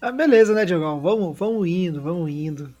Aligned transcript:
Ah, 0.00 0.10
beleza, 0.10 0.54
né, 0.54 0.64
Diogão? 0.64 1.00
Vamos, 1.00 1.38
vamos 1.38 1.68
indo, 1.68 2.00
vamos 2.00 2.30
indo. 2.30 2.74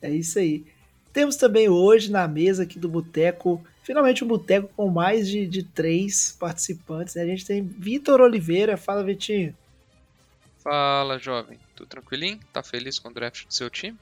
É 0.00 0.10
isso 0.10 0.38
aí. 0.38 0.64
Temos 1.12 1.36
também 1.36 1.68
hoje 1.68 2.12
na 2.12 2.28
mesa 2.28 2.62
aqui 2.62 2.78
do 2.78 2.88
boteco, 2.88 3.64
finalmente 3.82 4.22
um 4.22 4.28
boteco 4.28 4.68
com 4.76 4.88
mais 4.88 5.26
de, 5.26 5.46
de 5.46 5.62
três 5.62 6.36
participantes. 6.38 7.14
Né? 7.14 7.22
A 7.22 7.26
gente 7.26 7.44
tem 7.44 7.62
Vitor 7.62 8.20
Oliveira. 8.20 8.76
Fala, 8.76 9.02
Vitinho. 9.02 9.56
Fala, 10.62 11.18
jovem. 11.18 11.58
Tudo 11.74 11.88
tranquilinho? 11.88 12.38
Tá 12.52 12.62
feliz 12.62 12.98
com 12.98 13.08
o 13.08 13.14
draft 13.14 13.46
do 13.46 13.54
seu 13.54 13.70
time? 13.70 13.96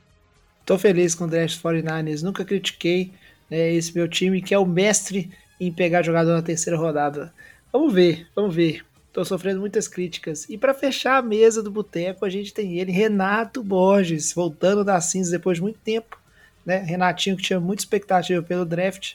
Tô 0.67 0.79
feliz 0.79 1.15
com 1.15 1.25
o 1.25 1.29
draft 1.29 1.61
49ers. 1.61 2.23
Nunca 2.23 2.45
critiquei 2.45 3.13
né, 3.49 3.73
esse 3.73 3.95
meu 3.95 4.09
time, 4.09 4.43
que 4.43 4.53
é 4.53 4.59
o 4.59 4.67
mestre 4.67 5.31
em 5.61 5.73
pegar 5.73 6.03
jogador 6.03 6.33
na 6.33 6.43
terceira 6.43 6.77
rodada. 6.79 7.33
Vamos 7.73 7.95
ver, 7.95 8.27
vamos 8.35 8.55
ver. 8.55 8.85
Tô 9.15 9.25
sofrendo 9.25 9.61
muitas 9.61 9.87
críticas. 9.87 10.45
E 10.51 10.59
para 10.59 10.75
fechar 10.75 11.19
a 11.19 11.23
mesa 11.23 11.63
do 11.63 11.71
boteco, 11.71 12.25
a 12.25 12.29
gente 12.29 12.53
tem 12.53 12.81
ele, 12.81 12.91
Renato 12.91 13.63
Borges, 13.63 14.33
voltando 14.35 14.85
da 14.85 15.01
cinza 15.01 15.31
depois 15.31 15.59
de 15.59 15.63
muito 15.63 15.79
tempo. 15.79 16.19
Né? 16.67 16.79
Renatinho 16.79 17.37
que 17.37 17.45
tinha 17.45 17.61
muita 17.61 17.83
expectativa 17.83 18.43
pelo 18.43 18.65
draft 18.65 19.15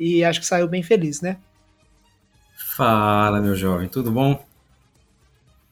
e 0.00 0.24
acho 0.24 0.40
que 0.40 0.46
saiu 0.46 0.66
bem 0.66 0.82
feliz, 0.82 1.20
né? 1.20 1.38
Fala, 2.56 3.40
meu 3.40 3.54
jovem, 3.54 3.88
tudo 3.88 4.10
bom? 4.10 4.44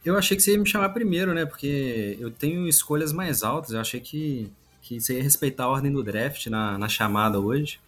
Eu 0.04 0.16
achei 0.16 0.36
que 0.36 0.42
você 0.44 0.52
ia 0.52 0.58
me 0.58 0.68
chamar 0.68 0.90
primeiro, 0.90 1.34
né? 1.34 1.44
Porque 1.44 2.16
eu 2.20 2.30
tenho 2.30 2.68
escolhas 2.68 3.12
mais 3.12 3.42
altas. 3.42 3.72
Eu 3.72 3.80
achei 3.80 3.98
que, 3.98 4.52
que 4.82 5.00
você 5.00 5.16
ia 5.16 5.22
respeitar 5.22 5.64
a 5.64 5.68
ordem 5.68 5.90
do 5.90 6.04
draft 6.04 6.46
na, 6.46 6.78
na 6.78 6.88
chamada 6.88 7.40
hoje. 7.40 7.80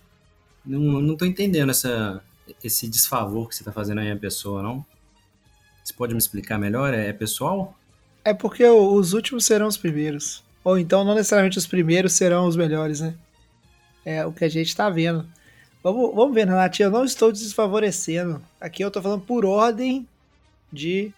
Não, 0.65 1.01
não 1.01 1.17
tô 1.17 1.25
entendendo 1.25 1.71
essa, 1.71 2.21
esse 2.65 2.89
desfavor 2.89 3.49
que 3.49 3.55
você 3.55 3.63
tá 3.63 3.71
fazendo 3.71 4.01
aí 4.01 4.11
a 4.11 4.17
pessoa, 4.17 4.65
não? 4.65 4.85
Você 5.87 5.93
pode 5.93 6.13
me 6.13 6.19
explicar 6.19 6.59
melhor? 6.59 6.93
É, 6.93 7.07
é 7.07 7.13
pessoal? 7.13 7.79
É 8.25 8.35
porque 8.35 8.65
os 8.65 9.13
últimos 9.13 9.45
serão 9.45 9.69
os 9.69 9.77
primeiros. 9.77 10.43
Ou 10.65 10.77
então 10.77 11.05
não 11.05 11.15
necessariamente 11.15 11.59
os 11.59 11.67
primeiros 11.67 12.13
serão 12.15 12.49
os 12.49 12.57
melhores, 12.57 13.01
né? 13.01 13.15
É 14.05 14.27
o 14.27 14.33
que 14.33 14.45
a 14.45 14.49
gente 14.49 14.75
tá 14.75 14.91
vendo. 14.91 15.25
Vamos, 15.85 16.13
vamos 16.13 16.35
ver, 16.35 16.49
Renatinho. 16.49 16.89
Eu 16.89 16.91
não 16.91 17.05
estou 17.05 17.31
desfavorecendo. 17.31 18.43
Aqui 18.61 18.83
eu 18.83 18.91
tô 18.91 19.01
falando 19.01 19.21
por 19.21 19.45
ordem 19.45 20.09
de 20.73 21.13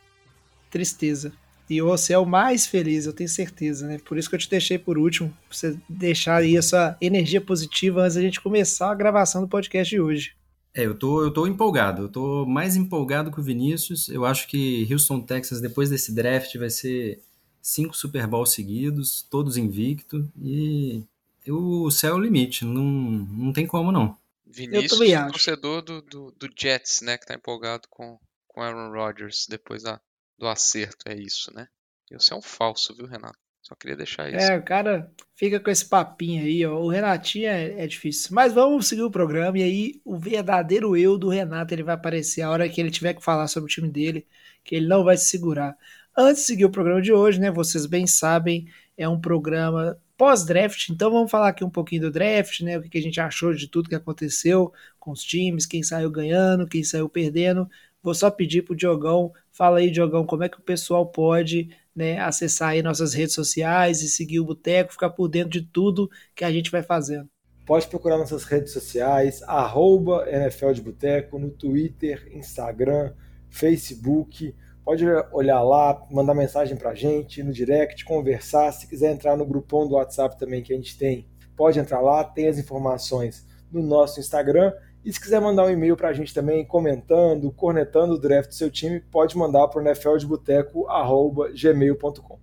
tristeza. 0.70 1.32
E 1.70 1.80
você 1.80 2.12
é 2.12 2.18
o 2.18 2.26
mais 2.26 2.66
feliz, 2.66 3.06
eu 3.06 3.14
tenho 3.14 3.28
certeza, 3.28 3.86
né? 3.86 3.98
Por 4.04 4.18
isso 4.18 4.28
que 4.28 4.34
eu 4.34 4.38
te 4.38 4.50
deixei 4.50 4.78
por 4.78 4.98
último, 4.98 5.30
pra 5.48 5.56
você 5.56 5.78
deixar 5.88 6.36
aí 6.36 6.58
a 6.58 6.62
sua 6.62 6.94
energia 7.00 7.40
positiva 7.40 8.02
antes 8.02 8.16
da 8.16 8.22
gente 8.22 8.40
começar 8.40 8.90
a 8.90 8.94
gravação 8.94 9.40
do 9.40 9.48
podcast 9.48 9.88
de 9.88 9.98
hoje. 9.98 10.37
É, 10.74 10.84
eu 10.84 10.94
tô, 10.96 11.22
eu 11.22 11.32
tô 11.32 11.46
empolgado, 11.46 12.02
eu 12.02 12.08
tô 12.08 12.46
mais 12.46 12.76
empolgado 12.76 13.32
que 13.32 13.40
o 13.40 13.42
Vinícius. 13.42 14.08
Eu 14.08 14.24
acho 14.24 14.46
que 14.46 14.86
Houston, 14.90 15.20
Texas, 15.20 15.60
depois 15.60 15.90
desse 15.90 16.12
draft, 16.12 16.54
vai 16.56 16.70
ser 16.70 17.22
cinco 17.60 17.96
Super 17.96 18.26
Bowls 18.26 18.52
seguidos, 18.52 19.22
todos 19.22 19.56
invicto, 19.56 20.30
e 20.40 21.04
o 21.46 21.90
céu 21.90 22.14
é 22.14 22.16
o 22.16 22.20
limite, 22.20 22.64
não, 22.64 22.82
não 22.82 23.52
tem 23.52 23.66
como 23.66 23.92
não. 23.92 24.16
Vinícius, 24.46 24.98
torcedor 25.30 25.82
do, 25.82 26.00
do, 26.00 26.30
do, 26.32 26.50
Jets, 26.56 27.02
né, 27.02 27.18
que 27.18 27.26
tá 27.26 27.34
empolgado 27.34 27.86
com, 27.88 28.18
com 28.46 28.62
Aaron 28.62 28.90
Rodgers 28.90 29.46
depois 29.48 29.82
da, 29.82 30.00
do 30.38 30.48
acerto, 30.48 31.08
é 31.08 31.14
isso, 31.14 31.52
né? 31.54 31.68
Você 32.10 32.32
é 32.32 32.36
um 32.36 32.42
falso, 32.42 32.94
viu, 32.94 33.06
Renato? 33.06 33.38
Só 33.68 33.74
queria 33.74 33.96
deixar 33.98 34.32
isso. 34.32 34.50
É, 34.50 34.56
o 34.56 34.62
cara 34.62 35.12
fica 35.36 35.60
com 35.60 35.68
esse 35.68 35.84
papinho 35.84 36.42
aí, 36.42 36.64
ó. 36.64 36.80
O 36.80 36.88
Renatinho 36.88 37.48
é, 37.48 37.84
é, 37.84 37.86
difícil. 37.86 38.30
Mas 38.32 38.54
vamos 38.54 38.88
seguir 38.88 39.02
o 39.02 39.10
programa 39.10 39.58
e 39.58 39.62
aí 39.62 40.00
o 40.06 40.16
verdadeiro 40.16 40.96
eu 40.96 41.18
do 41.18 41.28
Renato 41.28 41.74
ele 41.74 41.82
vai 41.82 41.94
aparecer 41.94 42.40
a 42.40 42.50
hora 42.50 42.66
que 42.66 42.80
ele 42.80 42.90
tiver 42.90 43.12
que 43.12 43.22
falar 43.22 43.46
sobre 43.46 43.66
o 43.66 43.70
time 43.70 43.90
dele, 43.90 44.26
que 44.64 44.74
ele 44.74 44.86
não 44.86 45.04
vai 45.04 45.18
se 45.18 45.26
segurar. 45.26 45.76
Antes 46.16 46.40
de 46.42 46.46
seguir 46.46 46.64
o 46.64 46.70
programa 46.70 47.02
de 47.02 47.12
hoje, 47.12 47.38
né? 47.38 47.50
Vocês 47.50 47.84
bem 47.84 48.06
sabem, 48.06 48.66
é 48.96 49.06
um 49.06 49.20
programa 49.20 49.98
pós-draft, 50.16 50.88
então 50.88 51.10
vamos 51.10 51.30
falar 51.30 51.48
aqui 51.48 51.62
um 51.62 51.70
pouquinho 51.70 52.02
do 52.02 52.10
draft, 52.10 52.62
né? 52.62 52.78
O 52.78 52.82
que 52.82 52.96
a 52.96 53.02
gente 53.02 53.20
achou 53.20 53.52
de 53.52 53.68
tudo 53.68 53.90
que 53.90 53.94
aconteceu 53.94 54.72
com 54.98 55.10
os 55.10 55.22
times, 55.22 55.66
quem 55.66 55.82
saiu 55.82 56.10
ganhando, 56.10 56.66
quem 56.66 56.82
saiu 56.82 57.06
perdendo. 57.06 57.68
Vou 58.02 58.14
só 58.14 58.30
pedir 58.30 58.62
pro 58.62 58.76
Diogão, 58.76 59.32
fala 59.50 59.78
aí, 59.78 59.90
Diogão, 59.90 60.24
como 60.24 60.44
é 60.44 60.48
que 60.48 60.58
o 60.58 60.62
pessoal 60.62 61.06
pode 61.06 61.68
né, 61.94 62.18
acessar 62.20 62.70
aí 62.70 62.82
nossas 62.82 63.12
redes 63.12 63.34
sociais 63.34 64.02
e 64.02 64.08
seguir 64.08 64.38
o 64.38 64.44
Boteco, 64.44 64.92
ficar 64.92 65.10
por 65.10 65.28
dentro 65.28 65.50
de 65.50 65.62
tudo 65.62 66.08
que 66.34 66.44
a 66.44 66.52
gente 66.52 66.70
vai 66.70 66.82
fazendo. 66.82 67.28
Pode 67.66 67.86
procurar 67.88 68.16
nossas 68.16 68.44
redes 68.44 68.72
sociais, 68.72 69.42
arroba 69.42 70.24
NFL 70.30 70.72
de 70.72 70.80
Boteco, 70.80 71.38
no 71.38 71.50
Twitter, 71.50 72.30
Instagram, 72.32 73.12
Facebook. 73.50 74.54
Pode 74.84 75.04
olhar 75.32 75.62
lá, 75.62 76.02
mandar 76.10 76.34
mensagem 76.34 76.76
pra 76.76 76.94
gente 76.94 77.42
no 77.42 77.52
direct, 77.52 78.06
conversar. 78.06 78.72
Se 78.72 78.86
quiser 78.86 79.12
entrar 79.12 79.36
no 79.36 79.44
grupão 79.44 79.86
do 79.86 79.96
WhatsApp 79.96 80.38
também 80.38 80.62
que 80.62 80.72
a 80.72 80.76
gente 80.76 80.96
tem, 80.96 81.28
pode 81.54 81.78
entrar 81.78 82.00
lá, 82.00 82.24
tem 82.24 82.48
as 82.48 82.58
informações 82.58 83.46
no 83.70 83.82
nosso 83.82 84.18
Instagram 84.18 84.72
e 85.08 85.12
se 85.12 85.18
quiser 85.18 85.40
mandar 85.40 85.64
um 85.64 85.70
e-mail 85.70 85.96
para 85.96 86.10
a 86.10 86.12
gente 86.12 86.34
também, 86.34 86.66
comentando, 86.66 87.50
cornetando 87.50 88.12
o 88.12 88.18
draft 88.18 88.50
do 88.50 88.54
seu 88.54 88.70
time, 88.70 89.00
pode 89.00 89.38
mandar 89.38 89.66
para 89.68 89.80
o 89.80 89.82
nfldeboteco.gmail.com. 89.82 92.38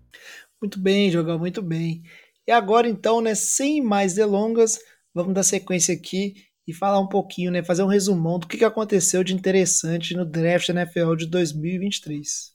Muito 0.60 0.80
bem, 0.80 1.12
Jogão, 1.12 1.38
muito 1.38 1.62
bem. 1.62 2.02
E 2.48 2.52
agora 2.52 2.90
então, 2.90 3.22
né, 3.22 3.36
sem 3.36 3.84
mais 3.84 4.16
delongas, 4.16 4.80
vamos 5.14 5.36
dar 5.36 5.44
sequência 5.44 5.94
aqui 5.94 6.34
e 6.68 6.74
falar 6.74 7.00
um 7.00 7.08
pouquinho, 7.08 7.52
né, 7.52 7.62
fazer 7.62 7.84
um 7.84 7.88
resumão 7.88 8.40
do 8.40 8.48
que 8.48 8.66
aconteceu 8.66 9.24
de 9.24 9.36
interessante 9.36 10.16
no 10.16 10.26
draft 10.26 10.70
NFL 10.70 11.14
de 11.18 11.28
2023. 11.28 12.52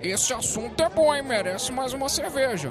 Esse 0.00 0.32
assunto 0.32 0.80
é 0.80 0.88
bom, 0.88 1.12
hein? 1.12 1.24
Merece 1.24 1.72
mais 1.72 1.92
uma 1.92 2.08
cerveja. 2.08 2.70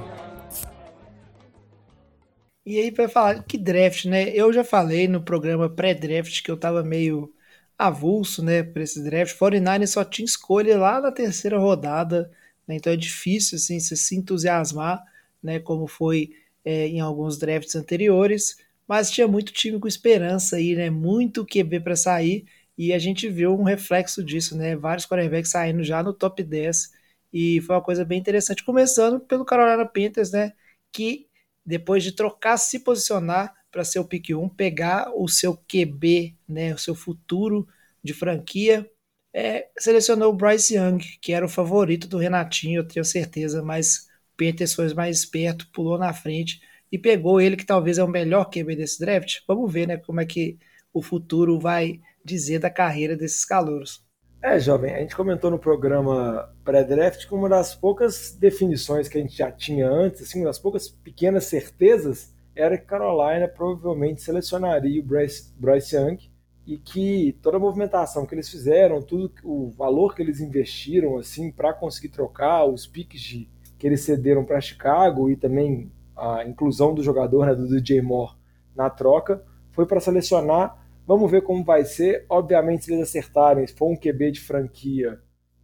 E 2.70 2.80
aí, 2.80 2.92
para 2.92 3.10
falar 3.10 3.44
que 3.46 3.58
draft, 3.58 4.06
né? 4.06 4.30
Eu 4.30 4.54
já 4.54 4.64
falei 4.64 5.08
no 5.08 5.24
programa 5.24 5.68
pré-draft 5.68 6.44
que 6.44 6.52
eu 6.52 6.56
tava 6.56 6.84
meio 6.84 7.34
avulso, 7.76 8.44
né, 8.46 8.62
para 8.62 8.84
esse 8.84 9.04
draft. 9.04 9.36
49 9.36 9.88
só 9.88 10.06
tinha 10.06 10.24
escolha 10.26 10.78
lá 10.78 11.02
na 11.02 11.12
terceira 11.12 11.58
rodada, 11.58 12.32
né? 12.68 12.76
Então 12.76 12.94
é 12.94 12.96
difícil, 12.96 13.56
assim, 13.56 13.80
você 13.80 13.96
se 13.96 14.16
entusiasmar, 14.16 15.04
né, 15.42 15.60
como 15.60 15.88
foi 15.88 16.32
é, 16.64 16.88
em 16.88 17.00
alguns 17.00 17.40
drafts 17.40 17.76
anteriores. 17.76 18.58
Mas 18.88 19.10
tinha 19.10 19.28
muito 19.28 19.52
time 19.52 19.80
com 19.80 19.88
esperança 19.88 20.58
aí, 20.58 20.76
né? 20.76 20.92
Muito 20.92 21.46
QB 21.48 21.80
para 21.80 21.96
sair. 21.96 22.46
E 22.78 22.94
a 22.94 23.00
gente 23.00 23.28
viu 23.30 23.52
um 23.60 23.64
reflexo 23.64 24.24
disso, 24.24 24.56
né? 24.56 24.76
Vários 24.76 25.08
quarterbacks 25.08 25.50
saindo 25.52 25.84
já 25.84 26.04
no 26.04 26.14
top 26.14 26.44
10. 26.44 26.92
E 27.34 27.62
foi 27.62 27.76
uma 27.76 27.82
coisa 27.84 28.06
bem 28.06 28.20
interessante. 28.20 28.64
Começando 28.64 29.20
pelo 29.20 29.44
Carolina 29.44 29.88
Panthers, 29.88 30.32
né? 30.32 30.54
Que 30.92 31.29
depois 31.70 32.04
de 32.04 32.12
trocar, 32.12 32.58
se 32.58 32.80
posicionar 32.80 33.54
para 33.72 33.86
ser 33.86 34.00
o 34.00 34.04
pick 34.04 34.32
1, 34.32 34.50
pegar 34.50 35.12
o 35.16 35.28
seu 35.28 35.56
QB, 35.56 36.36
né, 36.48 36.74
o 36.74 36.80
seu 36.80 36.96
futuro 36.96 37.68
de 38.04 38.12
franquia, 38.12 38.90
é, 39.32 39.68
selecionou 39.78 40.34
o 40.34 40.36
Bryce 40.36 40.76
Young, 40.76 40.98
que 41.22 41.32
era 41.32 41.46
o 41.46 41.50
favorito 41.50 42.08
do 42.08 42.18
Renatinho, 42.18 42.80
eu 42.80 42.88
tenho 42.88 43.06
certeza, 43.06 43.62
mas 43.62 44.08
o 44.34 44.36
Panthers 44.36 44.74
foi 44.74 44.92
mais 44.96 45.20
esperto, 45.20 45.70
pulou 45.72 46.00
na 46.00 46.12
frente 46.12 46.60
e 46.92 46.98
pegou 46.98 47.40
ele, 47.40 47.56
que 47.56 47.66
talvez 47.66 48.00
é 48.00 48.04
o 48.04 48.08
melhor 48.08 48.46
QB 48.46 48.76
desse 48.76 49.00
draft. 49.00 49.42
Vamos 49.48 49.72
ver 49.72 49.88
né, 49.88 49.98
como 49.98 50.20
é 50.20 50.26
que 50.26 50.58
o 50.92 51.04
futuro 51.04 51.60
vai 51.60 52.02
dizer 52.26 52.58
da 52.58 52.72
carreira 52.72 53.16
desses 53.16 53.46
calouros. 53.46 54.04
É, 54.42 54.58
jovem, 54.58 54.96
a 54.96 55.00
gente 55.00 55.18
comentou 55.18 55.52
no 55.52 55.60
programa 55.60 56.50
pré-draft 56.64 57.28
que 57.28 57.36
uma 57.36 57.50
das 57.50 57.76
poucas 57.76 58.32
definições 58.32 59.10
que 59.10 59.18
a 59.18 59.22
gente 59.22 59.38
já 59.38 59.52
tinha 59.52 59.90
antes, 59.90 60.22
assim, 60.22 60.40
uma 60.40 60.46
das 60.46 60.58
poucas 60.58 60.88
pequenas 60.88 61.44
certezas, 61.44 62.34
era 62.56 62.78
que 62.78 62.86
Carolina 62.86 63.50
provavelmente 63.50 64.22
selecionaria 64.22 65.02
o 65.02 65.04
Bryce, 65.04 65.54
Bryce 65.58 65.96
Young 65.96 66.18
e 66.66 66.78
que 66.78 67.38
toda 67.42 67.58
a 67.58 67.60
movimentação 67.60 68.26
que 68.26 68.34
eles 68.34 68.48
fizeram, 68.48 69.02
tudo 69.02 69.30
o 69.44 69.72
valor 69.72 70.16
que 70.16 70.22
eles 70.22 70.40
investiram 70.40 71.18
assim 71.18 71.52
para 71.52 71.74
conseguir 71.74 72.10
trocar, 72.10 72.64
os 72.66 72.88
piques 72.88 73.20
de, 73.20 73.50
que 73.78 73.86
eles 73.86 74.02
cederam 74.02 74.46
para 74.46 74.62
Chicago 74.62 75.30
e 75.30 75.36
também 75.36 75.92
a 76.16 76.46
inclusão 76.46 76.94
do 76.94 77.04
jogador, 77.04 77.46
né, 77.46 77.56
do 77.56 77.68
DJ 77.68 78.02
Moore 78.02 78.36
na 78.74 78.90
troca, 78.90 79.44
foi 79.72 79.86
para 79.86 80.00
selecionar 80.00 80.79
Vamos 81.10 81.32
ver 81.32 81.42
como 81.42 81.64
vai 81.64 81.84
ser. 81.84 82.26
Obviamente, 82.30 82.86
se 82.86 82.94
eles 82.94 83.10
acertarem, 83.10 83.66
se 83.66 83.74
for 83.74 83.92
um 83.92 83.98
QB 83.98 84.32
de 84.32 84.42
franquia, 84.42 85.20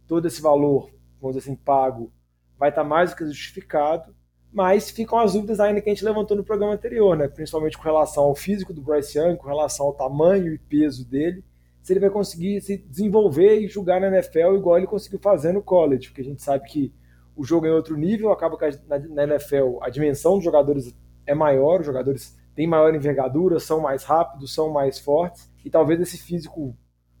todo 0.06 0.26
esse 0.26 0.42
valor 0.42 0.90
vamos 1.20 1.36
dizer 1.36 1.50
assim, 1.50 1.56
pago, 1.56 2.12
vai 2.58 2.70
estar 2.70 2.84
mais 2.84 3.10
do 3.10 3.16
que 3.16 3.26
justificado, 3.26 4.14
mas 4.52 4.90
ficam 4.90 5.18
as 5.18 5.32
dúvidas 5.34 5.60
ainda 5.60 5.80
que 5.80 5.90
a 5.90 5.94
gente 5.94 6.04
levantou 6.04 6.36
no 6.36 6.44
programa 6.44 6.74
anterior, 6.74 7.16
né? 7.16 7.28
principalmente 7.28 7.76
com 7.76 7.84
relação 7.84 8.24
ao 8.24 8.34
físico 8.34 8.72
do 8.72 8.80
Bryce 8.80 9.18
Young, 9.18 9.36
com 9.36 9.46
relação 9.46 9.86
ao 9.86 9.92
tamanho 9.92 10.52
e 10.52 10.58
peso 10.58 11.08
dele, 11.08 11.44
se 11.82 11.92
ele 11.92 12.00
vai 12.00 12.10
conseguir 12.10 12.60
se 12.60 12.78
desenvolver 12.78 13.60
e 13.60 13.68
jogar 13.68 14.00
na 14.00 14.08
NFL 14.08 14.56
igual 14.56 14.78
ele 14.78 14.86
conseguiu 14.86 15.18
fazer 15.18 15.52
no 15.52 15.62
college, 15.62 16.08
porque 16.08 16.22
a 16.22 16.24
gente 16.24 16.42
sabe 16.42 16.66
que 16.68 16.92
o 17.36 17.44
jogo 17.44 17.66
é 17.66 17.68
em 17.68 17.72
outro 17.72 17.96
nível, 17.96 18.32
acaba 18.32 18.56
que 18.56 18.64
na 18.88 19.24
NFL 19.24 19.78
a 19.82 19.90
dimensão 19.90 20.36
dos 20.36 20.44
jogadores 20.44 20.96
é 21.26 21.34
maior, 21.34 21.80
os 21.80 21.86
jogadores 21.86 22.36
têm 22.56 22.66
maior 22.66 22.92
envergadura, 22.94 23.60
são 23.60 23.78
mais 23.78 24.02
rápidos, 24.02 24.52
são 24.54 24.70
mais 24.70 24.98
fortes, 24.98 25.48
e 25.64 25.70
talvez 25.70 26.00
esse 26.00 26.16
físico, 26.16 26.74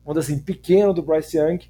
vamos 0.04 0.18
dizer 0.18 0.32
assim, 0.32 0.42
pequeno 0.42 0.94
do 0.94 1.02
Bryce 1.02 1.36
Young 1.36 1.60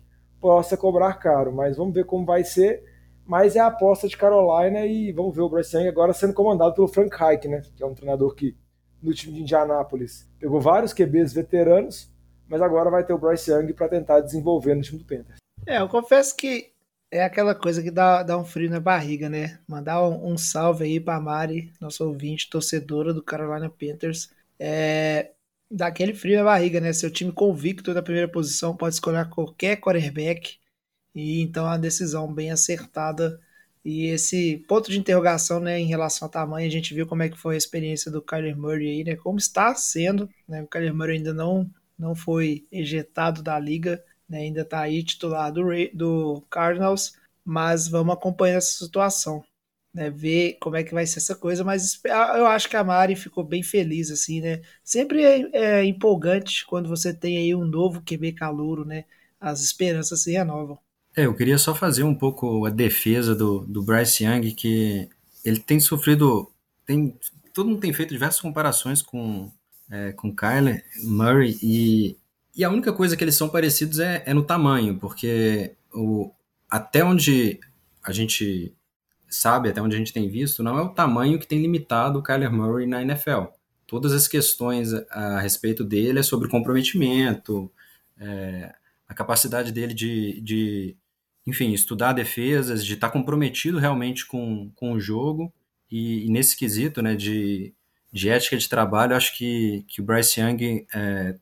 possa 0.41 0.77
cobrar 0.77 1.15
caro, 1.15 1.53
mas 1.53 1.77
vamos 1.77 1.93
ver 1.93 2.07
como 2.07 2.25
vai 2.25 2.45
ser. 2.45 2.83
Mas 3.27 3.57
é 3.57 3.59
a 3.59 3.67
aposta 3.67 4.07
de 4.07 4.17
Carolina 4.17 4.87
e 4.87 5.11
vamos 5.11 5.35
ver 5.35 5.43
o 5.43 5.49
Bryce 5.49 5.77
Young 5.77 5.89
agora 5.89 6.13
sendo 6.13 6.33
comandado 6.33 6.73
pelo 6.75 6.87
Frank 6.87 7.17
Reich, 7.17 7.49
né? 7.49 7.61
Que 7.77 7.83
é 7.83 7.87
um 7.87 7.93
treinador 7.93 8.33
que 8.37 8.57
no 9.03 9.13
time 9.13 9.35
de 9.35 9.43
Indianápolis 9.43 10.31
pegou 10.39 10.61
vários 10.61 10.93
QBs 10.93 11.33
veteranos, 11.33 12.09
mas 12.49 12.63
agora 12.63 12.89
vai 12.89 13.03
ter 13.03 13.13
o 13.13 13.19
Bryce 13.19 13.51
Young 13.51 13.73
para 13.73 13.89
tentar 13.89 14.21
desenvolver 14.21 14.77
no 14.77 14.83
time 14.83 14.99
do 14.99 15.05
Panthers. 15.05 15.39
É, 15.67 15.81
eu 15.81 15.89
confesso 15.89 16.37
que 16.37 16.71
é 17.11 17.23
aquela 17.25 17.55
coisa 17.55 17.83
que 17.83 17.91
dá, 17.91 18.23
dá 18.23 18.37
um 18.39 18.45
frio 18.45 18.71
na 18.71 18.81
barriga, 18.81 19.29
né? 19.29 19.61
Mandar 19.67 20.03
um, 20.09 20.33
um 20.33 20.39
salve 20.39 20.85
aí 20.85 21.01
para 21.01 21.21
Mari, 21.21 21.73
nosso 21.81 22.05
ouvinte, 22.05 22.51
torcedora 22.51 23.15
do 23.15 23.23
Carolina 23.23 23.71
Panthers. 23.71 24.31
É, 24.59 25.33
dá 25.71 25.87
aquele 25.87 26.15
frio 26.15 26.39
na 26.39 26.45
barriga, 26.45 26.81
né? 26.81 26.93
Seu 26.93 27.11
time 27.11 27.33
convicto 27.33 27.95
da 27.95 28.03
primeira 28.03 28.29
posição 28.29 28.77
pode 28.77 28.95
escolher 28.95 29.29
qualquer 29.29 29.77
quarterback. 29.81 30.59
E 31.15 31.41
então 31.43 31.65
é 31.67 31.71
uma 31.71 31.79
decisão 31.79 32.33
bem 32.33 32.51
acertada. 32.51 33.41
E 33.85 34.07
esse 34.07 34.59
ponto 34.69 34.91
de 34.91 34.99
interrogação, 34.99 35.61
né, 35.61 35.79
em 35.79 35.87
relação 35.87 36.27
ao 36.27 36.33
tamanho, 36.33 36.67
a 36.67 36.71
gente 36.71 36.93
viu 36.93 37.07
como 37.07 37.23
é 37.23 37.29
que 37.29 37.39
foi 37.39 37.55
a 37.55 37.59
experiência 37.59 38.11
do 38.11 38.21
Kyler 38.21 38.57
Murray 38.59 38.89
aí, 38.89 39.05
né? 39.05 39.17
Como 39.17 39.39
está 39.39 39.75
sendo, 39.75 40.29
né? 40.49 40.63
O 40.63 40.67
Kyler 40.67 40.95
Murray 40.95 41.19
ainda 41.19 41.33
não, 41.33 41.71
não 41.99 42.15
foi 42.15 42.67
ejetado 42.73 43.43
da 43.43 43.59
liga, 43.59 44.03
né, 44.29 44.39
ainda 44.39 44.63
está 44.63 44.81
aí 44.81 45.03
titular 45.03 45.53
do, 45.53 45.65
do 45.95 46.43
Cardinals, 46.51 47.15
mas 47.45 47.89
vamos 47.89 48.15
acompanhar 48.15 48.57
essa 48.57 48.85
situação, 48.85 49.45
né, 49.95 50.11
ver 50.11 50.57
como 50.61 50.77
é 50.77 50.83
que 50.83 50.95
vai 50.95 51.07
ser 51.07 51.19
essa 51.19 51.35
coisa, 51.35 51.63
mas 51.63 52.01
eu 52.05 52.47
acho 52.47 52.69
que 52.69 52.77
a 52.77 52.85
Mari 52.85 53.15
ficou 53.15 53.45
bem 53.45 53.63
feliz, 53.63 54.11
assim, 54.11 54.41
né, 54.41 54.63
sempre 54.83 55.23
é, 55.23 55.49
é 55.53 55.85
empolgante 55.85 56.67
quando 56.67 56.89
você 56.89 57.15
tem 57.15 57.39
aí 57.39 57.55
um 57.55 57.65
novo 57.65 58.03
QB 58.03 58.33
calouro, 58.33 58.85
né, 58.85 59.05
as 59.41 59.61
esperanças 59.63 60.23
se 60.23 60.33
renovam. 60.33 60.79
É, 61.17 61.25
eu 61.25 61.35
queria 61.35 61.57
só 61.57 61.75
fazer 61.75 62.03
um 62.03 62.15
pouco 62.15 62.67
a 62.67 62.71
defesa 62.71 63.35
do, 63.35 63.61
do 63.61 63.83
Bryce 63.83 64.25
Young, 64.25 64.53
que 64.55 65.09
ele 65.43 65.59
tem 65.59 65.81
sofrido, 65.81 66.51
tem, 66.85 67.17
todo 67.55 67.71
mundo 67.71 67.81
tem 67.81 67.93
feito 67.93 68.13
diversas 68.13 68.41
comparações 68.41 69.01
com, 69.01 69.51
é, 69.91 70.13
com 70.13 70.35
Kyler 70.35 70.85
Murray, 71.03 71.57
e 71.63 72.19
e 72.57 72.65
a 72.65 72.71
única 72.71 72.93
coisa 72.93 73.17
que 73.17 73.23
eles 73.23 73.37
são 73.37 73.49
parecidos 73.49 73.99
é, 73.99 74.23
é 74.25 74.33
no 74.33 74.43
tamanho, 74.43 74.99
porque 74.99 75.77
o, 75.93 76.33
até 76.71 77.05
onde 77.05 77.61
a 78.03 78.13
gente 78.13 78.75
sabe, 79.29 79.69
até 79.69 79.83
onde 79.83 79.95
a 79.95 79.99
gente 79.99 80.13
tem 80.13 80.29
visto, 80.29 80.63
não 80.63 80.79
é 80.79 80.83
o 80.83 80.89
tamanho 80.89 81.39
que 81.39 81.47
tem 81.47 81.61
limitado 81.61 82.19
o 82.19 82.23
Kyler 82.23 82.51
Murray 82.51 82.87
na 82.87 83.03
NFL. 83.03 83.47
Todas 83.87 84.13
as 84.13 84.27
questões 84.27 84.93
a, 84.95 85.05
a 85.11 85.41
respeito 85.41 85.85
dele 85.85 86.21
é 86.21 86.23
sobre 86.23 86.49
comprometimento, 86.49 87.71
é, 88.19 88.75
a 89.07 89.15
capacidade 89.15 89.71
dele 89.71 89.93
de, 89.93 90.41
de, 90.41 90.97
enfim, 91.47 91.73
estudar 91.73 92.13
defesas, 92.15 92.85
de 92.85 92.95
estar 92.95 93.11
comprometido 93.11 93.79
realmente 93.79 94.27
com, 94.27 94.71
com 94.75 94.93
o 94.93 95.01
jogo. 95.01 95.53
E, 95.91 96.27
e 96.27 96.31
nesse 96.31 96.57
quesito 96.57 97.03
né, 97.03 97.15
de, 97.15 97.75
de 98.11 98.29
ética 98.29 98.57
de 98.57 98.69
trabalho, 98.69 99.15
acho 99.15 99.37
que, 99.37 99.85
que 99.87 100.01
o 100.01 100.05
Bryce 100.05 100.41
Young 100.41 100.87
é, 100.95 101.37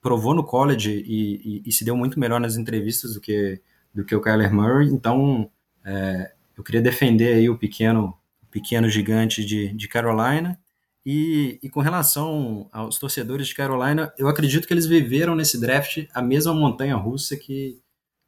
provou 0.00 0.34
no 0.34 0.44
college 0.44 0.90
e, 1.06 1.60
e, 1.60 1.62
e, 1.66 1.72
se 1.72 1.84
deu 1.84 1.96
muito 1.96 2.18
melhor 2.18 2.40
nas 2.40 2.56
entrevistas 2.56 3.14
do 3.14 3.20
que, 3.20 3.60
do 3.94 4.04
que 4.04 4.14
o 4.14 4.20
Kyler 4.20 4.52
Murray. 4.52 4.88
Então, 4.88 5.50
é, 5.84 6.32
eu 6.56 6.62
queria 6.62 6.80
defender 6.80 7.34
aí 7.34 7.48
o 7.48 7.58
pequeno, 7.58 8.16
pequeno 8.50 8.88
gigante 8.88 9.44
de, 9.44 9.72
de 9.72 9.88
Carolina. 9.88 10.58
E, 11.04 11.58
e, 11.62 11.70
com 11.70 11.80
relação 11.80 12.68
aos 12.72 12.98
torcedores 12.98 13.48
de 13.48 13.54
Carolina, 13.54 14.12
eu 14.18 14.28
acredito 14.28 14.66
que 14.66 14.74
eles 14.74 14.86
viveram 14.86 15.34
nesse 15.34 15.60
draft 15.60 16.06
a 16.12 16.20
mesma 16.20 16.52
montanha 16.52 16.96
russa 16.96 17.36
que, 17.36 17.80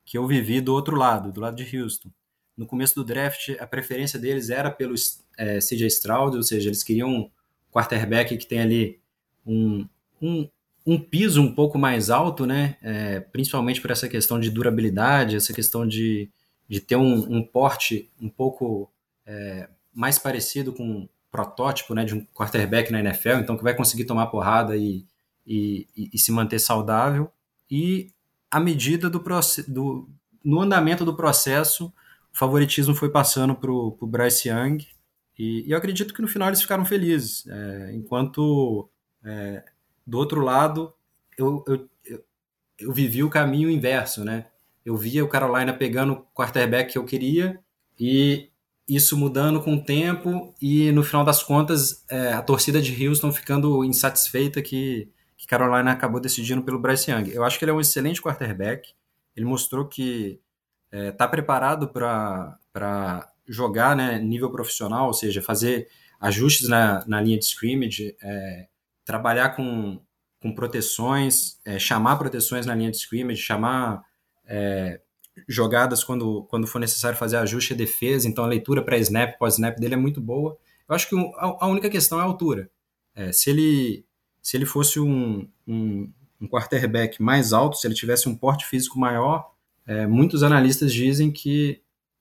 que 0.04 0.16
eu 0.16 0.26
vivi 0.26 0.60
do 0.60 0.72
outro 0.72 0.96
lado, 0.96 1.32
do 1.32 1.40
lado 1.40 1.56
de 1.56 1.76
Houston. 1.76 2.10
No 2.56 2.66
começo 2.66 2.94
do 2.94 3.04
draft, 3.04 3.50
a 3.58 3.66
preferência 3.66 4.18
deles 4.18 4.50
era 4.50 4.70
pelo 4.70 4.94
é, 5.38 5.58
CJ 5.58 5.86
Stroud, 5.86 6.36
ou 6.36 6.42
seja, 6.42 6.68
eles 6.68 6.82
queriam 6.82 7.08
um 7.08 7.30
quarterback 7.70 8.36
que 8.36 8.46
tem 8.46 8.60
ali 8.60 9.00
um, 9.46 9.88
um, 10.20 10.48
um 10.86 10.98
piso 10.98 11.42
um 11.42 11.54
pouco 11.54 11.78
mais 11.78 12.10
alto, 12.10 12.46
né? 12.46 12.76
É, 12.82 13.20
principalmente 13.20 13.80
por 13.80 13.90
essa 13.90 14.08
questão 14.08 14.40
de 14.40 14.50
durabilidade, 14.50 15.36
essa 15.36 15.52
questão 15.52 15.86
de, 15.86 16.28
de 16.68 16.80
ter 16.80 16.96
um, 16.96 17.36
um 17.36 17.42
porte 17.42 18.10
um 18.20 18.28
pouco 18.28 18.90
é, 19.26 19.68
mais 19.92 20.18
parecido 20.18 20.72
com 20.72 20.84
um 20.84 21.08
protótipo 21.30 21.94
né, 21.94 22.04
de 22.04 22.14
um 22.14 22.24
quarterback 22.34 22.90
na 22.90 23.00
NFL, 23.00 23.38
então 23.40 23.56
que 23.56 23.62
vai 23.62 23.74
conseguir 23.74 24.04
tomar 24.04 24.26
porrada 24.26 24.76
e, 24.76 25.04
e, 25.46 25.86
e, 25.96 26.18
se 26.18 26.32
manter 26.32 26.58
saudável. 26.58 27.30
E 27.70 28.10
à 28.50 28.58
medida 28.58 29.08
do, 29.08 29.22
do 29.68 30.08
no 30.44 30.60
andamento 30.60 31.04
do 31.04 31.14
processo, 31.14 31.92
o 32.34 32.38
favoritismo 32.38 32.94
foi 32.94 33.10
passando 33.10 33.54
para 33.54 33.70
o 33.70 33.96
Bryce 34.02 34.48
Young, 34.48 34.84
e, 35.38 35.66
e, 35.66 35.70
eu 35.70 35.78
acredito 35.78 36.12
que 36.12 36.20
no 36.20 36.28
final 36.28 36.48
eles 36.48 36.60
ficaram 36.60 36.84
felizes, 36.84 37.46
é, 37.46 37.92
enquanto 37.94 38.88
é, 39.24 39.62
do 40.10 40.18
outro 40.18 40.40
lado, 40.40 40.92
eu, 41.38 41.64
eu, 41.68 41.88
eu, 42.80 42.92
vivi 42.92 43.22
o 43.22 43.30
caminho 43.30 43.70
inverso, 43.70 44.24
né? 44.24 44.46
Eu 44.84 44.96
via 44.96 45.24
o 45.24 45.28
Carolina 45.28 45.72
pegando 45.72 46.12
o 46.14 46.22
quarterback 46.34 46.92
que 46.92 46.98
eu 46.98 47.04
queria 47.04 47.60
e 47.98 48.50
isso 48.88 49.16
mudando 49.16 49.62
com 49.62 49.74
o 49.74 49.84
tempo 49.84 50.52
e 50.60 50.90
no 50.90 51.04
final 51.04 51.24
das 51.24 51.44
contas 51.44 52.04
é, 52.10 52.32
a 52.32 52.42
torcida 52.42 52.82
de 52.82 53.06
Houston 53.06 53.30
ficando 53.30 53.84
insatisfeita 53.84 54.60
que, 54.60 55.08
que 55.36 55.46
Carolina 55.46 55.92
acabou 55.92 56.20
decidindo 56.20 56.62
pelo 56.62 56.80
Bryce 56.80 57.12
Young. 57.12 57.30
Eu 57.32 57.44
acho 57.44 57.56
que 57.56 57.64
ele 57.64 57.70
é 57.70 57.74
um 57.74 57.80
excelente 57.80 58.20
quarterback. 58.20 58.92
Ele 59.36 59.46
mostrou 59.46 59.86
que 59.86 60.40
está 60.90 61.06
é, 61.06 61.12
tá 61.12 61.28
preparado 61.28 61.88
para 61.88 63.32
jogar 63.46 63.94
né, 63.94 64.18
nível 64.18 64.50
profissional, 64.50 65.06
ou 65.06 65.14
seja, 65.14 65.40
fazer 65.40 65.88
ajustes 66.20 66.68
na, 66.68 67.04
na 67.06 67.20
linha 67.20 67.38
de 67.38 67.44
scrimmage, 67.44 68.16
é, 68.20 68.66
trabalhar 69.10 69.56
com, 69.56 70.00
com 70.40 70.54
proteções, 70.54 71.58
é, 71.64 71.80
chamar 71.80 72.16
proteções 72.16 72.64
na 72.64 72.76
linha 72.76 72.92
de 72.92 72.96
scrimmage, 72.96 73.42
chamar 73.42 74.04
é, 74.46 75.00
jogadas 75.48 76.04
quando, 76.04 76.44
quando 76.44 76.66
for 76.68 76.78
necessário 76.78 77.18
fazer 77.18 77.36
ajuste 77.38 77.72
e 77.72 77.76
defesa, 77.76 78.28
então 78.28 78.44
a 78.44 78.46
leitura 78.46 78.84
para 78.84 78.96
snap, 78.98 79.36
pós-snap 79.36 79.76
dele 79.80 79.94
é 79.94 79.96
muito 79.96 80.20
boa. 80.20 80.56
Eu 80.88 80.94
acho 80.94 81.08
que 81.08 81.16
a, 81.36 81.66
única 81.66 81.90
questão 81.90 82.20
é 82.20 82.22
a 82.22 82.24
altura. 82.24 82.70
É, 83.14 83.32
se, 83.32 83.50
ele, 83.50 84.04
se 84.40 84.56
ele 84.56 84.64
fosse 84.64 85.00
um, 85.00 85.48
um, 85.66 86.12
um, 86.40 86.46
quarterback 86.46 87.20
mais 87.20 87.52
alto, 87.52 87.76
se 87.76 87.86
ele 87.86 87.94
tivesse 87.94 88.28
um 88.28 88.36
porte 88.36 88.66
físico 88.66 88.96
maior, 88.96 89.50
é, 89.86 90.06
muitos 90.06 90.44
analistas 90.44 90.92
dizem 90.92 91.32
que 91.32 91.80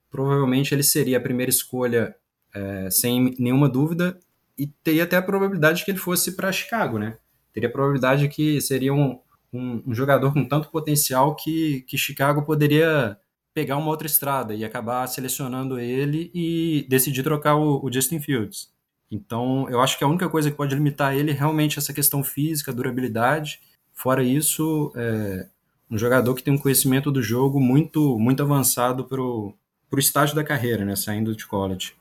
provavelmente 0.09 0.73
ele 0.73 0.81
seria 0.81 1.17
a 1.17 1.21
primeira 1.21 1.51
escolha 1.51 2.15
é, 2.51 2.89
sem 2.89 3.35
nenhuma 3.37 3.69
dúvida 3.69 4.19
e 4.59 4.67
teria 4.83 5.05
até 5.05 5.15
a 5.15 5.21
probabilidade 5.21 5.85
que 5.85 5.91
ele 5.91 5.97
fosse 5.97 6.33
para 6.35 6.51
Chicago, 6.51 6.99
né? 6.99 7.17
Teria 7.53 7.69
a 7.69 7.71
probabilidade 7.71 8.27
que 8.27 8.59
seria 8.59 8.93
um, 8.93 9.19
um, 9.53 9.81
um, 9.87 9.93
jogador 9.93 10.33
com 10.33 10.45
tanto 10.45 10.69
potencial 10.69 11.35
que, 11.35 11.81
que 11.87 11.97
Chicago 11.97 12.43
poderia 12.43 13.17
pegar 13.53 13.77
uma 13.77 13.89
outra 13.89 14.05
estrada 14.05 14.53
e 14.53 14.65
acabar 14.65 15.07
selecionando 15.07 15.79
ele 15.79 16.29
e 16.33 16.85
decidir 16.89 17.23
trocar 17.23 17.55
o, 17.55 17.83
o 17.83 17.91
Justin 17.91 18.19
Fields. 18.19 18.69
Então, 19.09 19.67
eu 19.69 19.81
acho 19.81 19.97
que 19.97 20.03
a 20.03 20.07
única 20.07 20.29
coisa 20.29 20.51
que 20.51 20.57
pode 20.57 20.75
limitar 20.75 21.15
ele 21.15 21.31
é 21.31 21.33
realmente 21.33 21.79
essa 21.79 21.93
questão 21.93 22.23
física, 22.23 22.73
durabilidade. 22.73 23.59
Fora 23.93 24.21
isso, 24.21 24.91
é 24.95 25.47
um 25.89 25.97
jogador 25.97 26.35
que 26.35 26.43
tem 26.43 26.53
um 26.53 26.57
conhecimento 26.57 27.11
do 27.11 27.23
jogo 27.23 27.59
muito 27.59 28.19
muito 28.19 28.43
avançado 28.43 29.05
para 29.05 29.21
o 29.21 29.55
estágio 29.97 30.35
da 30.35 30.43
carreira, 30.43 30.85
né, 30.85 30.95
saindo 30.95 31.35
de 31.35 31.47
college. 31.47 31.93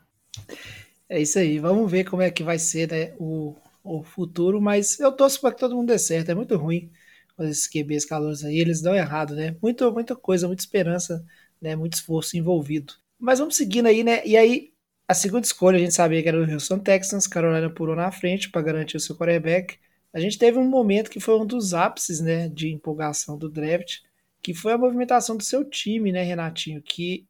É 1.08 1.20
isso 1.20 1.38
aí, 1.38 1.58
vamos 1.58 1.90
ver 1.90 2.04
como 2.04 2.22
é 2.22 2.30
que 2.30 2.42
vai 2.42 2.58
ser 2.58 2.90
né, 2.90 3.14
o, 3.18 3.54
o 3.82 4.02
futuro, 4.02 4.60
mas 4.60 5.00
eu 5.00 5.10
torço 5.12 5.40
para 5.40 5.52
que 5.54 5.60
todo 5.60 5.74
mundo 5.74 5.88
dê 5.88 5.98
certo. 5.98 6.30
É 6.30 6.34
muito 6.34 6.56
ruim 6.56 6.90
com 7.36 7.44
esses 7.44 7.66
QBs 7.66 8.04
calouros 8.04 8.44
aí, 8.44 8.58
eles 8.58 8.82
dão 8.82 8.94
errado, 8.94 9.34
né? 9.34 9.56
Muito, 9.62 9.90
muita 9.92 10.14
coisa, 10.16 10.46
muita 10.46 10.62
esperança, 10.62 11.24
né? 11.60 11.74
Muito 11.76 11.94
esforço 11.94 12.36
envolvido. 12.36 12.94
Mas 13.18 13.38
vamos 13.38 13.56
seguindo 13.56 13.86
aí, 13.86 14.04
né? 14.04 14.26
E 14.26 14.36
aí, 14.36 14.72
a 15.06 15.14
segunda 15.14 15.46
escolha 15.46 15.76
a 15.78 15.80
gente 15.80 15.94
sabia 15.94 16.22
que 16.22 16.28
era 16.28 16.38
o 16.38 16.52
Houston 16.52 16.78
Texans, 16.80 17.26
Carolina 17.26 17.70
pulou 17.70 17.96
na 17.96 18.10
frente 18.12 18.50
para 18.50 18.60
garantir 18.60 18.96
o 18.96 19.00
seu 19.00 19.16
quarterback. 19.16 19.78
A 20.12 20.20
gente 20.20 20.38
teve 20.38 20.58
um 20.58 20.68
momento 20.68 21.10
que 21.10 21.20
foi 21.20 21.38
um 21.38 21.46
dos 21.46 21.74
ápices, 21.74 22.20
né, 22.20 22.48
de 22.48 22.68
empolgação 22.72 23.38
do 23.38 23.48
draft, 23.48 24.00
que 24.42 24.52
foi 24.52 24.72
a 24.72 24.78
movimentação 24.78 25.36
do 25.36 25.42
seu 25.42 25.64
time, 25.64 26.12
né, 26.12 26.22
Renatinho, 26.22 26.82
que 26.82 27.26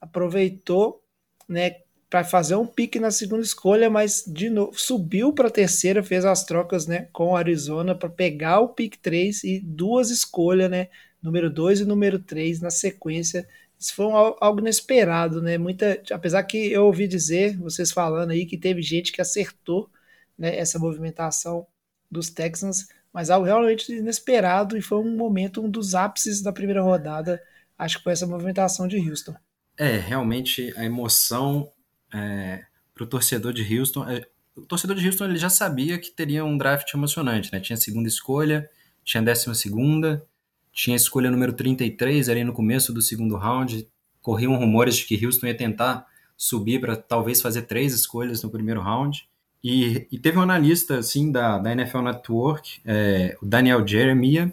aproveitou, 0.00 1.02
né, 1.48 1.76
para 2.10 2.24
fazer 2.24 2.56
um 2.56 2.66
pique 2.66 2.98
na 2.98 3.12
segunda 3.12 3.42
escolha, 3.42 3.88
mas 3.88 4.24
de 4.26 4.50
novo 4.50 4.72
subiu 4.76 5.32
para 5.32 5.46
a 5.46 5.50
terceira, 5.50 6.02
fez 6.02 6.24
as 6.24 6.44
trocas, 6.44 6.88
né, 6.88 7.08
com 7.12 7.28
o 7.28 7.36
Arizona 7.36 7.94
para 7.94 8.08
pegar 8.08 8.58
o 8.58 8.70
pick 8.70 8.96
3 8.96 9.44
e 9.44 9.60
duas 9.60 10.10
escolhas, 10.10 10.68
né, 10.68 10.88
número 11.22 11.48
2 11.48 11.80
e 11.80 11.84
número 11.84 12.18
3 12.18 12.60
na 12.60 12.70
sequência. 12.70 13.46
Isso 13.78 13.94
foi 13.94 14.06
um, 14.06 14.14
algo 14.14 14.58
inesperado, 14.58 15.40
né? 15.40 15.56
Muita, 15.56 16.02
apesar 16.10 16.42
que 16.42 16.70
eu 16.70 16.84
ouvi 16.84 17.06
dizer, 17.06 17.56
vocês 17.56 17.92
falando 17.92 18.32
aí 18.32 18.44
que 18.44 18.58
teve 18.58 18.82
gente 18.82 19.12
que 19.12 19.22
acertou, 19.22 19.88
né, 20.36 20.56
essa 20.56 20.78
movimentação 20.78 21.66
dos 22.10 22.28
Texans, 22.28 22.88
mas 23.12 23.30
algo 23.30 23.46
realmente 23.46 23.92
inesperado 23.92 24.76
e 24.76 24.82
foi 24.82 24.98
um 24.98 25.16
momento, 25.16 25.62
um 25.62 25.70
dos 25.70 25.94
ápices 25.94 26.42
da 26.42 26.52
primeira 26.52 26.82
rodada, 26.82 27.40
acho 27.78 27.98
que 27.98 28.04
foi 28.04 28.12
essa 28.12 28.26
movimentação 28.26 28.88
de 28.88 28.98
Houston. 28.98 29.34
É, 29.78 29.96
realmente 29.96 30.74
a 30.76 30.84
emoção 30.84 31.70
é, 32.12 32.64
para 32.94 33.04
o 33.04 33.06
torcedor 33.06 33.52
de 33.52 33.78
Houston. 33.78 34.08
É, 34.08 34.26
o 34.56 34.62
torcedor 34.62 34.96
de 34.96 35.06
Houston 35.06 35.26
ele 35.26 35.38
já 35.38 35.50
sabia 35.50 35.98
que 35.98 36.10
teria 36.10 36.44
um 36.44 36.56
draft 36.56 36.92
emocionante, 36.92 37.52
né? 37.52 37.60
Tinha 37.60 37.76
segunda 37.76 38.08
escolha, 38.08 38.68
tinha 39.04 39.22
décima 39.22 39.54
segunda, 39.54 40.24
tinha 40.72 40.96
escolha 40.96 41.30
número 41.30 41.52
33 41.52 42.28
ali 42.28 42.44
no 42.44 42.52
começo 42.52 42.92
do 42.92 43.00
segundo 43.00 43.36
round. 43.36 43.88
Corriam 44.20 44.56
rumores 44.56 44.96
de 44.96 45.04
que 45.04 45.24
Houston 45.24 45.46
ia 45.46 45.56
tentar 45.56 46.06
subir 46.36 46.80
para 46.80 46.96
talvez 46.96 47.40
fazer 47.40 47.62
três 47.62 47.94
escolhas 47.94 48.42
no 48.42 48.50
primeiro 48.50 48.80
round. 48.80 49.28
E, 49.62 50.06
e 50.10 50.18
teve 50.18 50.38
um 50.38 50.42
analista 50.42 50.98
assim 50.98 51.30
da, 51.30 51.58
da 51.58 51.72
NFL 51.72 52.00
Network, 52.00 52.80
é, 52.84 53.36
o 53.42 53.46
Daniel 53.46 53.86
Jeremiah, 53.86 54.52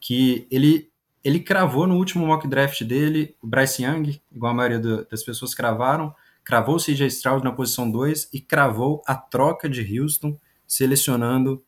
que 0.00 0.46
ele 0.50 0.90
ele 1.22 1.40
cravou 1.40 1.86
no 1.86 1.96
último 1.96 2.26
mock 2.26 2.48
draft 2.48 2.82
dele 2.82 3.36
o 3.42 3.46
Bryce 3.46 3.82
Young, 3.82 4.18
igual 4.32 4.52
a 4.52 4.54
maioria 4.54 4.78
do, 4.78 5.04
das 5.04 5.22
pessoas 5.22 5.54
cravaram, 5.54 6.14
cravou 6.44 6.78
CJ 6.78 7.06
Stroud 7.06 7.44
na 7.44 7.52
posição 7.52 7.90
2 7.90 8.28
e 8.32 8.40
cravou 8.40 9.02
a 9.06 9.14
troca 9.14 9.68
de 9.68 9.98
Houston, 9.98 10.38
selecionando 10.66 11.62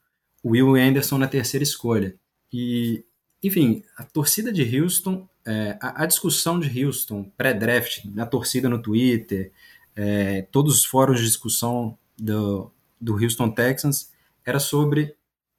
Will 0.44 0.74
Anderson 0.74 1.18
na 1.18 1.28
terceira 1.28 1.62
escolha. 1.62 2.14
E, 2.52 3.04
enfim, 3.42 3.82
a 3.96 4.04
torcida 4.04 4.52
de 4.52 4.78
Houston, 4.78 5.28
é, 5.44 5.78
a, 5.80 6.02
a, 6.02 6.06
discussão 6.06 6.58
de 6.58 6.84
Houston 6.84 7.30
pré-draft, 7.36 8.04
na 8.06 8.26
torcida 8.26 8.68
no 8.68 8.80
Twitter, 8.80 9.52
é, 9.94 10.42
todos 10.50 10.76
os 10.76 10.84
fóruns 10.84 11.20
de 11.20 11.26
discussão 11.26 11.96
do, 12.18 12.70
do 13.00 13.14
Houston 13.14 13.50
Texans, 13.50 14.10
era 14.44 14.58
sobre 14.58 15.14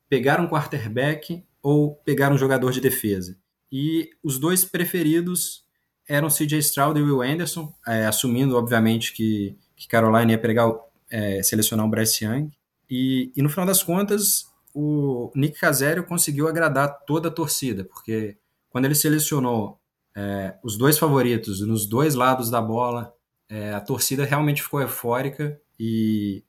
pegar 0.09 0.39
um 0.39 0.47
quarterback 0.47 1.43
ou 1.61 1.95
pegar 2.05 2.31
um 2.31 2.37
jogador 2.37 2.71
de 2.71 2.81
defesa. 2.81 3.37
E 3.71 4.11
os 4.21 4.37
dois 4.37 4.63
preferidos 4.63 5.62
eram 6.07 6.27
CJ 6.27 6.59
Stroud 6.59 6.99
e 6.99 7.03
Will 7.03 7.21
Anderson, 7.21 7.73
é, 7.87 8.05
assumindo, 8.05 8.57
obviamente, 8.57 9.13
que, 9.13 9.57
que 9.75 9.87
Carolina 9.87 10.31
ia 10.31 10.37
pegar, 10.37 10.71
é, 11.09 11.41
selecionar 11.43 11.85
o 11.85 11.89
Bryce 11.89 12.25
Young. 12.25 12.51
E, 12.89 13.31
e, 13.35 13.41
no 13.41 13.49
final 13.49 13.65
das 13.65 13.81
contas, 13.81 14.45
o 14.73 15.31
Nick 15.35 15.59
Casério 15.59 16.03
conseguiu 16.03 16.47
agradar 16.47 17.05
toda 17.05 17.29
a 17.29 17.31
torcida, 17.31 17.83
porque 17.85 18.37
quando 18.69 18.85
ele 18.85 18.95
selecionou 18.95 19.79
é, 20.15 20.55
os 20.63 20.77
dois 20.77 20.97
favoritos 20.97 21.61
nos 21.61 21.85
dois 21.85 22.15
lados 22.15 22.49
da 22.49 22.61
bola, 22.61 23.13
é, 23.49 23.73
a 23.73 23.79
torcida 23.79 24.25
realmente 24.25 24.61
ficou 24.61 24.81
eufórica 24.81 25.59
e 25.79 26.43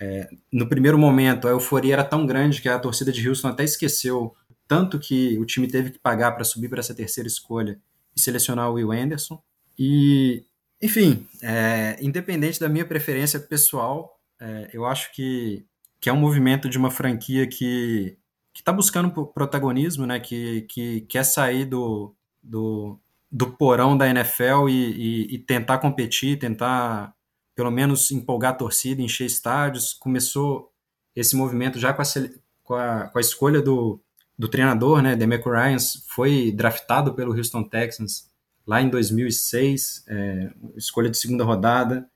é, 0.00 0.28
no 0.52 0.68
primeiro 0.68 0.98
momento 0.98 1.46
a 1.46 1.50
euforia 1.50 1.94
era 1.94 2.04
tão 2.04 2.26
grande 2.26 2.60
que 2.60 2.68
a 2.68 2.78
torcida 2.78 3.12
de 3.12 3.28
Houston 3.28 3.48
até 3.48 3.64
esqueceu 3.64 4.34
tanto 4.66 4.98
que 4.98 5.38
o 5.38 5.44
time 5.44 5.68
teve 5.68 5.90
que 5.90 5.98
pagar 5.98 6.32
para 6.32 6.44
subir 6.44 6.68
para 6.68 6.80
essa 6.80 6.94
terceira 6.94 7.28
escolha 7.28 7.80
e 8.16 8.20
selecionar 8.20 8.70
o 8.70 8.74
Will 8.74 8.92
Anderson. 8.92 9.42
E, 9.78 10.44
enfim, 10.80 11.26
é, 11.42 11.96
independente 12.00 12.60
da 12.60 12.68
minha 12.68 12.84
preferência 12.84 13.40
pessoal, 13.40 14.18
é, 14.40 14.70
eu 14.72 14.86
acho 14.86 15.12
que, 15.12 15.64
que 16.00 16.08
é 16.08 16.12
um 16.12 16.20
movimento 16.20 16.68
de 16.68 16.78
uma 16.78 16.90
franquia 16.90 17.46
que 17.46 18.16
que 18.54 18.60
está 18.60 18.72
buscando 18.72 19.10
protagonismo, 19.26 20.06
né? 20.06 20.20
Que, 20.20 20.62
que 20.62 21.00
quer 21.02 21.24
sair 21.24 21.64
do, 21.64 22.14
do, 22.40 23.00
do 23.30 23.50
porão 23.50 23.98
da 23.98 24.08
NFL 24.08 24.68
e, 24.68 24.72
e, 24.72 25.34
e, 25.34 25.38
tentar 25.40 25.78
competir, 25.78 26.38
tentar 26.38 27.12
pelo 27.56 27.70
menos 27.70 28.12
empolgar 28.12 28.52
a 28.52 28.56
torcida, 28.56 29.02
encher 29.02 29.26
estádios. 29.26 29.92
Começou 29.92 30.72
esse 31.16 31.34
movimento 31.34 31.80
já 31.80 31.92
com 31.92 32.02
a, 32.02 32.04
com 32.62 32.74
a, 32.74 33.08
com 33.08 33.18
a 33.18 33.20
escolha 33.20 33.60
do, 33.60 34.00
do 34.38 34.48
treinador, 34.48 35.00
né, 35.00 35.14
Demeco 35.14 35.50
Ryans, 35.50 36.04
foi 36.08 36.52
draftado 36.52 37.14
pelo 37.14 37.36
Houston 37.36 37.62
Texans 37.62 38.28
lá 38.66 38.80
em 38.82 38.88
2006, 38.88 40.04
é, 40.08 40.50
escolha 40.76 41.10
de 41.10 41.18
segunda 41.18 41.44
rodada, 41.44 42.08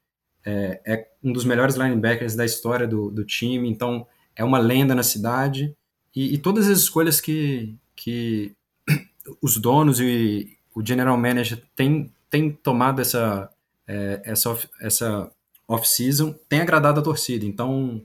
é, 0.44 0.80
é, 0.84 1.08
um 1.22 1.32
dos 1.32 1.44
melhores 1.44 1.76
linebackers 1.76 2.34
da 2.34 2.44
história 2.44 2.86
do, 2.86 3.10
do 3.10 3.24
time, 3.24 3.68
então 3.68 4.06
é 4.34 4.42
uma 4.42 4.58
lenda 4.58 4.94
na 4.94 5.02
cidade, 5.02 5.74
e, 6.14 6.34
e, 6.34 6.38
todas 6.38 6.68
as 6.68 6.78
escolhas 6.78 7.20
que, 7.20 7.76
que 7.94 8.52
os 9.42 9.58
donos 9.58 10.00
e 10.00 10.56
o 10.74 10.84
general 10.84 11.16
manager 11.16 11.62
têm, 11.76 12.12
têm 12.30 12.50
tomado 12.50 13.00
essa, 13.00 13.50
é, 13.86 14.22
essa, 14.24 14.58
essa 14.80 15.30
off-season 15.68 16.34
tem 16.48 16.60
agradado 16.60 17.00
a 17.00 17.02
torcida, 17.02 17.44
então 17.44 18.02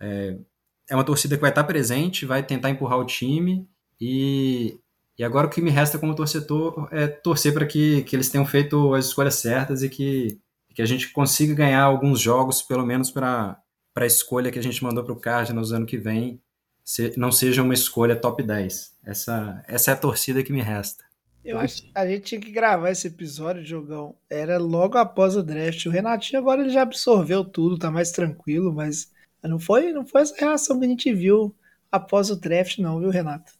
é, 0.00 0.36
é 0.88 0.94
uma 0.94 1.04
torcida 1.04 1.36
que 1.36 1.40
vai 1.40 1.50
estar 1.50 1.64
presente, 1.64 2.26
vai 2.26 2.42
tentar 2.42 2.70
empurrar 2.70 2.98
o 2.98 3.06
time 3.06 3.68
e, 4.00 4.78
e 5.18 5.24
agora 5.24 5.46
o 5.46 5.50
que 5.50 5.62
me 5.62 5.70
resta 5.70 5.98
como 5.98 6.14
torcedor 6.14 6.88
é 6.90 7.06
torcer 7.06 7.54
para 7.54 7.66
que, 7.66 8.02
que 8.02 8.16
eles 8.16 8.28
tenham 8.28 8.46
feito 8.46 8.94
as 8.94 9.06
escolhas 9.06 9.36
certas 9.36 9.82
e 9.82 9.88
que, 9.88 10.38
que 10.74 10.82
a 10.82 10.86
gente 10.86 11.10
consiga 11.12 11.54
ganhar 11.54 11.82
alguns 11.82 12.20
jogos, 12.20 12.62
pelo 12.62 12.84
menos 12.84 13.10
para 13.10 13.60
a 13.96 14.06
escolha 14.06 14.50
que 14.50 14.58
a 14.58 14.62
gente 14.62 14.82
mandou 14.82 15.04
para 15.04 15.12
o 15.12 15.20
Cardinals 15.20 15.72
ano 15.72 15.86
que 15.86 15.98
vem, 15.98 16.40
se, 16.84 17.12
não 17.16 17.30
seja 17.30 17.62
uma 17.62 17.74
escolha 17.74 18.16
top 18.16 18.42
10. 18.42 18.96
Essa, 19.04 19.62
essa 19.68 19.90
é 19.90 19.94
a 19.94 19.96
torcida 19.96 20.42
que 20.42 20.52
me 20.52 20.60
resta. 20.60 21.04
Eu 21.44 21.58
acho 21.58 21.82
a 21.94 22.06
gente 22.06 22.22
tinha 22.22 22.40
que 22.40 22.52
gravar 22.52 22.90
esse 22.90 23.08
episódio, 23.08 23.64
Jogão. 23.64 24.14
Era 24.30 24.58
logo 24.58 24.96
após 24.96 25.36
o 25.36 25.42
draft. 25.42 25.86
O 25.86 25.90
Renatinho 25.90 26.40
agora 26.40 26.62
ele 26.62 26.70
já 26.70 26.82
absorveu 26.82 27.44
tudo, 27.44 27.78
tá 27.78 27.90
mais 27.90 28.12
tranquilo, 28.12 28.72
mas 28.72 29.10
não 29.48 29.58
foi, 29.58 29.92
não 29.92 30.06
foi 30.06 30.22
essa 30.22 30.36
reação 30.36 30.78
que 30.78 30.84
a 30.84 30.88
gente 30.88 31.12
viu 31.12 31.54
após 31.90 32.30
o 32.30 32.36
draft, 32.36 32.78
não, 32.78 33.00
viu, 33.00 33.10
Renato? 33.10 33.52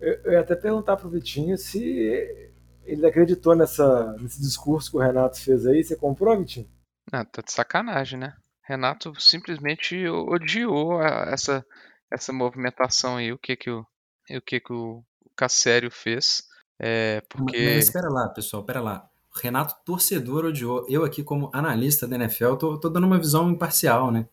Eu, 0.00 0.14
eu 0.24 0.32
ia 0.32 0.40
até 0.40 0.54
perguntar 0.54 0.96
pro 0.96 1.10
Vitinho 1.10 1.56
se 1.56 2.52
ele 2.84 3.06
acreditou 3.06 3.54
nessa, 3.54 4.16
nesse 4.20 4.40
discurso 4.40 4.90
que 4.90 4.96
o 4.96 5.00
Renato 5.00 5.40
fez 5.40 5.66
aí. 5.66 5.82
Você 5.82 5.96
comprou, 5.96 6.36
Vitinho? 6.38 6.68
Ah, 7.10 7.24
tá 7.24 7.42
de 7.42 7.52
sacanagem, 7.52 8.18
né? 8.18 8.34
Renato 8.62 9.12
simplesmente 9.20 10.06
odiou 10.08 11.02
essa, 11.02 11.64
essa 12.10 12.32
movimentação 12.32 13.16
aí, 13.16 13.32
o 13.32 13.38
que 13.38 13.56
que 13.56 13.70
o, 13.70 13.84
o, 14.30 14.40
que 14.40 14.60
que 14.60 14.72
o 14.72 15.04
Cassério 15.36 15.90
fez. 15.90 16.44
É, 16.78 17.20
porque... 17.28 17.58
Mas, 17.58 17.74
mas 17.74 17.84
espera 17.84 18.08
lá, 18.08 18.28
pessoal, 18.28 18.62
espera 18.62 18.80
lá. 18.80 19.08
O 19.34 19.40
Renato, 19.40 19.74
torcedor, 19.84 20.44
odiou. 20.44 20.86
Eu 20.88 21.04
aqui, 21.04 21.24
como 21.24 21.50
analista 21.52 22.06
da 22.06 22.16
NFL, 22.16 22.54
tô, 22.56 22.78
tô 22.78 22.88
dando 22.88 23.06
uma 23.06 23.18
visão 23.18 23.50
imparcial, 23.50 24.10
né? 24.10 24.28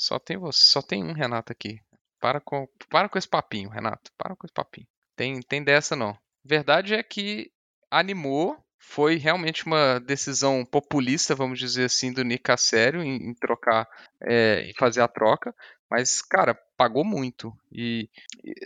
Só 0.00 0.18
tem 0.18 0.38
você, 0.38 0.58
só 0.62 0.80
tem 0.80 1.04
um 1.04 1.12
Renato 1.12 1.52
aqui. 1.52 1.78
Para 2.18 2.40
com, 2.40 2.66
para 2.88 3.06
com 3.06 3.18
esse 3.18 3.28
papinho, 3.28 3.68
Renato. 3.68 4.10
Para 4.16 4.34
com 4.34 4.46
esse 4.46 4.54
papinho. 4.54 4.86
Tem, 5.14 5.42
tem 5.42 5.62
dessa 5.62 5.94
não. 5.94 6.16
Verdade 6.42 6.94
é 6.94 7.02
que 7.02 7.52
animou, 7.90 8.56
foi 8.78 9.16
realmente 9.16 9.66
uma 9.66 10.00
decisão 10.00 10.64
populista, 10.64 11.34
vamos 11.34 11.58
dizer 11.58 11.84
assim, 11.84 12.14
do 12.14 12.24
Nick 12.24 12.44
Cassério 12.44 13.02
em, 13.02 13.28
em 13.28 13.34
trocar, 13.34 13.86
é, 14.22 14.70
em 14.70 14.72
fazer 14.72 15.02
a 15.02 15.08
troca. 15.08 15.54
Mas, 15.90 16.22
cara, 16.22 16.54
pagou 16.78 17.04
muito. 17.04 17.52
E, 17.70 18.08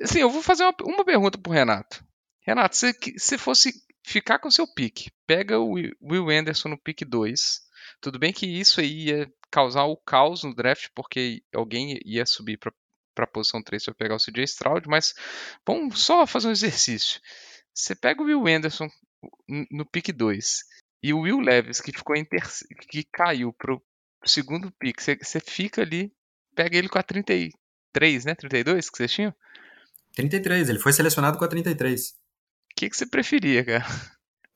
assim, 0.03 0.21
eu 0.21 0.31
vou 0.31 0.41
fazer 0.41 0.63
uma, 0.63 0.75
uma 0.83 1.05
pergunta 1.05 1.37
pro 1.37 1.53
Renato. 1.53 2.05
Renato, 2.43 2.77
se, 2.77 2.95
se 3.17 3.37
fosse 3.37 3.73
ficar 4.05 4.39
com 4.39 4.53
seu 4.53 4.73
pique, 4.73 5.11
pega 5.27 5.59
o 5.59 5.73
Will 6.01 6.31
Anderson 6.31 6.69
no 6.69 6.79
pique 6.79 7.05
2. 7.05 7.61
Tudo 8.01 8.19
bem 8.19 8.33
que 8.33 8.47
isso 8.47 8.81
aí 8.81 9.09
ia 9.09 9.33
causar 9.51 9.85
o 9.85 9.97
caos 9.97 10.43
no 10.43 10.55
draft, 10.55 10.89
porque 10.95 11.43
alguém 11.55 12.01
ia 12.05 12.27
subir 12.27 12.59
para 12.59 12.73
a 13.19 13.27
posição 13.27 13.63
3 13.63 13.85
para 13.85 13.95
pegar 13.95 14.17
o 14.17 14.19
CJ 14.19 14.45
Stroud, 14.45 14.89
mas 14.89 15.15
vamos 15.67 16.03
só 16.03 16.27
fazer 16.27 16.49
um 16.49 16.53
exercício. 16.53 17.21
Você 17.73 17.95
pega 17.95 18.23
o 18.23 18.25
Will 18.25 18.47
Anderson 18.47 18.89
no 19.71 19.87
pick 19.87 20.13
2 20.13 20.59
e 21.03 21.13
o 21.13 21.21
Will 21.21 21.41
Levis, 21.41 21.81
que 21.81 21.93
ficou 21.93 22.17
em 22.17 22.27
que 22.89 23.05
caiu 23.05 23.53
pro 23.53 23.83
segundo 24.25 24.73
pick, 24.73 25.01
você, 25.01 25.17
você 25.17 25.41
fica 25.41 25.83
ali, 25.83 26.13
pega 26.55 26.77
ele 26.77 26.89
com 26.89 26.99
a 26.99 27.03
33, 27.03 28.25
né? 28.25 28.35
32 28.35 28.91
que 28.91 28.97
vocês 28.97 29.13
tinham? 29.13 29.35
33, 30.15 30.69
ele 30.69 30.79
foi 30.79 30.93
selecionado 30.93 31.39
com 31.39 31.45
a 31.45 31.49
33. 31.49 32.11
O 32.11 32.15
que, 32.77 32.89
que 32.89 32.97
você 32.97 33.07
preferia, 33.07 33.65
cara? 33.65 33.85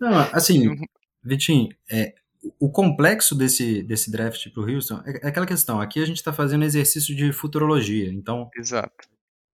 Não, 0.00 0.18
assim, 0.32 0.64
Vitinho, 1.22 1.68
é, 1.90 2.14
o 2.58 2.70
complexo 2.70 3.34
desse, 3.34 3.82
desse 3.82 4.10
draft 4.10 4.50
para 4.50 4.62
o 4.62 4.68
Houston 4.68 5.00
é, 5.04 5.26
é, 5.26 5.28
aquela 5.28 5.46
questão. 5.46 5.80
Aqui 5.80 6.00
a 6.00 6.06
gente 6.06 6.18
está 6.18 6.32
fazendo 6.32 6.64
exercício 6.64 7.14
de 7.14 7.32
futurologia. 7.32 8.12
Então, 8.12 8.48
Exato. 8.56 9.08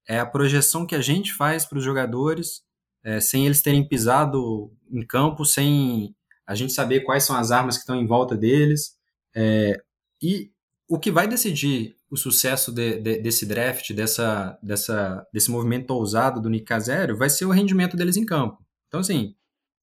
é 0.07 0.19
a 0.19 0.27
projeção 0.27 0.87
que 0.87 0.95
a 0.95 1.01
gente 1.01 1.33
faz 1.33 1.65
para 1.65 1.79
os 1.79 1.85
jogadores, 1.85 2.63
é, 3.03 3.21
sem 3.21 3.47
eles 3.47 3.63
terem 3.63 3.87
pisado 3.87 4.73
em 4.91 5.05
campo, 5.05 5.45
sem 5.45 6.15
a 6.47 6.55
gente 6.55 6.73
saber 6.73 7.01
quais 7.01 7.25
são 7.25 7.37
as 7.37 7.51
armas 7.51 7.77
que 7.77 7.81
estão 7.81 7.97
em 7.97 8.07
volta 8.07 8.37
deles. 8.37 8.97
É, 9.35 9.81
e 10.23 10.51
o 10.89 10.99
que 10.99 11.11
vai 11.11 11.27
decidir 11.27 11.97
o 12.11 12.17
sucesso 12.17 12.71
de, 12.71 13.01
de, 13.01 13.19
desse 13.19 13.47
draft, 13.47 13.93
dessa, 13.93 14.59
dessa, 14.63 15.27
desse 15.33 15.51
movimento 15.51 15.91
ousado 15.91 16.41
do 16.41 16.51
Nick 16.51 16.67
Casério, 16.67 17.17
vai 17.17 17.31
ser 17.31 17.47
o 17.47 17.51
rendimento 17.51 17.97
deles 17.97 18.17
em 18.17 18.25
campo. 18.25 18.65
Então, 18.89 19.01
assim, 19.01 19.35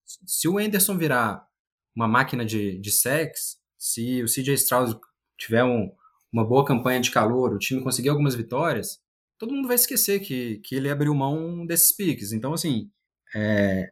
se 0.05 0.48
o 0.48 0.58
Anderson 0.58 0.98
virar 0.98 1.46
uma 1.95 2.07
máquina 2.07 2.45
de, 2.45 2.77
de 2.79 2.91
sex, 2.91 3.57
se 3.77 4.24
o 4.24 4.27
CJ 4.27 4.53
Stroud 4.53 5.00
tiver 5.38 5.63
um, 5.63 5.91
uma 6.31 6.45
boa 6.45 6.65
campanha 6.65 7.01
de 7.01 7.12
calor, 7.12 7.53
o 7.53 7.60
time 7.60 7.81
conseguir 7.81 8.10
algumas 8.10 8.36
vitórias, 8.36 9.00
todo 9.38 9.53
mundo 9.53 9.67
vai 9.67 9.75
esquecer 9.75 10.19
que, 10.19 10.57
que 10.60 10.75
ele 10.75 10.89
abriu 10.89 11.13
mão 11.15 11.65
desses 11.65 11.91
piques. 11.91 12.31
Então, 12.31 12.53
assim, 12.53 12.89
é, 13.36 13.91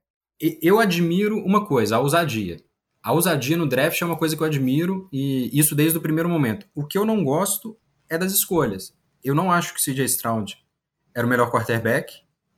eu 0.62 0.79
admiro 0.79 1.38
uma 1.39 1.65
coisa, 1.65 1.96
a 1.96 2.00
ousadia. 2.00 2.58
A 3.01 3.13
ousadia 3.13 3.58
no 3.58 3.68
draft 3.68 4.01
é 4.01 4.06
uma 4.06 4.18
coisa 4.18 4.36
que 4.36 4.44
eu 4.44 4.48
admiro, 4.48 5.10
e 5.12 5.50
isso 5.58 5.75
desde 5.75 5.98
o 5.98 6.01
primeiro 6.01 6.29
momento. 6.29 6.68
O 6.75 6.86
que 6.86 6.98
eu 6.98 7.06
não 7.06 7.24
gosto 7.24 7.77
é 8.10 8.18
das 8.18 8.32
escolhas. 8.32 8.94
Eu 9.24 9.34
não 9.34 9.51
acho 9.51 9.74
que 9.74 9.79
o 9.79 9.84
CJ 9.84 10.06
Stroud 10.06 10.58
era 11.15 11.25
o 11.25 11.29
melhor 11.29 11.51
quarterback. 11.51 12.13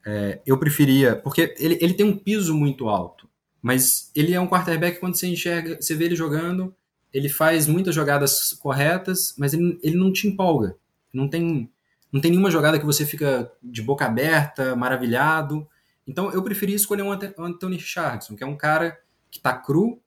É, 0.06 0.42
eu 0.46 0.58
preferia, 0.58 1.16
porque 1.16 1.56
ele, 1.58 1.78
ele 1.80 1.94
tem 1.94 2.06
um 2.06 2.18
piso 2.18 2.54
muito 2.56 2.90
alto, 2.90 3.30
mas 3.62 4.12
ele 4.16 4.34
é 4.34 4.40
um 4.40 4.48
quarterback 4.48 5.00
quando 5.00 5.16
você 5.16 5.28
enxerga, 5.28 5.80
você 5.80 5.96
vê 5.96 6.06
ele 6.06 6.16
jogando, 6.16 6.76
ele 7.14 7.30
faz 7.30 7.68
muitas 7.68 7.94
jogadas 7.94 8.54
corretas, 8.54 9.36
mas 9.38 9.54
ele, 9.54 9.80
ele 9.84 9.98
não 9.98 10.12
te 10.12 10.28
empolga. 10.28 10.76
Não 11.14 11.28
tem, 11.28 11.70
não 12.12 12.22
tem 12.22 12.32
nenhuma 12.32 12.50
jogada 12.50 12.80
que 12.80 12.86
você 12.86 13.06
fica 13.06 13.52
de 13.62 13.82
boca 13.82 14.06
aberta, 14.06 14.76
maravilhado. 14.76 15.68
Então 16.08 16.32
eu 16.32 16.42
preferi 16.42 16.74
escolher 16.74 17.04
um 17.04 17.12
Anthony 17.12 17.78
Richardson, 17.78 18.36
que 18.36 18.44
é 18.44 18.48
um 18.48 18.58
cara 18.58 18.98
que 19.30 19.38
está 19.38 19.54
cru, 19.54 20.02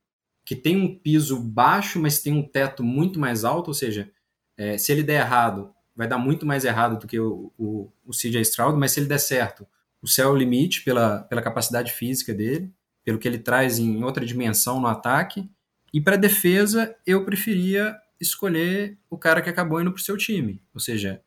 que 0.44 0.56
tem 0.56 0.76
um 0.76 0.94
piso 0.94 1.38
baixo, 1.38 2.00
mas 2.00 2.20
tem 2.20 2.32
um 2.32 2.42
teto 2.42 2.82
muito 2.82 3.18
mais 3.20 3.44
alto, 3.44 3.68
ou 3.68 3.74
seja, 3.74 4.10
é, 4.56 4.76
se 4.76 4.92
ele 4.92 5.02
der 5.02 5.20
errado, 5.20 5.72
vai 5.96 6.08
dar 6.08 6.18
muito 6.18 6.44
mais 6.44 6.64
errado 6.64 6.98
do 6.98 7.06
que 7.06 7.18
o, 7.18 7.52
o, 7.58 7.90
o 8.04 8.10
CJ 8.10 8.40
Stroud, 8.42 8.78
mas 8.78 8.92
se 8.92 9.00
ele 9.00 9.06
der 9.06 9.18
certo, 9.18 9.66
o 10.02 10.08
céu 10.08 10.28
é 10.28 10.32
o 10.32 10.36
limite 10.36 10.82
pela, 10.82 11.20
pela 11.20 11.40
capacidade 11.40 11.92
física 11.92 12.34
dele, 12.34 12.70
pelo 13.04 13.18
que 13.18 13.28
ele 13.28 13.38
traz 13.38 13.78
em 13.78 14.02
outra 14.02 14.24
dimensão 14.24 14.80
no 14.80 14.86
ataque. 14.86 15.48
E 15.92 16.00
para 16.00 16.16
defesa, 16.16 16.94
eu 17.06 17.24
preferia 17.24 17.96
escolher 18.20 18.98
o 19.10 19.18
cara 19.18 19.42
que 19.42 19.50
acabou 19.50 19.80
indo 19.80 19.92
para 19.92 20.00
o 20.00 20.02
seu 20.02 20.16
time. 20.16 20.62
Ou 20.72 20.80
seja, 20.80 21.22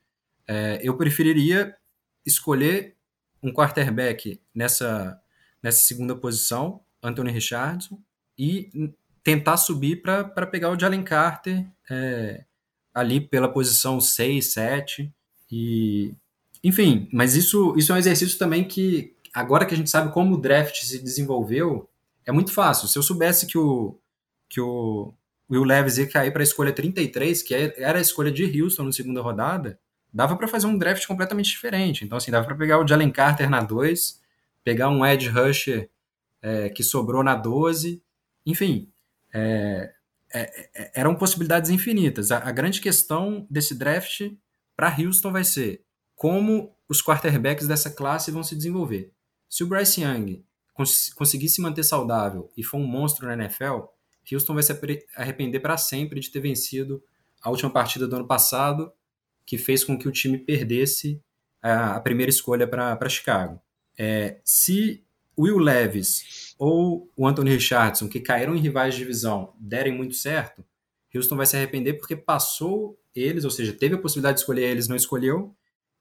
é, 0.48 0.80
eu 0.82 0.96
preferiria 0.98 1.76
escolher 2.26 2.96
um 3.42 3.52
quarterback 3.52 4.42
nessa, 4.54 5.20
nessa 5.62 5.80
segunda 5.80 6.16
posição, 6.16 6.82
Anthony 7.02 7.32
Richardson, 7.32 8.02
e 8.38 8.70
tentar 9.24 9.58
subir 9.58 10.02
para 10.02 10.48
pegar 10.48 10.72
o 10.72 10.80
Jalen 10.80 11.04
Carter 11.04 11.66
é, 11.90 12.46
ali 12.94 13.20
pela 13.20 13.52
posição 13.52 14.00
6, 14.00 14.54
7. 14.54 15.14
E, 15.52 16.14
enfim, 16.64 17.10
mas 17.12 17.36
isso, 17.36 17.74
isso 17.78 17.92
é 17.92 17.96
um 17.96 18.00
exercício 18.00 18.38
também 18.38 18.64
que, 18.64 19.16
agora 19.34 19.66
que 19.66 19.74
a 19.74 19.78
gente 19.78 19.90
sabe 19.90 20.12
como 20.14 20.36
o 20.36 20.42
draft 20.42 20.84
se 20.84 21.00
desenvolveu, 21.00 21.90
é 22.26 22.32
muito 22.32 22.52
fácil. 22.52 22.88
Se 22.88 22.98
eu 22.98 23.04
soubesse 23.04 23.46
que 23.46 23.58
o, 23.58 23.98
que 24.50 24.60
o 24.60 25.14
Will 25.50 25.64
Levis 25.64 25.98
ia 25.98 26.08
cair 26.08 26.32
para 26.32 26.42
a 26.42 26.44
escolha 26.44 26.74
33, 26.74 27.42
que 27.42 27.56
é, 27.56 27.74
era 27.78 27.98
a 27.98 28.02
escolha 28.02 28.32
de 28.32 28.62
Houston 28.62 28.84
na 28.84 28.92
segunda 28.92 29.22
rodada, 29.22 29.80
dava 30.14 30.36
para 30.36 30.48
fazer 30.48 30.68
um 30.68 30.78
draft 30.78 31.06
completamente 31.06 31.50
diferente. 31.50 32.04
Então, 32.04 32.18
assim, 32.18 32.32
dava 32.32 32.46
para 32.46 32.56
pegar 32.56 32.80
o 32.80 32.88
Jalen 32.88 33.12
Carter 33.12 33.50
na 33.50 33.62
2, 33.62 34.22
pegar 34.64 34.90
um 34.90 35.06
edge 35.06 35.30
rusher 35.30 35.90
é, 36.42 36.70
que 36.70 36.84
sobrou 36.84 37.24
na 37.24 37.36
12, 37.36 38.02
enfim, 38.46 38.90
é, 39.34 39.94
é, 40.34 40.70
é, 40.76 40.92
eram 40.96 41.16
possibilidades 41.16 41.70
infinitas. 41.70 42.32
A, 42.32 42.40
a 42.40 42.52
grande 42.52 42.82
questão 42.82 43.48
desse 43.50 43.76
draft 43.76 44.32
para 44.76 44.96
Houston 44.98 45.32
vai 45.32 45.44
ser 45.44 45.84
como 46.16 46.76
os 46.90 47.02
quarterbacks 47.02 47.68
dessa 47.68 47.90
classe 47.90 48.32
vão 48.32 48.44
se 48.44 48.56
desenvolver. 48.56 49.12
Se 49.50 49.64
o 49.64 49.68
Bryce 49.68 50.02
Young 50.02 50.44
cons 50.74 51.10
conseguir 51.14 51.50
se 51.50 51.62
manter 51.62 51.84
saudável 51.84 52.52
e 52.56 52.64
for 52.64 52.78
um 52.78 52.86
monstro 52.86 53.26
na 53.26 53.34
NFL, 53.34 53.86
Houston 54.32 54.54
vai 54.54 54.64
se 54.64 54.78
arrepender 55.16 55.60
para 55.60 55.78
sempre 55.78 56.20
de 56.20 56.30
ter 56.30 56.40
vencido 56.40 57.02
a 57.42 57.50
última 57.50 57.70
partida 57.70 58.08
do 58.08 58.16
ano 58.16 58.28
passado, 58.28 58.92
que 59.46 59.58
fez 59.58 59.84
com 59.84 59.98
que 59.98 60.08
o 60.08 60.12
time 60.12 60.38
perdesse 60.38 61.22
a, 61.62 61.96
a 61.96 62.00
primeira 62.00 62.30
escolha 62.30 62.68
para 62.68 63.10
Chicago. 63.10 63.62
É, 63.98 64.40
se 64.44 65.04
Will 65.38 65.58
Levis 65.58 66.56
ou 66.58 67.10
o 67.16 67.28
Anthony 67.28 67.52
Richardson, 67.52 68.10
que 68.10 68.20
caíram 68.20 68.56
em 68.56 68.60
rivais 68.60 68.94
de 68.94 69.00
divisão, 69.00 69.54
derem 69.60 69.94
muito 69.94 70.16
certo, 70.16 70.64
Houston 71.14 71.36
vai 71.36 71.46
se 71.46 71.56
arrepender 71.56 71.94
porque 71.94 72.16
passou 72.16 73.00
eles, 73.16 73.46
ou 73.46 73.52
seja, 73.52 73.74
teve 73.74 73.96
a 73.96 73.98
possibilidade 73.98 74.36
de 74.36 74.42
escolher 74.42 74.70
eles, 74.70 74.88
não 74.88 74.96
escolheu. 74.96 75.56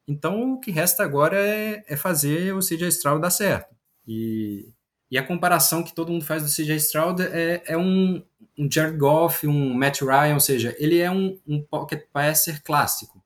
Então 0.07 0.53
o 0.53 0.61
que 0.61 0.71
resta 0.71 1.03
agora 1.03 1.37
é, 1.37 1.85
é 1.89 1.97
fazer 1.97 2.55
o 2.55 2.61
CJ 2.61 2.89
Stroud 2.89 3.21
dar 3.21 3.31
certo. 3.31 3.75
E, 4.07 4.69
e, 5.11 5.19
a 5.19 5.27
comparação 5.27 5.83
que 5.83 5.95
todo 5.95 6.13
mundo 6.13 6.25
faz 6.25 6.43
do 6.43 6.49
CJ 6.49 6.77
Stroud 6.77 7.23
é, 7.23 7.63
é 7.67 7.77
um, 7.77 8.23
um 8.57 8.71
Jared 8.71 8.97
Goff, 8.97 9.47
um 9.47 9.75
Matt 9.75 10.03
Ryan, 10.03 10.35
ou 10.35 10.41
seja, 10.41 10.75
ele 10.79 10.99
é 10.99 11.11
um, 11.11 11.39
um 11.47 11.61
pocket 11.61 12.05
passer 12.13 12.63
clássico. 12.63 13.23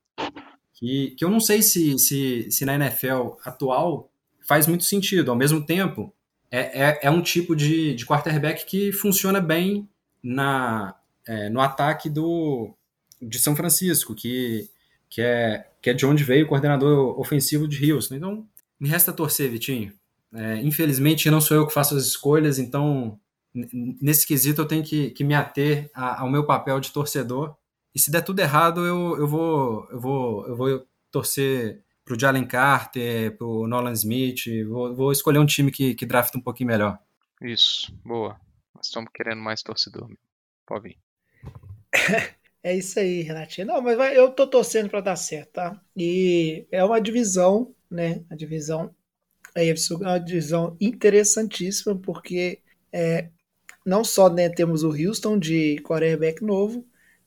Que, 0.73 1.11
que 1.11 1.23
eu 1.23 1.29
não 1.29 1.39
sei 1.39 1.61
se, 1.61 1.99
se, 1.99 2.51
se 2.51 2.65
na 2.65 2.73
NFL 2.73 3.35
atual 3.45 4.11
faz 4.47 4.65
muito 4.65 4.83
sentido. 4.83 5.29
Ao 5.29 5.37
mesmo 5.37 5.63
tempo, 5.63 6.11
é, 6.49 6.89
é, 6.89 6.99
é 7.03 7.09
um 7.09 7.21
tipo 7.21 7.55
de, 7.55 7.93
de 7.93 8.05
quarterback 8.05 8.65
que 8.65 8.91
funciona 8.91 9.39
bem 9.39 9.87
na, 10.21 10.95
é, 11.27 11.49
no 11.49 11.61
ataque 11.61 12.09
do, 12.09 12.75
de 13.21 13.39
São 13.39 13.55
Francisco, 13.55 14.13
que, 14.13 14.69
que, 15.09 15.21
é, 15.21 15.70
que 15.81 15.89
é 15.89 15.93
de 15.93 16.05
onde 16.05 16.23
veio 16.23 16.45
o 16.45 16.47
coordenador 16.47 17.19
ofensivo 17.19 17.67
de 17.67 17.91
Houston. 17.91 18.15
Então, 18.15 18.47
me 18.79 18.87
resta 18.87 19.11
torcer, 19.11 19.49
Vitinho. 19.49 19.93
É, 20.33 20.61
infelizmente, 20.61 21.29
não 21.29 21.41
sou 21.41 21.57
eu 21.57 21.67
que 21.67 21.73
faço 21.73 21.95
as 21.95 22.05
escolhas, 22.05 22.59
então, 22.59 23.19
nesse 23.53 24.25
quesito, 24.25 24.61
eu 24.61 24.65
tenho 24.65 24.83
que, 24.83 25.11
que 25.11 25.23
me 25.23 25.33
ater 25.33 25.89
a, 25.93 26.21
ao 26.21 26.29
meu 26.29 26.45
papel 26.45 26.79
de 26.79 26.91
torcedor. 26.91 27.55
E 27.93 27.99
se 27.99 28.11
der 28.11 28.21
tudo 28.21 28.39
errado, 28.39 28.85
eu, 28.85 29.17
eu, 29.17 29.27
vou, 29.27 29.87
eu, 29.91 29.99
vou, 29.99 30.47
eu 30.47 30.55
vou 30.55 30.87
torcer 31.11 31.83
pro 32.05 32.19
Jalen 32.19 32.45
Carter, 32.45 33.37
pro 33.37 33.67
Nolan 33.67 33.91
Smith. 33.93 34.43
Vou, 34.67 34.95
vou 34.95 35.11
escolher 35.11 35.39
um 35.39 35.45
time 35.45 35.71
que, 35.71 35.93
que 35.93 36.05
drafta 36.05 36.37
um 36.37 36.41
pouquinho 36.41 36.69
melhor. 36.69 36.97
Isso, 37.41 37.93
boa. 38.05 38.39
Nós 38.73 38.85
estamos 38.85 39.11
querendo 39.13 39.41
mais 39.41 39.61
torcedor. 39.61 40.09
Pode 40.65 40.89
vir. 40.89 40.97
É 42.63 42.75
isso 42.75 42.99
aí, 42.99 43.21
Renatinho. 43.21 43.67
Não, 43.67 43.81
mas 43.81 43.97
vai, 43.97 44.17
eu 44.17 44.31
tô 44.31 44.47
torcendo 44.47 44.89
para 44.89 45.01
dar 45.01 45.15
certo, 45.15 45.53
tá? 45.53 45.81
E 45.95 46.67
é 46.71 46.83
uma 46.83 47.01
divisão, 47.01 47.73
né? 47.89 48.23
A 48.29 48.35
divisão 48.35 48.93
é 49.55 49.73
uma 49.95 50.19
divisão 50.19 50.77
interessantíssima, 50.79 51.97
porque 51.97 52.61
é, 52.91 53.29
não 53.85 54.03
só 54.03 54.29
né, 54.29 54.49
temos 54.49 54.83
o 54.83 54.89
Houston 54.89 55.37
de 55.39 55.77
quarterback 55.83 56.43
novo, 56.43 56.85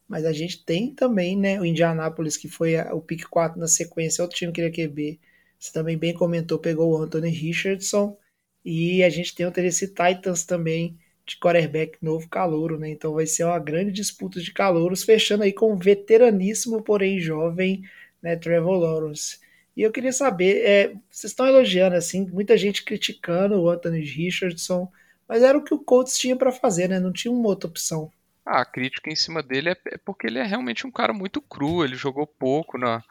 mas 0.09 0.25
a 0.25 0.33
gente 0.33 0.65
tem 0.65 0.95
também, 0.95 1.37
né, 1.37 1.61
o 1.61 1.65
Indianapolis, 1.65 2.37
que 2.37 2.49
foi 2.49 2.77
a, 2.77 2.95
o 2.95 3.01
pick 3.03 3.25
4 3.29 3.59
na 3.61 3.69
sequência, 3.69 4.23
outro 4.23 4.37
time 4.37 4.53
que 4.53 4.63
queria 4.63 4.89
QB. 4.89 5.21
Você 5.59 5.73
também 5.73 5.99
bem 5.99 6.15
comentou, 6.15 6.59
pegou 6.59 6.93
o 6.93 7.03
Anthony 7.03 7.31
Richardson. 7.31 8.17
E 8.65 9.03
a 9.03 9.11
gente 9.11 9.35
tem 9.35 9.47
o 9.47 9.53
Tennessee 9.53 9.89
Titans 9.89 10.45
também, 10.45 10.99
de 11.27 11.39
quarterback 11.39 11.97
novo 12.03 12.29
calouro, 12.29 12.79
né? 12.79 12.91
Então 12.91 13.15
vai 13.15 13.27
ser 13.27 13.45
uma 13.45 13.59
grande 13.59 13.93
disputa 13.93 14.41
de 14.41 14.53
calouros, 14.53 15.03
fechando 15.03 15.43
aí 15.43 15.53
com 15.53 15.73
o 15.73 15.77
veteraníssimo, 15.77 16.83
porém 16.83 17.19
jovem, 17.19 17.83
né, 18.23 18.37
Trevor 18.37 18.79
Lawrence. 18.79 19.39
E 19.77 19.83
eu 19.83 19.91
queria 19.91 20.13
saber, 20.13 20.65
é, 20.65 20.89
vocês 21.11 21.33
estão 21.33 21.47
elogiando 21.47 21.97
assim, 21.97 22.27
muita 22.31 22.57
gente 22.57 22.85
criticando 22.85 23.61
o 23.61 23.69
Anthony 23.69 24.01
Richardson, 24.01 24.91
mas 25.29 25.43
era 25.43 25.57
o 25.57 25.65
que 25.65 25.75
o 25.75 25.79
Colts 25.79 26.19
tinha 26.19 26.37
para 26.37 26.53
fazer, 26.53 26.89
né? 26.89 27.01
Não 27.01 27.13
tinha 27.13 27.33
uma 27.33 27.49
outra 27.49 27.69
opção. 27.69 28.11
Ah, 28.47 28.61
a 28.61 28.65
crítica 28.65 29.11
em 29.11 29.17
cima 29.17 29.43
dele 29.43 29.71
é, 29.71 29.77
é 29.87 29.99
porque 29.99 30.27
ele 30.27 30.39
é 30.39 30.45
realmente 30.45 30.87
um 30.87 30.91
cara 30.91 31.13
muito 31.13 31.41
cru, 31.41 31.83
ele 31.83 31.97
jogou 31.97 32.27
pouco 32.27 32.77
na, 32.77 33.03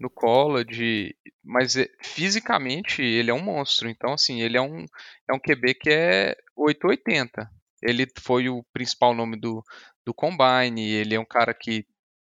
no 0.00 0.08
college, 0.08 1.14
mas 1.44 1.76
é, 1.76 1.88
fisicamente 2.02 3.02
ele 3.02 3.30
é 3.30 3.34
um 3.34 3.42
monstro. 3.42 3.88
Então, 3.88 4.14
assim, 4.14 4.40
ele 4.40 4.56
é 4.56 4.62
um, 4.62 4.86
é 5.28 5.34
um 5.34 5.38
QB 5.38 5.74
que 5.74 5.90
é 5.90 6.36
880. 6.56 7.57
Ele 7.82 8.06
foi 8.20 8.48
o 8.48 8.64
principal 8.72 9.14
nome 9.14 9.38
do, 9.38 9.62
do 10.04 10.14
Combine, 10.14 10.90
ele 10.90 11.14
é 11.14 11.20
um 11.20 11.24
cara 11.24 11.54
que 11.54 11.86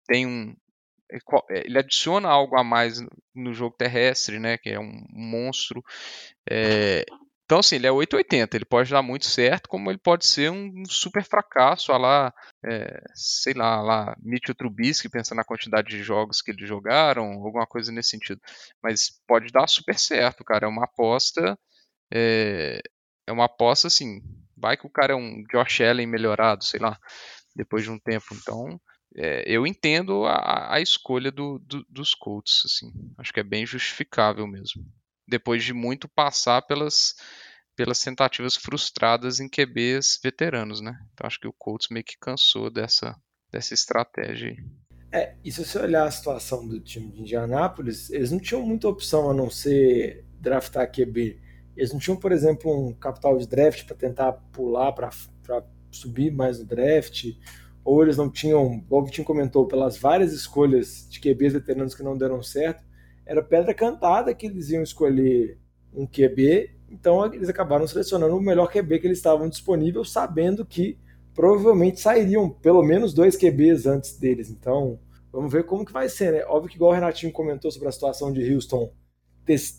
tem 0.06 0.26
um. 0.26 0.54
É, 1.11 1.16
é, 1.50 1.66
ele 1.66 1.78
adiciona 1.78 2.28
algo 2.28 2.58
a 2.58 2.64
mais 2.64 3.00
no 3.34 3.54
jogo 3.54 3.76
terrestre, 3.76 4.38
né? 4.38 4.58
Que 4.58 4.70
é 4.70 4.80
um 4.80 5.04
monstro. 5.11 5.82
É, 6.50 7.04
então, 7.48 7.61
assim, 7.61 7.76
ele 7.76 7.87
é 7.87 7.90
880, 7.90 8.58
ele 8.58 8.66
pode 8.66 8.90
dar 8.90 9.00
muito 9.00 9.24
certo, 9.24 9.70
como 9.70 9.90
ele 9.90 9.96
pode 9.96 10.26
ser 10.26 10.50
um 10.50 10.84
super 10.84 11.24
fracasso, 11.24 11.90
lá, 11.96 12.30
é, 12.62 13.00
sei 13.14 13.54
lá, 13.54 13.80
lá, 13.80 14.14
Mitchell 14.20 14.54
Trubisky, 14.54 15.08
pensando 15.08 15.38
na 15.38 15.44
quantidade 15.44 15.88
de 15.88 16.02
jogos 16.02 16.42
que 16.42 16.50
eles 16.50 16.68
jogaram, 16.68 17.24
alguma 17.24 17.66
coisa 17.66 17.90
nesse 17.90 18.11
sentido. 18.11 18.38
Mas 18.82 19.18
pode 19.26 19.50
dar 19.50 19.66
super 19.66 19.98
certo, 19.98 20.44
cara, 20.44 20.66
é 20.66 20.68
uma 20.68 20.84
aposta, 20.84 21.58
é, 22.12 22.82
é 23.26 23.32
uma 23.32 23.46
aposta, 23.46 23.87
assim, 23.88 24.20
Vai 24.61 24.77
que 24.77 24.87
o 24.87 24.90
cara 24.90 25.12
é 25.12 25.16
um 25.16 25.42
Josh 25.51 25.81
Allen 25.81 26.07
melhorado, 26.07 26.64
sei 26.64 26.81
lá, 26.81 26.99
depois 27.55 27.85
de 27.85 27.90
um 27.90 27.99
tempo. 27.99 28.27
Então, 28.33 28.81
é, 29.16 29.44
eu 29.47 29.66
entendo 29.66 30.25
a, 30.25 30.75
a 30.75 30.81
escolha 30.81 31.31
do, 31.31 31.59
do, 31.59 31.85
dos 31.88 32.14
Colts, 32.14 32.62
assim. 32.64 32.92
Acho 33.16 33.33
que 33.33 33.40
é 33.40 33.44
bem 33.44 33.66
justificável 33.66 34.47
mesmo. 34.47 34.85
Depois 35.27 35.62
de 35.62 35.73
muito 35.73 36.09
passar 36.09 36.62
pelas, 36.62 37.14
pelas 37.77 38.01
tentativas 38.01 38.57
frustradas 38.57 39.40
em 39.40 39.49
QBs 39.49 40.21
veteranos, 40.23 40.81
né? 40.81 40.99
Então 41.12 41.27
acho 41.27 41.38
que 41.38 41.49
o 41.49 41.53
Colts 41.53 41.88
meio 41.90 42.05
que 42.05 42.18
cansou 42.18 42.71
dessa, 42.71 43.14
dessa 43.51 43.75
estratégia 43.75 44.51
aí. 44.51 44.57
É, 45.11 45.35
e 45.42 45.51
se 45.51 45.64
você 45.64 45.79
olhar 45.79 46.05
a 46.05 46.11
situação 46.11 46.66
do 46.66 46.81
time 46.81 47.11
de 47.11 47.21
Indianápolis, 47.23 48.11
eles 48.11 48.31
não 48.31 48.38
tinham 48.38 48.62
muita 48.62 48.88
opção 48.88 49.31
a 49.31 49.35
não 49.35 49.49
ser 49.49 50.25
draftar 50.38 50.90
QB. 50.90 51.40
Eles 51.78 51.92
não 51.92 52.00
tinham, 52.00 52.16
por 52.16 52.32
exemplo, 52.32 52.88
um 52.88 52.92
capital 52.92 53.38
de 53.38 53.46
draft 53.46 53.86
para 53.86 53.94
tentar 53.94 54.32
pular 54.50 54.90
para 54.90 55.10
subir 55.92 56.32
mais 56.32 56.58
no 56.58 56.64
draft, 56.64 57.26
ou 57.84 58.02
eles 58.02 58.16
não 58.16 58.28
tinham, 58.28 58.84
o 58.90 59.02
Vitinho 59.04 59.24
comentou, 59.24 59.64
pelas 59.64 59.96
várias 59.96 60.32
escolhas 60.32 61.06
de 61.08 61.20
QBs 61.20 61.52
veteranos 61.52 61.94
que 61.94 62.02
não 62.02 62.18
deram 62.18 62.42
certo, 62.42 62.82
era 63.24 63.40
pedra 63.44 63.72
cantada 63.72 64.34
que 64.34 64.46
eles 64.46 64.70
iam 64.70 64.82
escolher 64.82 65.56
um 65.94 66.04
QB, 66.04 66.68
então 66.90 67.24
eles 67.32 67.48
acabaram 67.48 67.86
selecionando 67.86 68.36
o 68.36 68.42
melhor 68.42 68.68
QB 68.72 68.98
que 68.98 69.06
eles 69.06 69.18
estavam 69.18 69.48
disponível, 69.48 70.04
sabendo 70.04 70.66
que 70.66 70.98
provavelmente 71.32 72.00
sairiam 72.00 72.50
pelo 72.50 72.82
menos 72.82 73.14
dois 73.14 73.36
QBs 73.36 73.86
antes 73.86 74.18
deles. 74.18 74.50
Então, 74.50 74.98
vamos 75.30 75.52
ver 75.52 75.64
como 75.64 75.84
que 75.84 75.92
vai 75.92 76.08
ser, 76.08 76.32
né? 76.32 76.44
Óbvio 76.44 76.70
que 76.70 76.76
igual 76.76 76.90
o 76.90 76.94
Renatinho 76.94 77.32
comentou 77.32 77.70
sobre 77.70 77.88
a 77.88 77.92
situação 77.92 78.32
de 78.32 78.52
Houston, 78.52 78.92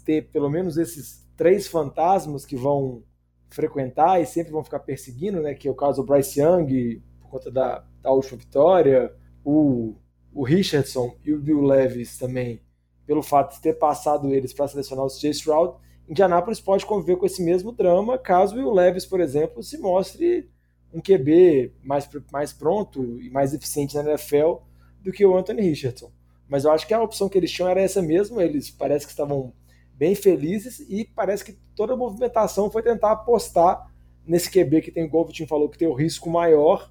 ter 0.05 0.29
pelo 0.31 0.49
menos 0.49 0.77
esses 0.77 1.27
três 1.39 1.67
fantasmas 1.67 2.45
que 2.45 2.57
vão 2.57 3.01
frequentar 3.49 4.21
e 4.21 4.25
sempre 4.25 4.51
vão 4.51 4.61
ficar 4.61 4.79
perseguindo, 4.79 5.41
né? 5.41 5.53
Que 5.53 5.69
é 5.69 5.71
o 5.71 5.73
caso 5.73 6.01
do 6.01 6.05
Bryce 6.05 6.41
Young, 6.41 7.01
por 7.21 7.29
conta 7.29 7.49
da, 7.49 7.85
da 8.01 8.11
última 8.11 8.37
vitória, 8.37 9.15
o, 9.41 9.95
o 10.33 10.43
Richardson 10.43 11.15
e 11.23 11.31
o 11.31 11.39
Bill 11.39 11.61
Levis 11.61 12.17
também, 12.17 12.61
pelo 13.07 13.23
fato 13.23 13.55
de 13.55 13.61
ter 13.61 13.75
passado 13.75 14.33
eles 14.33 14.51
para 14.51 14.67
selecionar 14.67 15.05
os 15.05 15.17
Chase 15.17 15.39
Stroud, 15.39 15.77
Indianápolis 16.09 16.59
pode 16.59 16.85
conviver 16.85 17.15
com 17.15 17.25
esse 17.25 17.41
mesmo 17.41 17.71
drama 17.71 18.17
caso 18.17 18.55
o 18.55 18.59
Will 18.59 18.73
Levis, 18.73 19.05
por 19.05 19.21
exemplo, 19.21 19.63
se 19.63 19.77
mostre 19.77 20.49
um 20.93 20.99
QB 20.99 21.71
mais, 21.81 22.09
mais 22.33 22.51
pronto 22.51 23.17
e 23.21 23.29
mais 23.29 23.53
eficiente 23.53 23.95
na 23.95 24.03
NFL 24.03 24.55
do 25.01 25.13
que 25.13 25.25
o 25.25 25.37
Anthony 25.37 25.61
Richardson. 25.61 26.11
Mas 26.49 26.65
eu 26.65 26.71
acho 26.71 26.85
que 26.85 26.93
a 26.93 27.01
opção 27.01 27.29
que 27.29 27.37
eles 27.37 27.49
tinham 27.49 27.69
era 27.69 27.79
essa 27.79 28.01
mesmo, 28.01 28.41
eles 28.41 28.69
parece 28.69 29.05
que 29.05 29.11
estavam 29.13 29.53
bem 29.99 30.15
felizes 30.15 30.79
e 30.79 31.03
parece 31.03 31.43
que 31.43 31.59
toda 31.75 31.91
a 31.91 31.97
movimentação 31.97 32.71
foi 32.71 32.81
tentar 32.81 33.11
apostar 33.11 33.91
nesse 34.25 34.49
QB 34.49 34.81
que 34.81 34.91
tem, 34.91 35.09
o 35.11 35.25
Vitinho 35.25 35.49
falou, 35.49 35.67
que 35.67 35.77
tem 35.77 35.89
o 35.89 35.93
risco 35.93 36.29
maior, 36.29 36.89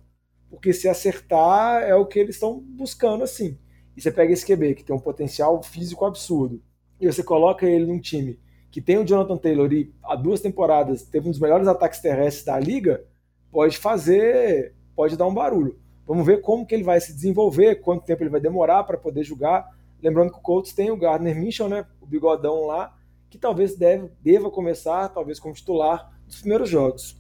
porque 0.51 0.75
se 0.75 0.87
acertar 0.87 1.83
é 1.83 1.95
o 1.95 2.05
que 2.05 2.19
eles 2.19 2.37
estão 2.37 2.61
buscando 2.61 3.25
assim. 3.25 3.59
E 3.97 4.03
você 4.03 4.11
pega 4.11 4.31
esse 4.31 4.45
QB 4.45 4.75
que 4.75 4.85
tem 4.85 4.95
um 4.95 5.01
potencial 5.01 5.63
físico 5.63 6.05
absurdo 6.05 6.63
e 7.01 7.07
você 7.07 7.23
coloca 7.23 7.65
ele 7.65 7.87
num 7.87 7.99
time 7.99 8.39
que 8.71 8.83
tem 8.83 8.99
o 8.99 9.05
Jonathan 9.05 9.39
Taylor 9.39 9.73
e 9.73 9.91
há 10.05 10.15
duas 10.15 10.43
temporadas 10.43 11.03
teve 11.03 11.29
um 11.29 11.31
dos 11.31 11.41
melhores 11.41 11.67
ataques 11.67 12.01
terrestres 12.01 12.45
da 12.45 12.61
liga, 12.61 13.03
pode 13.51 13.79
fazer, 13.79 14.75
pode 14.95 15.17
dar 15.17 15.27
um 15.27 15.33
barulho. 15.33 15.79
Vamos 16.07 16.27
ver 16.27 16.43
como 16.43 16.67
que 16.67 16.75
ele 16.75 16.85
vai 16.85 17.01
se 17.01 17.15
desenvolver, 17.15 17.77
quanto 17.77 18.05
tempo 18.05 18.23
ele 18.23 18.31
vai 18.31 18.41
demorar 18.41 18.85
para 18.85 18.99
poder 18.99 19.25
jogar. 19.25 19.67
Lembrando 20.03 20.33
que 20.33 20.39
o 20.39 20.43
Colts 20.43 20.75
tem 20.75 20.91
o 20.91 20.97
Gardner 20.97 21.35
Minshew, 21.35 21.69
né, 21.69 21.87
o 22.01 22.07
bigodão 22.07 22.67
lá, 22.67 22.95
que 23.31 23.39
talvez 23.39 23.77
deve, 23.77 24.11
deva 24.21 24.51
começar, 24.51 25.09
talvez 25.09 25.39
como 25.39 25.55
titular, 25.55 26.19
dos 26.27 26.41
primeiros 26.41 26.69
jogos. 26.69 27.17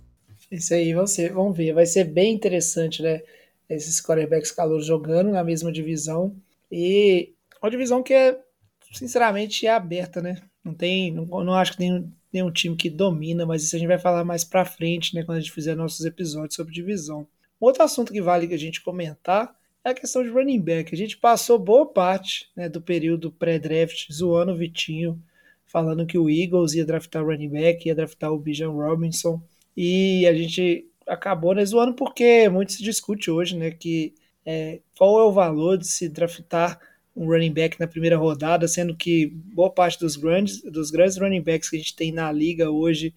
Isso 0.50 0.72
aí, 0.72 0.94
vamos 0.94 1.16
ver, 1.16 1.32
vamos 1.32 1.56
ver. 1.56 1.72
Vai 1.72 1.86
ser 1.86 2.04
bem 2.04 2.34
interessante, 2.34 3.02
né? 3.02 3.22
Esses 3.68 4.00
quarterbacks 4.00 4.50
calouros 4.50 4.86
jogando 4.86 5.30
na 5.30 5.44
mesma 5.44 5.70
divisão. 5.70 6.34
E 6.72 7.34
uma 7.62 7.70
divisão 7.70 8.02
que 8.02 8.14
é, 8.14 8.38
sinceramente, 8.92 9.66
é 9.66 9.70
aberta, 9.70 10.22
né? 10.22 10.40
Não 10.64 10.72
tem. 10.72 11.12
Não, 11.12 11.24
não 11.26 11.54
acho 11.54 11.72
que 11.72 11.78
tem 11.78 12.10
nenhum 12.32 12.50
time 12.50 12.76
que 12.76 12.88
domina, 12.88 13.44
mas 13.44 13.62
isso 13.62 13.76
a 13.76 13.78
gente 13.78 13.88
vai 13.88 13.98
falar 13.98 14.24
mais 14.24 14.44
pra 14.44 14.64
frente, 14.64 15.14
né? 15.14 15.22
Quando 15.22 15.38
a 15.38 15.40
gente 15.40 15.52
fizer 15.52 15.74
nossos 15.74 16.04
episódios 16.06 16.54
sobre 16.54 16.72
divisão. 16.72 17.26
Um 17.60 17.66
outro 17.66 17.82
assunto 17.82 18.12
que 18.12 18.22
vale 18.22 18.52
a 18.52 18.58
gente 18.58 18.82
comentar 18.82 19.54
é 19.84 19.90
a 19.90 19.94
questão 19.94 20.22
de 20.22 20.30
running 20.30 20.60
back. 20.60 20.94
A 20.94 20.98
gente 20.98 21.16
passou 21.16 21.58
boa 21.58 21.86
parte 21.86 22.50
né, 22.56 22.68
do 22.68 22.80
período 22.80 23.32
pré-draft 23.32 24.10
zoando 24.12 24.52
o 24.52 24.56
Vitinho 24.56 25.20
falando 25.68 26.06
que 26.06 26.18
o 26.18 26.28
Eagles 26.28 26.74
ia 26.74 26.84
draftar 26.84 27.24
running 27.24 27.50
back, 27.50 27.86
ia 27.86 27.94
draftar 27.94 28.32
o 28.32 28.38
Bijan 28.38 28.70
Robinson, 28.70 29.40
e 29.76 30.26
a 30.26 30.34
gente 30.34 30.86
acabou 31.06 31.54
né, 31.54 31.64
zoando 31.64 31.94
porque 31.94 32.48
muito 32.48 32.72
se 32.72 32.82
discute 32.82 33.30
hoje, 33.30 33.56
né, 33.56 33.70
que 33.70 34.14
é, 34.44 34.80
qual 34.96 35.20
é 35.20 35.24
o 35.24 35.32
valor 35.32 35.78
de 35.78 35.86
se 35.86 36.08
draftar 36.08 36.80
um 37.14 37.26
running 37.26 37.52
back 37.52 37.78
na 37.78 37.86
primeira 37.86 38.16
rodada, 38.16 38.66
sendo 38.68 38.96
que 38.96 39.26
boa 39.26 39.70
parte 39.70 39.98
dos 39.98 40.16
grandes, 40.16 40.62
dos 40.62 40.90
grandes 40.90 41.18
running 41.18 41.42
backs 41.42 41.68
que 41.68 41.76
a 41.76 41.78
gente 41.78 41.96
tem 41.96 42.12
na 42.12 42.30
liga 42.32 42.70
hoje 42.70 43.14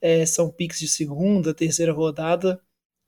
é, 0.00 0.26
são 0.26 0.50
picks 0.50 0.78
de 0.78 0.88
segunda, 0.88 1.54
terceira 1.54 1.92
rodada, 1.92 2.60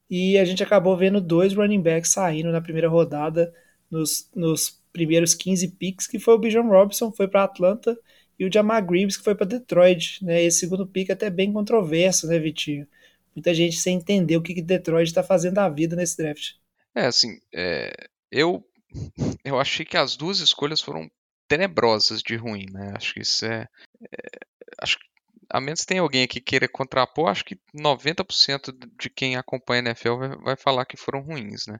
e 0.09 0.39
a 0.39 0.45
gente 0.45 0.63
acabou 0.63 0.97
vendo 0.97 1.21
dois 1.21 1.53
running 1.55 1.83
backs 1.83 2.13
saindo 2.13 2.53
na 2.53 2.61
primeira 2.61 2.89
rodada 2.89 3.53
nos, 3.91 4.31
nos 4.35 4.81
primeiros 4.93 5.35
15 5.35 5.69
picks, 5.73 6.07
que 6.07 6.19
foi 6.19 6.35
o 6.35 6.39
Bijan 6.39 6.63
Robinson, 6.63 7.13
foi 7.13 7.29
para 7.29 7.45
Atlanta, 7.45 7.99
e 8.39 8.45
o 8.45 8.53
Jamar 8.53 8.83
Gibbs, 8.83 9.17
que 9.17 9.25
foi 9.25 9.35
para 9.35 9.47
Detroit. 9.47 10.25
Né? 10.25 10.43
Esse 10.43 10.61
segundo 10.61 10.87
pick 10.87 11.11
é 11.11 11.13
até 11.13 11.31
bem 11.31 11.53
controverso, 11.53 12.27
né, 12.27 12.39
Vitinho? 12.39 12.87
Muita 13.35 13.53
gente 13.55 13.77
sem 13.77 13.97
entender 13.97 14.37
o 14.37 14.43
que, 14.43 14.55
que 14.55 14.63
Detroit 14.63 15.09
está 15.09 15.23
fazendo 15.23 15.55
da 15.55 15.69
vida 15.69 15.97
nesse 15.97 16.17
draft. 16.17 16.55
É, 16.95 17.07
assim, 17.07 17.39
é, 17.55 17.93
eu, 18.31 18.65
eu 19.45 19.59
achei 19.59 19.85
que 19.85 19.97
as 19.97 20.17
duas 20.17 20.41
escolhas 20.41 20.81
foram 20.81 21.11
tenebrosas 21.49 22.23
de 22.23 22.37
ruim, 22.37 22.67
né? 22.71 22.95
Acho 22.97 23.15
que 23.15 23.21
isso 23.21 23.45
é. 23.45 23.69
é 24.13 24.39
acho 24.81 24.99
que, 24.99 25.05
a 25.49 25.61
menos 25.61 25.83
que 25.83 25.87
tenha 25.87 26.01
alguém 26.01 26.27
que 26.27 26.41
queira 26.41 26.69
contrapor, 26.69 27.29
acho 27.29 27.45
que 27.45 27.59
90% 27.75 28.75
de 28.99 29.09
quem 29.09 29.37
acompanha 29.37 29.83
a 29.83 29.85
NFL 29.87 30.17
vai, 30.17 30.37
vai 30.39 30.57
falar 30.57 30.85
que 30.87 30.97
foram 30.97 31.21
ruins, 31.21 31.67
né? 31.67 31.79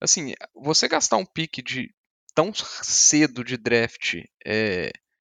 Assim, 0.00 0.34
você 0.54 0.86
gastar 0.86 1.16
um 1.16 1.24
pick 1.24 1.62
de 1.62 1.94
tão 2.34 2.52
cedo 2.54 3.44
de 3.44 3.56
draft 3.56 4.16
é, 4.44 4.90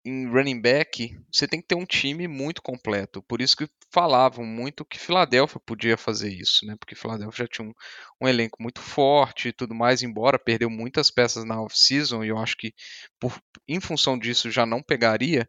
em 0.07 0.25
running 0.25 0.61
back, 0.61 1.19
você 1.29 1.47
tem 1.47 1.59
que 1.59 1.67
ter 1.67 1.75
um 1.75 1.85
time 1.85 2.27
muito 2.27 2.61
completo. 2.61 3.21
Por 3.23 3.41
isso 3.41 3.57
que 3.57 3.69
falavam 3.91 4.45
muito 4.45 4.85
que 4.85 4.97
Filadélfia 4.97 5.59
podia 5.59 5.97
fazer 5.97 6.29
isso, 6.29 6.65
né? 6.65 6.75
Porque 6.79 6.95
Filadélfia 6.95 7.43
já 7.43 7.47
tinha 7.47 7.67
um, 7.67 7.73
um 8.21 8.27
elenco 8.27 8.61
muito 8.61 8.79
forte 8.79 9.49
e 9.49 9.53
tudo 9.53 9.75
mais, 9.75 10.01
embora 10.01 10.39
perdeu 10.39 10.69
muitas 10.69 11.11
peças 11.11 11.43
na 11.43 11.61
off-season, 11.61 12.23
e 12.23 12.29
eu 12.29 12.37
acho 12.37 12.55
que 12.55 12.73
por, 13.19 13.37
em 13.67 13.81
função 13.81 14.17
disso 14.17 14.49
já 14.49 14.65
não 14.65 14.81
pegaria. 14.81 15.47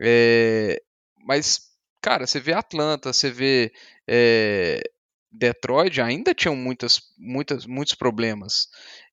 É, 0.00 0.80
mas, 1.26 1.60
cara, 2.00 2.24
você 2.24 2.38
vê 2.38 2.52
Atlanta, 2.52 3.12
você 3.12 3.32
vê 3.32 3.72
é, 4.08 4.80
Detroit, 5.30 6.00
ainda 6.00 6.32
tinham 6.34 6.54
muitas, 6.54 7.00
muitas, 7.18 7.66
muitos 7.66 7.94
problemas. 7.94 8.68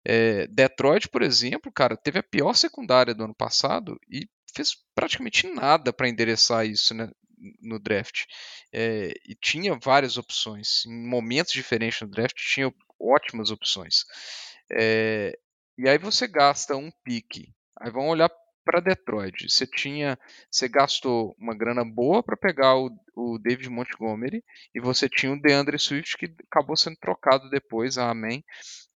É, 0.05 0.45
Detroit, 0.47 1.09
por 1.09 1.23
exemplo, 1.23 1.71
cara, 1.71 1.97
teve 1.97 2.19
a 2.19 2.23
pior 2.23 2.53
secundária 2.53 3.15
do 3.15 3.23
ano 3.23 3.33
passado 3.35 3.99
e 4.07 4.29
fez 4.55 4.75
praticamente 4.93 5.47
nada 5.47 5.91
para 5.91 6.09
endereçar 6.09 6.65
isso 6.65 6.93
né, 6.93 7.09
no 7.61 7.79
draft. 7.79 8.25
É, 8.73 9.13
e 9.27 9.35
tinha 9.35 9.77
várias 9.77 10.17
opções. 10.17 10.85
Em 10.85 11.07
momentos 11.07 11.53
diferentes 11.53 12.01
no 12.01 12.09
draft, 12.09 12.37
tinha 12.37 12.73
ótimas 12.99 13.51
opções. 13.51 14.05
É, 14.71 15.37
e 15.77 15.89
aí 15.89 15.97
você 15.97 16.27
gasta 16.27 16.75
um 16.75 16.89
pique. 17.03 17.53
Aí 17.79 17.91
vamos 17.91 18.11
olhar 18.11 18.29
para 18.63 18.79
Detroit. 18.79 19.47
Você 19.47 19.67
tinha, 19.67 20.17
você 20.49 20.67
gastou 20.67 21.35
uma 21.39 21.55
grana 21.55 21.85
boa 21.85 22.23
para 22.23 22.35
pegar 22.35 22.75
o, 22.75 22.89
o, 23.15 23.37
David 23.37 23.69
Montgomery 23.69 24.43
e 24.73 24.79
você 24.79 25.07
tinha 25.07 25.31
o 25.31 25.39
DeAndre 25.39 25.77
Swift 25.77 26.17
que 26.17 26.33
acabou 26.51 26.75
sendo 26.75 26.97
trocado 26.97 27.49
depois, 27.49 27.97
amém, 27.97 28.43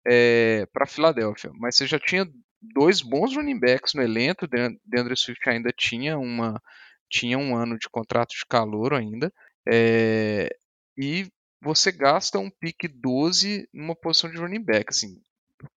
é, 0.08 0.65
para 0.74 0.88
Filadélfia. 0.88 1.52
Mas 1.54 1.76
você 1.76 1.86
já 1.86 2.00
tinha 2.00 2.26
dois 2.62 3.02
bons 3.02 3.36
running 3.36 3.60
backs 3.60 3.93
no 3.93 4.02
elenco. 4.02 4.48
DeAndre 4.48 5.15
Swift 5.15 5.48
ainda 5.50 5.72
tinha 5.72 6.17
uma 6.17 6.62
tinha 7.10 7.38
um 7.38 7.56
ano 7.56 7.78
de 7.78 7.89
contrato 7.89 8.36
de 8.36 8.45
calor 8.48 8.93
ainda. 8.93 9.34
É, 9.67 10.50
e 10.98 11.28
você 11.62 11.91
gasta 11.91 12.39
um 12.39 12.50
pick 12.50 12.88
12 12.93 13.67
numa 13.74 13.95
posição 13.95 14.30
de 14.30 14.38
running 14.38 14.63
back. 14.63 14.86
Assim, 14.89 15.22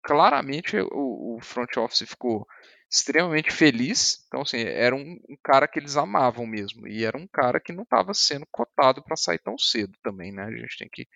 claramente 0.03 0.77
o, 0.79 1.37
o 1.37 1.39
front 1.41 1.77
office 1.77 2.09
ficou 2.09 2.47
extremamente 2.91 3.51
feliz. 3.51 4.25
Então, 4.27 4.43
assim, 4.43 4.61
era 4.61 4.95
um, 4.95 5.19
um, 5.29 5.37
cara 5.43 5.67
que 5.67 5.79
eles 5.79 5.97
amavam 5.97 6.47
mesmo. 6.47 6.87
E 6.87 7.05
era 7.05 7.17
um 7.17 7.27
cara 7.27 7.59
que 7.59 7.73
não 7.73 7.83
estava 7.83 8.13
sendo 8.13 8.47
cotado 8.51 9.03
para 9.03 9.17
sair 9.17 9.39
tão 9.39 9.57
cedo 9.57 9.97
também, 10.03 10.31
né? 10.31 10.45
A 10.45 10.51
gente 10.51 10.79
tem 10.79 10.89
que 10.93 11.09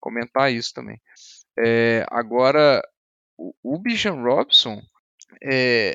comentar 0.00 0.52
isso 0.52 0.74
também. 0.74 1.00
É, 1.56 2.04
agora, 2.10 2.82
o, 3.38 3.54
o 3.62 3.78
Bijan 3.78 4.20
Robson, 4.22 4.82
é, 5.42 5.94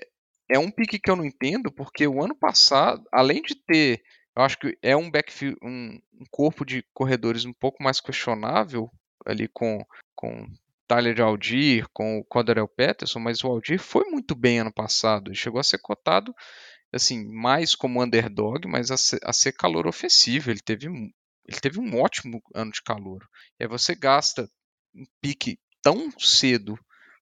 é 0.50 0.60
um 0.60 0.72
pique 0.72 1.00
que 1.00 1.10
eu 1.10 1.16
não 1.16 1.26
entendo, 1.26 1.72
porque 1.72 2.08
o 2.08 2.24
ano 2.24 2.36
passado, 2.36 3.04
além 3.12 3.42
de 3.42 3.56
ter 3.56 4.02
eu 4.36 4.44
acho 4.44 4.60
que 4.60 4.78
é 4.82 4.96
um 4.96 5.10
backfield, 5.10 5.58
um, 5.64 5.98
um 6.14 6.26
corpo 6.30 6.66
de 6.66 6.84
corredores 6.94 7.46
um 7.46 7.54
pouco 7.54 7.82
mais 7.82 8.02
questionável 8.02 8.92
ali 9.26 9.48
com, 9.48 9.82
com 10.14 10.46
Tyler 10.88 11.22
Aldir, 11.22 11.88
com 11.94 12.20
o 12.20 12.26
Coderell 12.26 12.68
Peterson, 12.68 13.20
mas 13.20 13.44
o 13.44 13.48
Aldir 13.48 13.80
foi 13.80 14.04
muito 14.10 14.36
bem 14.36 14.60
ano 14.60 14.74
passado. 14.74 15.30
Ele 15.30 15.38
chegou 15.38 15.60
a 15.60 15.64
ser 15.64 15.78
cotado 15.78 16.36
assim, 16.94 17.26
mais 17.26 17.76
como 17.76 18.04
underdog, 18.04 18.68
mas 18.68 18.92
a 18.92 18.98
ser, 18.98 19.20
a 19.24 19.32
ser 19.32 19.54
calor 19.54 19.88
ofensivo. 19.88 20.52
Ele 20.52 20.60
teve, 20.60 20.88
ele 20.88 21.60
teve 21.62 21.80
um 21.80 21.98
ótimo 22.02 22.42
ano 22.54 22.72
de 22.72 22.82
calor. 22.84 23.26
E 23.58 23.64
aí 23.64 23.70
você 23.70 23.96
gasta 23.96 24.50
um 24.94 25.06
pique 25.22 25.58
tão 25.82 26.12
cedo 26.20 26.78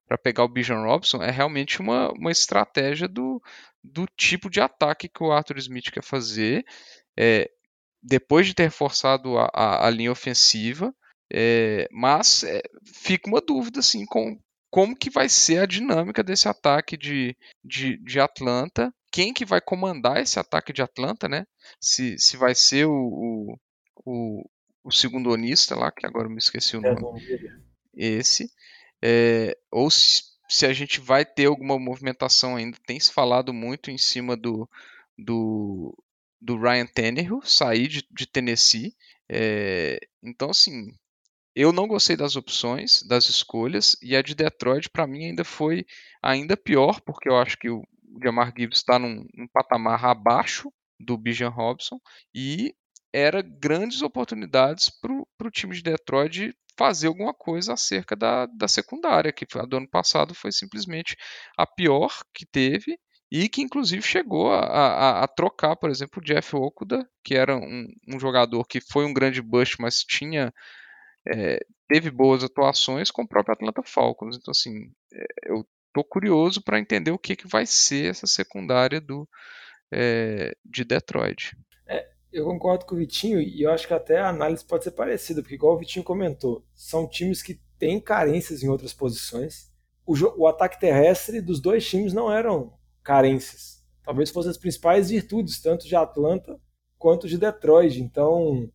para 0.08 0.18
pegar 0.18 0.44
o 0.44 0.50
Bijan 0.50 0.84
Robson 0.84 1.22
é 1.22 1.32
realmente 1.32 1.80
uma, 1.80 2.12
uma 2.12 2.32
estratégia 2.32 3.08
do, 3.08 3.42
do 3.84 4.06
tipo 4.18 4.50
de 4.50 4.62
ataque 4.62 5.10
que 5.10 5.24
o 5.24 5.32
Arthur 5.32 5.58
Smith 5.58 5.92
quer 5.92 6.04
fazer. 6.04 6.64
É, 7.18 7.50
depois 8.02 8.46
de 8.48 8.54
ter 8.54 8.70
forçado 8.70 9.38
a, 9.38 9.50
a, 9.54 9.88
a 9.88 9.90
linha 9.90 10.12
ofensiva, 10.12 10.94
é, 11.32 11.88
mas 11.92 12.44
é, 12.44 12.62
fica 12.86 13.30
uma 13.30 13.42
dúvida 13.42 13.80
assim 13.80 14.06
com 14.06 14.38
como 14.70 14.96
que 14.96 15.10
vai 15.10 15.30
ser 15.30 15.60
a 15.60 15.68
dinâmica 15.68 16.24
desse 16.24 16.48
ataque 16.48 16.98
de, 16.98 17.38
de, 17.64 17.98
de 18.04 18.20
Atlanta. 18.20 18.92
Quem 19.12 19.32
que 19.32 19.46
vai 19.46 19.62
comandar 19.62 20.18
esse 20.18 20.40
ataque 20.40 20.74
de 20.74 20.82
Atlanta, 20.82 21.30
né? 21.30 21.46
Se, 21.80 22.18
se 22.18 22.36
vai 22.36 22.56
ser 22.56 22.88
o, 22.88 22.92
o, 22.92 23.58
o, 24.04 24.50
o 24.84 24.92
segundo 24.92 25.30
onista 25.30 25.76
lá, 25.76 25.92
que 25.92 26.08
agora 26.08 26.26
eu 26.26 26.32
me 26.32 26.40
esqueci 26.40 26.76
o 26.76 26.84
é, 26.84 26.92
nome. 26.92 27.22
Esse. 27.94 28.50
É, 29.06 29.58
ou 29.70 29.92
se, 29.92 30.24
se 30.48 30.66
a 30.66 30.72
gente 30.72 31.02
vai 31.02 31.26
ter 31.26 31.48
alguma 31.48 31.78
movimentação 31.78 32.56
ainda. 32.56 32.78
Tem 32.86 32.98
se 33.00 33.12
falado 33.12 33.54
muito 33.54 33.92
em 33.92 33.98
cima 33.98 34.38
do, 34.38 34.70
do, 35.18 35.94
do 36.42 36.58
Ryan 36.58 36.86
Tannehill 36.86 37.42
sair 37.44 37.90
de, 37.90 38.08
de 38.10 38.26
Tennessee. 38.26 38.96
É, 39.30 40.00
então, 40.24 40.52
assim, 40.52 40.94
eu 41.54 41.74
não 41.74 41.88
gostei 41.88 42.16
das 42.16 42.38
opções, 42.38 43.04
das 43.04 43.28
escolhas, 43.28 43.98
e 44.02 44.16
a 44.16 44.22
de 44.22 44.34
Detroit 44.34 44.90
para 44.90 45.06
mim 45.06 45.26
ainda 45.26 45.44
foi 45.44 45.86
ainda 46.22 46.56
pior, 46.56 47.02
porque 47.02 47.30
eu 47.30 47.38
acho 47.38 47.58
que 47.58 47.70
o 47.70 47.84
Jamar 48.24 48.54
Gibbs 48.58 48.78
está 48.78 48.98
num, 48.98 49.28
num, 49.34 49.48
patamar 49.48 50.06
abaixo 50.06 50.72
do 51.00 51.18
Bijan 51.18 51.50
Robson, 51.50 52.00
e 52.34 52.74
era 53.14 53.42
grandes 53.42 54.02
oportunidades 54.02 54.90
para 54.90 55.48
o 55.48 55.52
time 55.52 55.76
de 55.76 55.84
Detroit 55.84 56.56
fazer 56.76 57.08
alguma 57.08 57.34
coisa 57.34 57.74
acerca 57.74 58.16
da, 58.16 58.48
da 58.48 58.68
secundária, 58.68 59.32
que 59.32 59.46
a 59.58 59.66
do 59.66 59.78
ano 59.78 59.88
passado 59.88 60.34
foi 60.34 60.52
simplesmente 60.52 61.16
a 61.56 61.68
pior 61.68 62.12
que 62.34 62.46
teve, 62.46 62.98
e 63.32 63.50
que 63.50 63.62
inclusive 63.62 64.04
chegou 64.04 64.52
a, 64.52 64.60
a, 64.60 65.24
a, 65.24 65.28
trocar, 65.28 65.76
por 65.76 65.90
exemplo, 65.90 66.22
o 66.22 66.24
Jeff 66.24 66.56
Okuda, 66.56 67.08
que 67.24 67.36
era 67.36 67.56
um, 67.58 67.88
um, 68.08 68.20
jogador 68.20 68.64
que 68.68 68.80
foi 68.80 69.06
um 69.06 69.14
grande 69.14 69.42
bust, 69.42 69.76
mas 69.80 70.04
tinha 70.04 70.54
é, 71.28 71.60
teve 71.88 72.12
boas 72.12 72.44
atuações 72.44 73.10
com 73.10 73.24
o 73.24 73.28
próprio 73.28 73.54
Atlanta 73.54 73.82
Falcons. 73.84 74.38
Então, 74.38 74.52
assim, 74.52 74.92
é, 75.12 75.26
eu 75.46 75.66
tô 75.94 76.04
curioso 76.04 76.62
para 76.62 76.80
entender 76.80 77.12
o 77.12 77.18
que, 77.18 77.36
que 77.36 77.48
vai 77.48 77.66
ser 77.66 78.12
essa 78.12 78.28
secundária 78.28 79.02
do 79.02 79.28
é, 79.92 80.56
de 80.64 80.84
Detroit. 80.84 81.56
Eu 82.34 82.46
concordo 82.46 82.86
com 82.86 82.96
o 82.96 82.98
Vitinho 82.98 83.40
e 83.40 83.62
eu 83.62 83.72
acho 83.72 83.88
que 83.88 83.94
até 83.94 84.20
a 84.20 84.30
análise 84.30 84.66
pode 84.66 84.84
ser 84.84 84.92
parecida, 84.92 85.42
porque 85.42 85.54
igual 85.54 85.76
o 85.76 85.78
Vitinho 85.78 86.04
comentou, 86.04 86.66
são 86.74 87.08
times 87.08 87.44
que 87.44 87.62
têm 87.78 88.00
carências 88.00 88.64
em 88.64 88.70
outras 88.70 88.92
posições. 88.92 89.72
O, 90.04 90.16
o 90.42 90.48
ataque 90.48 90.80
terrestre 90.80 91.40
dos 91.40 91.62
dois 91.62 91.88
times 91.88 92.12
não 92.12 92.32
eram 92.32 92.74
carências. 93.04 93.84
Talvez 94.02 94.32
fossem 94.32 94.50
as 94.50 94.58
principais 94.58 95.12
virtudes, 95.12 95.62
tanto 95.62 95.88
de 95.88 95.96
Atlanta 95.96 96.60
quanto 96.98 97.28
de 97.28 97.38
Detroit. 97.38 98.02
Então, 98.02 98.68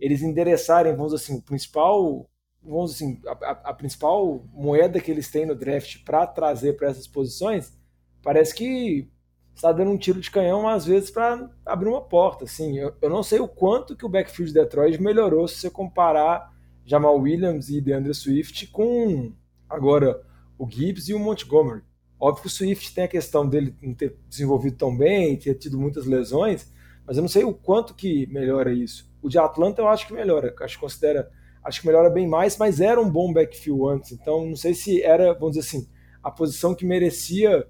eles 0.00 0.22
endereçarem, 0.22 0.96
vamos 0.96 1.12
dizer 1.12 1.24
assim, 1.24 1.38
o 1.38 1.42
principal, 1.42 2.30
vamos 2.62 2.94
assim, 2.94 3.20
a, 3.26 3.50
a 3.70 3.74
principal 3.74 4.42
moeda 4.54 5.00
que 5.00 5.10
eles 5.10 5.30
têm 5.30 5.44
no 5.44 5.54
draft 5.54 6.02
para 6.02 6.26
trazer 6.26 6.78
para 6.78 6.88
essas 6.88 7.06
posições, 7.06 7.76
parece 8.22 8.54
que 8.54 9.06
está 9.54 9.72
dando 9.72 9.90
um 9.90 9.98
tiro 9.98 10.20
de 10.20 10.30
canhão 10.30 10.68
às 10.68 10.84
vezes 10.86 11.10
para 11.10 11.48
abrir 11.64 11.88
uma 11.88 12.00
porta. 12.00 12.44
Assim, 12.44 12.78
eu, 12.78 12.94
eu, 13.00 13.10
não 13.10 13.22
sei 13.22 13.40
o 13.40 13.48
quanto 13.48 13.96
que 13.96 14.04
o 14.04 14.08
backfield 14.08 14.52
de 14.52 14.60
Detroit 14.60 15.00
melhorou 15.00 15.46
se 15.46 15.56
você 15.56 15.70
comparar 15.70 16.52
Jamal 16.84 17.18
Williams 17.18 17.68
e 17.68 17.80
DeAndre 17.80 18.14
Swift 18.14 18.66
com 18.68 19.32
agora 19.68 20.22
o 20.58 20.68
Gibbs 20.68 21.08
e 21.08 21.14
o 21.14 21.18
Montgomery. 21.18 21.82
Óbvio 22.18 22.42
que 22.42 22.46
o 22.46 22.50
Swift 22.50 22.94
tem 22.94 23.04
a 23.04 23.08
questão 23.08 23.48
dele 23.48 23.74
não 23.82 23.94
ter 23.94 24.16
desenvolvido 24.28 24.76
tão 24.76 24.96
bem, 24.96 25.36
ter 25.36 25.54
tido 25.54 25.78
muitas 25.78 26.06
lesões, 26.06 26.72
mas 27.04 27.16
eu 27.16 27.20
não 27.20 27.28
sei 27.28 27.42
o 27.42 27.52
quanto 27.52 27.94
que 27.94 28.26
melhora 28.28 28.72
isso. 28.72 29.10
O 29.20 29.28
de 29.28 29.38
Atlanta 29.38 29.82
eu 29.82 29.88
acho 29.88 30.06
que 30.06 30.12
melhora, 30.12 30.54
acho 30.60 30.76
que 30.76 30.80
considera, 30.80 31.28
acho 31.64 31.80
que 31.80 31.86
melhora 31.86 32.08
bem 32.08 32.28
mais, 32.28 32.56
mas 32.56 32.80
era 32.80 33.00
um 33.00 33.10
bom 33.10 33.32
backfield 33.32 33.96
antes, 33.96 34.12
então 34.12 34.46
não 34.46 34.56
sei 34.56 34.72
se 34.72 35.02
era, 35.02 35.34
vamos 35.34 35.56
dizer 35.56 35.66
assim, 35.66 35.88
a 36.22 36.30
posição 36.30 36.76
que 36.76 36.86
merecia 36.86 37.66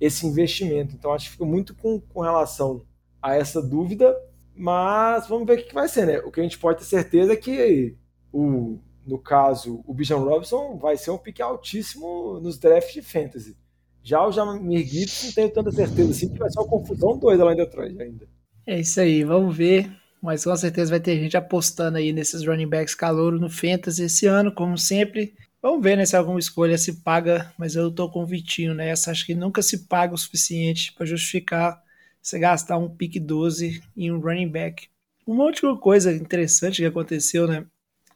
esse 0.00 0.26
investimento. 0.26 0.94
Então 0.94 1.12
acho 1.12 1.26
que 1.26 1.32
fica 1.32 1.44
muito 1.44 1.74
com, 1.74 2.00
com 2.00 2.20
relação 2.20 2.82
a 3.20 3.34
essa 3.34 3.60
dúvida, 3.60 4.16
mas 4.54 5.28
vamos 5.28 5.46
ver 5.46 5.58
o 5.58 5.66
que 5.66 5.74
vai 5.74 5.88
ser, 5.88 6.06
né? 6.06 6.18
O 6.20 6.30
que 6.30 6.40
a 6.40 6.42
gente 6.42 6.58
pode 6.58 6.78
ter 6.78 6.84
certeza 6.84 7.32
é 7.32 7.36
que 7.36 7.96
o, 8.32 8.78
no 9.06 9.18
caso, 9.18 9.82
o 9.86 9.92
Bijan 9.92 10.18
Robson 10.18 10.78
vai 10.78 10.96
ser 10.96 11.10
um 11.10 11.18
pique 11.18 11.42
altíssimo 11.42 12.40
nos 12.40 12.58
drafts 12.58 12.94
de 12.94 13.02
fantasy. 13.02 13.56
Já 14.02 14.26
o 14.26 14.32
Jamir 14.32 14.86
Gibbs 14.86 15.24
não 15.24 15.32
tenho 15.32 15.50
tanta 15.50 15.70
certeza 15.70 16.10
assim, 16.10 16.30
que 16.30 16.38
vai 16.38 16.50
ser 16.50 16.58
uma 16.60 16.68
confusão 16.68 17.18
doida 17.18 17.44
lá 17.44 17.52
em 17.52 17.56
Detroit 17.56 18.00
ainda. 18.00 18.26
É 18.66 18.80
isso 18.80 18.98
aí, 19.00 19.22
vamos 19.24 19.54
ver 19.54 20.00
mas 20.20 20.44
com 20.44 20.54
certeza 20.54 20.90
vai 20.90 21.00
ter 21.00 21.18
gente 21.18 21.36
apostando 21.36 21.96
aí 21.96 22.12
nesses 22.12 22.46
running 22.46 22.68
backs 22.68 22.94
calouro 22.94 23.40
no 23.40 23.48
Fantasy 23.48 24.04
esse 24.04 24.26
ano, 24.26 24.52
como 24.52 24.76
sempre. 24.76 25.34
Vamos 25.62 25.82
ver 25.82 25.96
né, 25.96 26.06
se 26.06 26.16
alguma 26.16 26.38
escolha 26.38 26.78
se 26.78 27.02
paga, 27.02 27.52
mas 27.58 27.74
eu 27.74 27.90
tô 27.90 28.10
com 28.10 28.22
o 28.22 28.26
Vitinho 28.26 28.74
nessa. 28.74 29.10
Acho 29.10 29.26
que 29.26 29.34
nunca 29.34 29.60
se 29.60 29.86
paga 29.86 30.14
o 30.14 30.18
suficiente 30.18 30.92
para 30.94 31.04
justificar 31.04 31.82
você 32.22 32.38
gastar 32.38 32.78
um 32.78 32.88
pick 32.88 33.18
12 33.18 33.82
em 33.96 34.10
um 34.10 34.20
running 34.20 34.48
back. 34.48 34.88
Uma 35.26 35.44
última 35.44 35.76
coisa 35.78 36.12
interessante 36.12 36.76
que 36.76 36.86
aconteceu 36.86 37.46
né, 37.46 37.66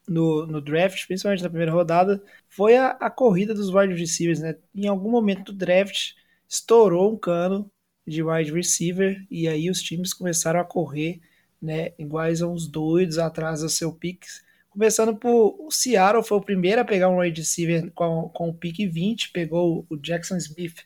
no, 0.09 0.47
no 0.47 0.61
draft, 0.61 1.07
principalmente 1.07 1.43
na 1.43 1.49
primeira 1.49 1.73
rodada, 1.73 2.23
foi 2.49 2.77
a, 2.77 2.89
a 2.91 3.11
corrida 3.11 3.55
dos 3.55 3.73
wide 3.73 3.95
receivers. 3.95 4.41
Né? 4.41 4.57
Em 4.75 4.87
algum 4.87 5.11
momento 5.11 5.53
do 5.53 5.59
draft, 5.59 6.13
estourou 6.49 7.13
um 7.13 7.17
cano 7.17 7.71
de 8.07 8.23
wide 8.23 8.53
receiver 8.53 9.25
e 9.31 9.49
aí 9.49 9.71
os 9.71 9.83
times 9.83 10.13
começaram 10.13 10.61
a 10.61 10.65
correr 10.65 11.21
né, 11.61 11.93
iguais 11.99 12.43
a 12.43 12.47
uns 12.47 12.67
doidos 12.67 13.19
atrás 13.19 13.61
do 13.61 13.69
seu 13.69 13.93
Pix. 13.93 14.44
Começando 14.75 15.17
por 15.17 15.55
o 15.61 15.71
Seattle, 15.71 16.25
foi 16.25 16.37
o 16.37 16.41
primeiro 16.41 16.81
a 16.81 16.85
pegar 16.85 17.09
um 17.09 17.19
wide 17.21 17.41
receiver 17.41 17.93
com, 17.93 18.29
com 18.31 18.49
o 18.49 18.55
pick 18.55 18.79
20, 18.91 19.31
pegou 19.31 19.87
o 19.89 19.97
Jackson 19.97 20.37
Smith 20.37 20.85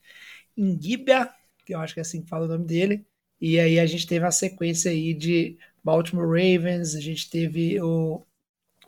em 0.55 0.79
Gibia, 0.79 1.31
que 1.65 1.75
eu 1.75 1.81
acho 1.81 1.95
que 1.95 2.01
é 2.01 2.03
assim 2.03 2.21
que 2.21 2.29
fala 2.29 2.45
o 2.45 2.49
nome 2.49 2.67
dele. 2.67 3.07
E 3.41 3.59
aí 3.59 3.81
a 3.81 3.87
gente 3.87 4.07
teve 4.07 4.27
a 4.27 4.31
sequência 4.31 4.91
aí 4.91 5.15
de 5.15 5.57
Baltimore 5.83 6.27
Ravens, 6.29 6.95
a 6.95 7.01
gente 7.01 7.31
teve 7.31 7.81
o, 7.81 8.27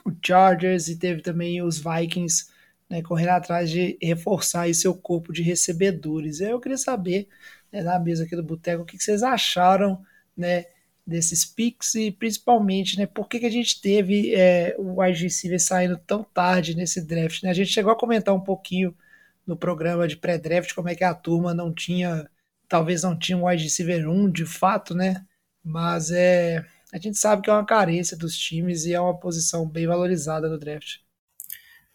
o 0.04 0.12
Chargers 0.22 0.88
e 0.88 0.98
teve 0.98 1.22
também 1.22 1.62
os 1.62 1.78
Vikings 1.78 2.48
né, 2.90 3.00
correndo 3.00 3.30
atrás 3.30 3.70
de 3.70 3.96
reforçar 4.02 4.62
aí 4.62 4.74
seu 4.74 4.94
corpo 4.94 5.32
de 5.32 5.40
recebedores. 5.40 6.40
Eu 6.42 6.60
queria 6.60 6.76
saber, 6.76 7.26
né, 7.72 7.82
na 7.82 7.98
mesa 7.98 8.24
aqui 8.24 8.36
do 8.36 8.42
Boteco, 8.42 8.82
o 8.82 8.84
que, 8.84 8.98
que 8.98 9.02
vocês 9.02 9.22
acharam 9.22 10.04
né, 10.36 10.66
desses 11.10 11.44
picks 11.44 11.96
e 11.96 12.12
principalmente, 12.12 12.96
né, 12.96 13.04
por 13.04 13.28
que, 13.28 13.40
que 13.40 13.46
a 13.46 13.50
gente 13.50 13.80
teve 13.80 14.32
é, 14.32 14.76
o 14.78 15.00
wide 15.00 15.24
receiver 15.24 15.60
saindo 15.60 15.98
tão 15.98 16.22
tarde 16.22 16.76
nesse 16.76 17.04
draft, 17.04 17.42
né? 17.42 17.50
A 17.50 17.54
gente 17.54 17.72
chegou 17.72 17.92
a 17.92 17.98
comentar 17.98 18.32
um 18.32 18.40
pouquinho 18.40 18.94
no 19.44 19.56
programa 19.56 20.06
de 20.06 20.16
pré-draft 20.16 20.72
como 20.72 20.88
é 20.88 20.94
que 20.94 21.02
a 21.02 21.12
turma 21.12 21.52
não 21.52 21.74
tinha, 21.74 22.30
talvez 22.68 23.02
não 23.02 23.18
tinha 23.18 23.36
um 23.36 23.48
wide 23.48 23.64
receiver 23.64 24.08
1 24.08 24.30
de 24.30 24.46
fato, 24.46 24.94
né? 24.94 25.26
Mas 25.64 26.12
é, 26.12 26.64
a 26.92 26.98
gente 26.98 27.18
sabe 27.18 27.42
que 27.42 27.50
é 27.50 27.52
uma 27.52 27.66
carência 27.66 28.16
dos 28.16 28.38
times 28.38 28.84
e 28.84 28.94
é 28.94 29.00
uma 29.00 29.18
posição 29.18 29.68
bem 29.68 29.88
valorizada 29.88 30.48
no 30.48 30.58
draft. 30.58 30.98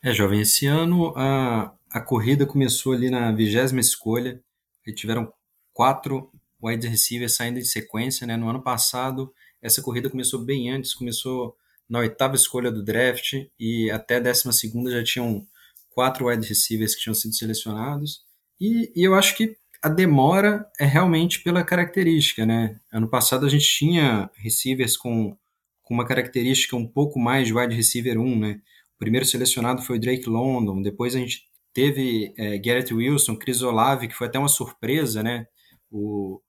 É, 0.03 0.11
jovem, 0.11 0.41
esse 0.41 0.67
ano 0.67 1.13
a, 1.15 1.73
a 1.89 2.01
corrida 2.01 2.45
começou 2.45 2.91
ali 2.91 3.09
na 3.09 3.31
vigésima 3.31 3.79
escolha 3.79 4.41
e 4.85 4.93
tiveram 4.93 5.31
quatro 5.73 6.29
wide 6.61 6.87
receiver 6.87 7.29
saindo 7.29 7.59
em 7.59 7.63
sequência, 7.63 8.25
né? 8.25 8.37
No 8.37 8.49
ano 8.49 8.61
passado, 8.61 9.33
essa 9.61 9.81
corrida 9.81 10.09
começou 10.09 10.43
bem 10.43 10.69
antes, 10.69 10.93
começou 10.93 11.55
na 11.89 11.99
oitava 11.99 12.35
escolha 12.35 12.71
do 12.71 12.83
draft 12.83 13.33
e 13.59 13.89
até 13.91 14.15
a 14.17 14.19
décima 14.19 14.51
segunda 14.51 14.91
já 14.91 15.03
tinham 15.03 15.45
quatro 15.91 16.27
wide 16.27 16.47
receivers 16.47 16.95
que 16.95 17.01
tinham 17.01 17.13
sido 17.13 17.33
selecionados. 17.33 18.21
E, 18.59 18.91
e, 18.95 19.03
eu 19.03 19.15
acho 19.15 19.35
que 19.35 19.55
a 19.81 19.89
demora 19.89 20.65
é 20.79 20.85
realmente 20.85 21.41
pela 21.41 21.63
característica, 21.63 22.45
né? 22.45 22.79
Ano 22.91 23.09
passado 23.09 23.45
a 23.45 23.49
gente 23.49 23.65
tinha 23.65 24.29
receivers 24.35 24.97
com, 24.97 25.37
com 25.83 25.93
uma 25.93 26.05
característica 26.05 26.75
um 26.75 26.87
pouco 26.87 27.19
mais 27.19 27.47
de 27.47 27.53
wide 27.53 27.75
receiver 27.75 28.19
1, 28.19 28.39
né? 28.39 28.61
O 28.95 28.97
primeiro 28.97 29.25
selecionado 29.25 29.81
foi 29.81 29.97
o 29.97 29.99
Drake 29.99 30.27
London, 30.27 30.81
depois 30.81 31.15
a 31.15 31.19
gente 31.19 31.43
teve 31.73 32.33
é, 32.37 32.57
Garrett 32.57 32.93
Wilson, 32.93 33.35
Chris 33.35 33.61
Olave, 33.61 34.07
que 34.07 34.15
foi 34.15 34.27
até 34.27 34.39
uma 34.39 34.47
surpresa, 34.47 35.21
né? 35.21 35.45
O, 35.91 36.41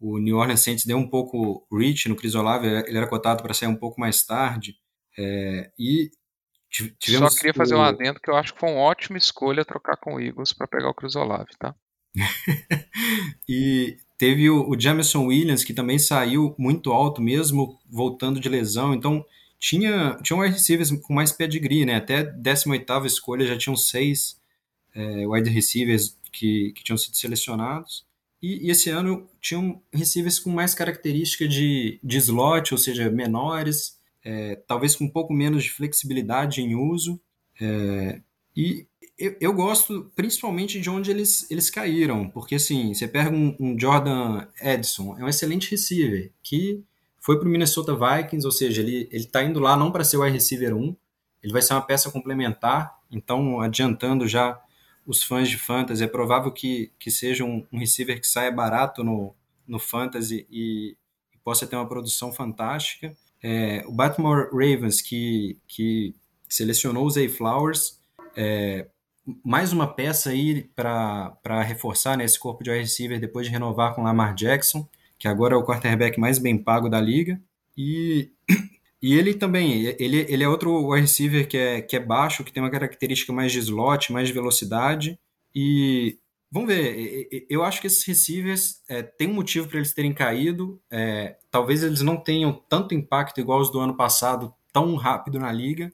o 0.00 0.18
New 0.18 0.38
Orleans 0.38 0.60
Saints 0.60 0.86
deu 0.86 0.96
um 0.96 1.08
pouco 1.08 1.66
reach 1.70 2.08
no 2.08 2.16
Chris 2.16 2.34
Olave, 2.34 2.66
ele 2.66 2.96
era 2.96 3.06
cotado 3.06 3.42
para 3.42 3.52
sair 3.52 3.68
um 3.68 3.76
pouco 3.76 4.00
mais 4.00 4.24
tarde. 4.24 4.76
É, 5.18 5.70
e 5.78 6.10
tivemos 6.98 7.34
Só 7.34 7.38
queria 7.38 7.54
fazer 7.54 7.74
um 7.74 7.82
adendo 7.82 8.18
que 8.20 8.30
eu 8.30 8.36
acho 8.36 8.54
que 8.54 8.60
foi 8.60 8.70
uma 8.70 8.80
ótima 8.80 9.18
escolha 9.18 9.64
trocar 9.64 9.96
com 9.96 10.14
o 10.14 10.20
Eagles 10.20 10.52
para 10.52 10.66
pegar 10.66 10.88
o 10.88 10.94
Chris 10.94 11.16
Olave, 11.16 11.50
tá? 11.58 11.74
e 13.48 13.98
teve 14.16 14.48
o, 14.48 14.70
o 14.70 14.80
Jameson 14.80 15.26
Williams, 15.26 15.64
que 15.64 15.74
também 15.74 15.98
saiu 15.98 16.54
muito 16.58 16.92
alto, 16.92 17.20
mesmo 17.20 17.78
voltando 17.88 18.40
de 18.40 18.48
lesão. 18.48 18.94
Então, 18.94 19.24
tinha, 19.58 20.16
tinha 20.22 20.36
um 20.36 20.40
wide 20.40 20.54
receivers 20.54 20.90
com 20.90 21.12
mais 21.12 21.32
pedigree, 21.32 21.84
né? 21.84 21.96
Até 21.96 22.22
18 22.22 23.06
escolha 23.06 23.46
já 23.46 23.58
tinham 23.58 23.76
seis 23.76 24.40
é, 24.94 25.26
wide 25.26 25.50
receivers 25.50 26.18
que, 26.32 26.72
que 26.72 26.82
tinham 26.82 26.96
sido 26.96 27.16
selecionados. 27.16 28.08
E, 28.42 28.66
e, 28.66 28.70
esse 28.70 28.90
ano 28.90 29.28
tinham 29.40 29.82
receivers 29.92 30.38
com 30.38 30.50
mais 30.50 30.74
característica 30.74 31.46
de, 31.46 32.00
de 32.02 32.18
slot, 32.18 32.72
ou 32.72 32.78
seja, 32.78 33.10
menores, 33.10 33.98
é, 34.24 34.56
talvez 34.66 34.96
com 34.96 35.04
um 35.04 35.10
pouco 35.10 35.32
menos 35.32 35.64
de 35.64 35.70
flexibilidade 35.70 36.62
em 36.62 36.74
uso. 36.74 37.20
É, 37.60 38.20
e 38.56 38.86
eu, 39.18 39.36
eu, 39.40 39.52
gosto 39.52 40.10
principalmente 40.16 40.80
de 40.80 40.88
onde 40.88 41.10
eles, 41.10 41.50
eles 41.50 41.68
caíram, 41.68 42.28
porque 42.30 42.54
assim, 42.54 42.94
você 42.94 43.06
pega 43.06 43.30
um, 43.30 43.54
um 43.60 43.78
Jordan 43.78 44.46
Edson, 44.60 45.16
é 45.18 45.24
um 45.24 45.28
excelente 45.28 45.70
receiver, 45.70 46.32
que 46.42 46.82
foi 47.20 47.38
para 47.38 47.46
o 47.46 47.50
Minnesota 47.50 47.94
Vikings, 47.94 48.46
ou 48.46 48.52
seja, 48.52 48.80
ele 48.80 49.08
está 49.12 49.42
indo 49.44 49.60
lá 49.60 49.76
não 49.76 49.92
para 49.92 50.04
ser 50.04 50.16
o 50.16 50.22
wide 50.22 50.32
receiver 50.32 50.74
1, 50.74 50.96
ele 51.42 51.52
vai 51.52 51.60
ser 51.60 51.74
uma 51.74 51.82
peça 51.82 52.10
complementar, 52.10 52.98
então 53.10 53.60
adiantando 53.60 54.26
já 54.26 54.58
os 55.10 55.24
fãs 55.24 55.48
de 55.48 55.58
fantasy, 55.58 56.04
é 56.04 56.06
provável 56.06 56.52
que, 56.52 56.92
que 56.96 57.10
seja 57.10 57.44
um, 57.44 57.66
um 57.72 57.78
receiver 57.78 58.20
que 58.20 58.28
saia 58.28 58.48
barato 58.52 59.02
no, 59.02 59.34
no 59.66 59.80
fantasy 59.80 60.46
e, 60.48 60.96
e 61.34 61.38
possa 61.42 61.66
ter 61.66 61.74
uma 61.74 61.88
produção 61.88 62.32
fantástica. 62.32 63.16
É, 63.42 63.82
o 63.88 63.92
Baltimore 63.92 64.48
Ravens, 64.52 65.02
que, 65.02 65.58
que 65.66 66.14
selecionou 66.48 67.04
o 67.04 67.10
Zay 67.10 67.28
Flowers, 67.28 68.00
é, 68.36 68.86
mais 69.44 69.72
uma 69.72 69.92
peça 69.92 70.30
aí 70.30 70.70
para 70.76 71.62
reforçar 71.64 72.16
né, 72.16 72.24
esse 72.24 72.38
corpo 72.38 72.62
de 72.62 72.70
receiver 72.70 73.18
depois 73.18 73.46
de 73.46 73.52
renovar 73.52 73.96
com 73.96 74.04
Lamar 74.04 74.32
Jackson, 74.32 74.88
que 75.18 75.26
agora 75.26 75.54
é 75.54 75.58
o 75.58 75.64
quarterback 75.64 76.20
mais 76.20 76.38
bem 76.38 76.56
pago 76.56 76.88
da 76.88 77.00
liga. 77.00 77.40
E 77.76 78.30
e 79.02 79.14
ele 79.14 79.34
também, 79.34 79.86
ele, 79.98 80.26
ele 80.28 80.44
é 80.44 80.48
outro 80.48 80.90
receiver 80.90 81.48
que 81.48 81.56
é, 81.56 81.80
que 81.80 81.96
é 81.96 82.00
baixo, 82.00 82.44
que 82.44 82.52
tem 82.52 82.62
uma 82.62 82.70
característica 82.70 83.32
mais 83.32 83.50
de 83.50 83.58
slot, 83.60 84.12
mais 84.12 84.28
de 84.28 84.34
velocidade. 84.34 85.18
E 85.54 86.18
vamos 86.50 86.68
ver, 86.68 87.46
eu 87.48 87.64
acho 87.64 87.80
que 87.80 87.86
esses 87.86 88.04
receivers 88.04 88.82
é, 88.88 89.02
tem 89.02 89.28
um 89.28 89.34
motivo 89.34 89.66
para 89.68 89.78
eles 89.78 89.94
terem 89.94 90.12
caído. 90.12 90.78
É, 90.90 91.38
talvez 91.50 91.82
eles 91.82 92.02
não 92.02 92.16
tenham 92.18 92.52
tanto 92.68 92.94
impacto 92.94 93.40
igual 93.40 93.60
os 93.60 93.72
do 93.72 93.80
ano 93.80 93.96
passado, 93.96 94.54
tão 94.70 94.94
rápido 94.96 95.38
na 95.38 95.50
liga. 95.50 95.90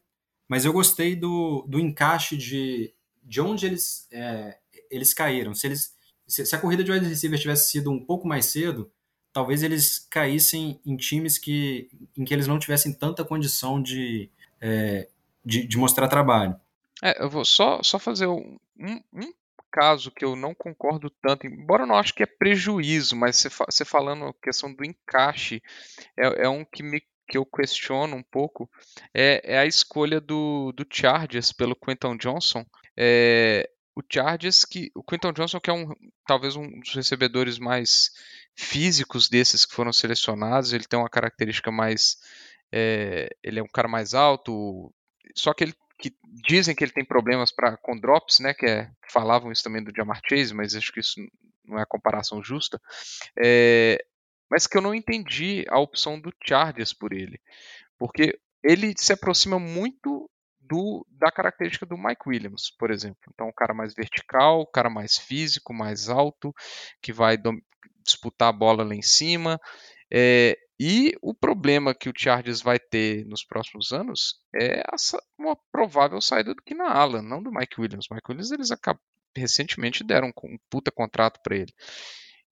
Mas 0.48 0.64
eu 0.64 0.72
gostei 0.72 1.14
do, 1.14 1.64
do 1.68 1.78
encaixe 1.78 2.36
de, 2.36 2.92
de 3.22 3.40
onde 3.40 3.66
eles, 3.66 4.08
é, 4.10 4.58
eles 4.90 5.14
caíram. 5.14 5.54
Se, 5.54 5.68
eles, 5.68 5.94
se 6.26 6.54
a 6.54 6.58
corrida 6.58 6.82
de 6.82 6.90
wide 6.90 7.06
receiver 7.06 7.38
tivesse 7.38 7.70
sido 7.70 7.90
um 7.90 8.04
pouco 8.04 8.26
mais 8.26 8.46
cedo, 8.46 8.90
talvez 9.36 9.62
eles 9.62 9.98
caíssem 10.10 10.80
em 10.86 10.96
times 10.96 11.36
que, 11.36 11.90
em 12.16 12.24
que 12.24 12.32
eles 12.32 12.46
não 12.46 12.58
tivessem 12.58 12.90
tanta 12.90 13.22
condição 13.22 13.82
de, 13.82 14.30
é, 14.58 15.08
de, 15.44 15.66
de, 15.66 15.76
mostrar 15.76 16.08
trabalho. 16.08 16.58
É, 17.02 17.22
eu 17.22 17.28
vou 17.28 17.44
só, 17.44 17.82
só 17.82 17.98
fazer 17.98 18.26
um, 18.26 18.58
um, 18.80 19.32
caso 19.70 20.10
que 20.10 20.24
eu 20.24 20.34
não 20.34 20.54
concordo 20.54 21.10
tanto, 21.10 21.46
embora 21.46 21.82
eu 21.82 21.86
não 21.86 21.98
acho 21.98 22.14
que 22.14 22.22
é 22.22 22.26
prejuízo, 22.26 23.14
mas 23.14 23.36
você, 23.36 23.50
você 23.50 23.84
falando 23.84 24.24
a 24.24 24.32
questão 24.42 24.72
do 24.72 24.82
encaixe, 24.82 25.62
é, 26.16 26.44
é 26.44 26.48
um 26.48 26.64
que 26.64 26.82
me 26.82 27.02
que 27.28 27.36
eu 27.36 27.44
questiono 27.44 28.16
um 28.16 28.22
pouco 28.22 28.70
é, 29.12 29.42
é, 29.44 29.58
a 29.58 29.66
escolha 29.66 30.18
do, 30.18 30.72
do 30.72 30.86
Chargers 30.88 31.52
pelo 31.52 31.74
Quentin 31.74 32.16
Johnson. 32.16 32.64
É, 32.96 33.68
o 33.96 34.00
Chargers 34.08 34.64
que 34.64 34.92
o 34.94 35.02
Quentin 35.02 35.32
Johnson 35.32 35.58
que 35.58 35.68
é 35.68 35.72
um 35.72 35.92
talvez 36.24 36.54
um 36.54 36.78
dos 36.78 36.94
recebedores 36.94 37.58
mais 37.58 38.12
físicos 38.56 39.28
desses 39.28 39.66
que 39.66 39.74
foram 39.74 39.92
selecionados 39.92 40.72
ele 40.72 40.84
tem 40.84 40.98
uma 40.98 41.10
característica 41.10 41.70
mais 41.70 42.16
é, 42.72 43.28
ele 43.42 43.60
é 43.60 43.62
um 43.62 43.68
cara 43.68 43.86
mais 43.86 44.14
alto 44.14 44.92
só 45.34 45.52
que 45.52 45.64
ele 45.64 45.74
que 45.98 46.14
dizem 46.46 46.74
que 46.74 46.84
ele 46.84 46.92
tem 46.92 47.04
problemas 47.04 47.52
para 47.52 47.76
com 47.76 47.98
drops 47.98 48.40
né 48.40 48.54
que 48.54 48.66
é, 48.66 48.90
falavam 49.10 49.52
isso 49.52 49.62
também 49.62 49.84
do 49.84 49.92
Jamar 49.94 50.20
Chase 50.28 50.54
mas 50.54 50.74
acho 50.74 50.92
que 50.92 51.00
isso 51.00 51.20
não 51.64 51.78
é 51.78 51.82
a 51.82 51.86
comparação 51.86 52.42
justa 52.42 52.80
é, 53.38 53.98
mas 54.50 54.66
que 54.66 54.76
eu 54.76 54.82
não 54.82 54.94
entendi 54.94 55.64
a 55.68 55.78
opção 55.78 56.18
do 56.18 56.32
Chargers 56.46 56.92
por 56.92 57.12
ele 57.12 57.38
porque 57.98 58.38
ele 58.62 58.94
se 58.96 59.12
aproxima 59.12 59.58
muito 59.58 60.28
do, 60.60 61.06
da 61.10 61.30
característica 61.30 61.86
do 61.86 61.96
Mike 61.96 62.28
Williams, 62.28 62.70
por 62.76 62.90
exemplo. 62.90 63.20
Então, 63.32 63.48
o 63.48 63.52
cara 63.52 63.72
mais 63.72 63.94
vertical, 63.94 64.62
o 64.62 64.66
cara 64.66 64.90
mais 64.90 65.16
físico, 65.16 65.72
mais 65.72 66.08
alto, 66.08 66.52
que 67.00 67.12
vai 67.12 67.36
disputar 68.06 68.48
a 68.48 68.52
bola 68.52 68.84
lá 68.84 68.94
em 68.94 69.02
cima. 69.02 69.60
É, 70.10 70.56
e 70.78 71.14
o 71.22 71.34
problema 71.34 71.94
que 71.94 72.08
o 72.08 72.12
Chargers 72.16 72.60
vai 72.60 72.78
ter 72.78 73.24
nos 73.26 73.42
próximos 73.42 73.92
anos 73.92 74.40
é 74.54 74.82
essa, 74.92 75.22
uma 75.38 75.56
provável 75.72 76.20
saída 76.20 76.54
do 76.54 76.62
Keenan 76.62 76.88
Allen, 76.88 77.22
não 77.22 77.42
do 77.42 77.50
Mike 77.50 77.80
Williams. 77.80 78.06
Mike 78.10 78.28
Williams 78.28 78.50
eles 78.50 78.70
acabam, 78.70 79.00
recentemente 79.34 80.04
deram 80.04 80.32
um 80.44 80.58
puta 80.70 80.90
contrato 80.90 81.40
para 81.42 81.56
ele. 81.56 81.72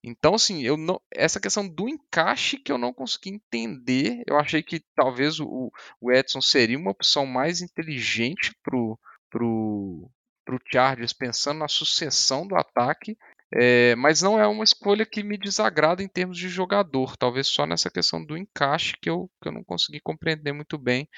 Então, 0.07 0.35
assim, 0.35 0.63
eu 0.63 0.77
não, 0.77 1.01
essa 1.11 1.41
questão 1.41 1.67
do 1.67 1.89
encaixe 1.89 2.59
que 2.59 2.71
eu 2.71 2.77
não 2.77 2.93
consegui 2.93 3.31
entender. 3.31 4.23
Eu 4.27 4.39
achei 4.39 4.63
que 4.63 4.85
talvez 4.95 5.41
o, 5.41 5.73
o 5.99 6.13
Edson 6.13 6.43
seria 6.43 6.79
uma 6.79 6.91
opção 6.91 7.25
mais 7.25 7.63
inteligente 7.63 8.55
pro, 8.63 8.99
pro, 9.31 10.11
pro 10.45 10.61
Chargers, 10.71 11.15
pensando 11.15 11.61
na 11.61 11.69
sucessão 11.69 12.47
do 12.47 12.55
ataque. 12.55 13.17
É, 13.57 13.95
mas 13.95 14.21
não 14.21 14.41
é 14.41 14.47
uma 14.49 14.65
escolha 14.65 15.07
que 15.07 15.23
me 15.23 15.39
desagrada 15.39 16.03
em 16.03 16.09
termos 16.09 16.37
de 16.37 16.49
jogador. 16.49 17.17
Talvez 17.17 17.47
só 17.47 17.65
nessa 17.65 17.89
questão 17.89 18.25
do 18.25 18.37
encaixe 18.37 18.95
que 19.01 19.09
eu, 19.09 19.31
que 19.41 19.49
eu 19.49 19.53
não 19.53 19.63
consegui 19.63 20.01
compreender 20.01 20.53
muito 20.53 20.77
bem 20.77 21.09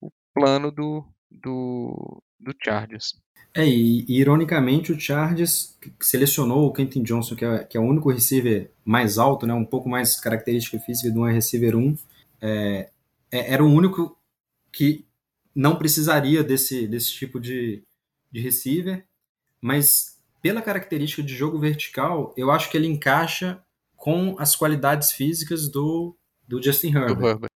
o 0.00 0.10
plano 0.34 0.72
do, 0.72 1.04
do, 1.30 2.20
do 2.40 2.52
Chargers. 2.64 3.14
É, 3.54 3.64
e, 3.64 4.04
ironicamente 4.08 4.90
o 4.90 4.98
Chargers 4.98 5.78
selecionou 6.00 6.66
o 6.66 6.72
Quentin 6.72 7.04
Johnson, 7.04 7.36
que 7.36 7.44
é, 7.44 7.64
que 7.64 7.76
é, 7.76 7.80
o 7.80 7.84
único 7.84 8.10
receiver 8.10 8.72
mais 8.84 9.16
alto, 9.16 9.46
né, 9.46 9.54
um 9.54 9.64
pouco 9.64 9.88
mais 9.88 10.18
característica 10.18 10.80
física 10.80 11.12
de 11.12 11.16
um 11.16 11.24
receiver 11.24 11.76
1, 11.76 11.96
é, 12.40 12.90
é, 13.30 13.52
era 13.52 13.64
o 13.64 13.72
único 13.72 14.18
que 14.72 15.06
não 15.54 15.76
precisaria 15.76 16.42
desse, 16.42 16.88
desse 16.88 17.12
tipo 17.12 17.38
de, 17.38 17.84
de 18.32 18.40
receiver, 18.40 19.06
mas 19.60 20.13
pela 20.44 20.60
característica 20.60 21.22
de 21.22 21.34
jogo 21.34 21.58
vertical, 21.58 22.34
eu 22.36 22.50
acho 22.50 22.70
que 22.70 22.76
ele 22.76 22.86
encaixa 22.86 23.64
com 23.96 24.36
as 24.38 24.54
qualidades 24.54 25.10
físicas 25.10 25.70
do, 25.70 26.14
do 26.46 26.62
Justin 26.62 26.88
Herbert. 26.88 27.16
Do 27.16 27.26
Herbert. 27.26 27.50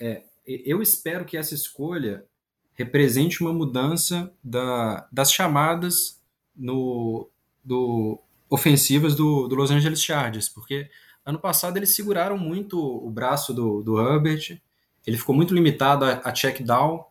É, 0.00 0.24
eu 0.44 0.82
espero 0.82 1.24
que 1.24 1.36
essa 1.36 1.54
escolha 1.54 2.24
represente 2.72 3.40
uma 3.40 3.52
mudança 3.52 4.34
da, 4.42 5.06
das 5.12 5.32
chamadas 5.32 6.20
no, 6.56 7.30
do, 7.64 8.20
ofensivas 8.50 9.14
do, 9.14 9.46
do 9.46 9.54
Los 9.54 9.70
Angeles 9.70 10.02
Chargers, 10.02 10.48
porque 10.48 10.90
ano 11.24 11.38
passado 11.38 11.76
eles 11.76 11.94
seguraram 11.94 12.36
muito 12.36 12.80
o 12.80 13.08
braço 13.12 13.54
do, 13.54 13.80
do 13.80 13.96
Herbert, 14.00 14.60
ele 15.06 15.16
ficou 15.16 15.36
muito 15.36 15.54
limitado 15.54 16.04
a, 16.04 16.14
a 16.14 16.32
check 16.32 16.62
down, 16.62 17.04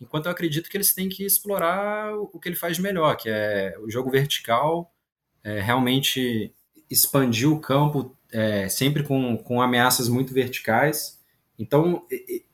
enquanto 0.00 0.26
eu 0.26 0.32
acredito 0.32 0.68
que 0.68 0.76
eles 0.76 0.94
têm 0.94 1.08
que 1.08 1.24
explorar 1.24 2.14
o 2.16 2.38
que 2.38 2.48
ele 2.48 2.56
faz 2.56 2.78
melhor, 2.78 3.16
que 3.16 3.28
é 3.28 3.74
o 3.80 3.90
jogo 3.90 4.10
vertical, 4.10 4.92
é, 5.42 5.60
realmente 5.60 6.52
expandir 6.90 7.50
o 7.50 7.60
campo 7.60 8.16
é, 8.30 8.68
sempre 8.68 9.02
com, 9.02 9.36
com 9.36 9.60
ameaças 9.60 10.08
muito 10.08 10.34
verticais, 10.34 11.16
então, 11.58 12.02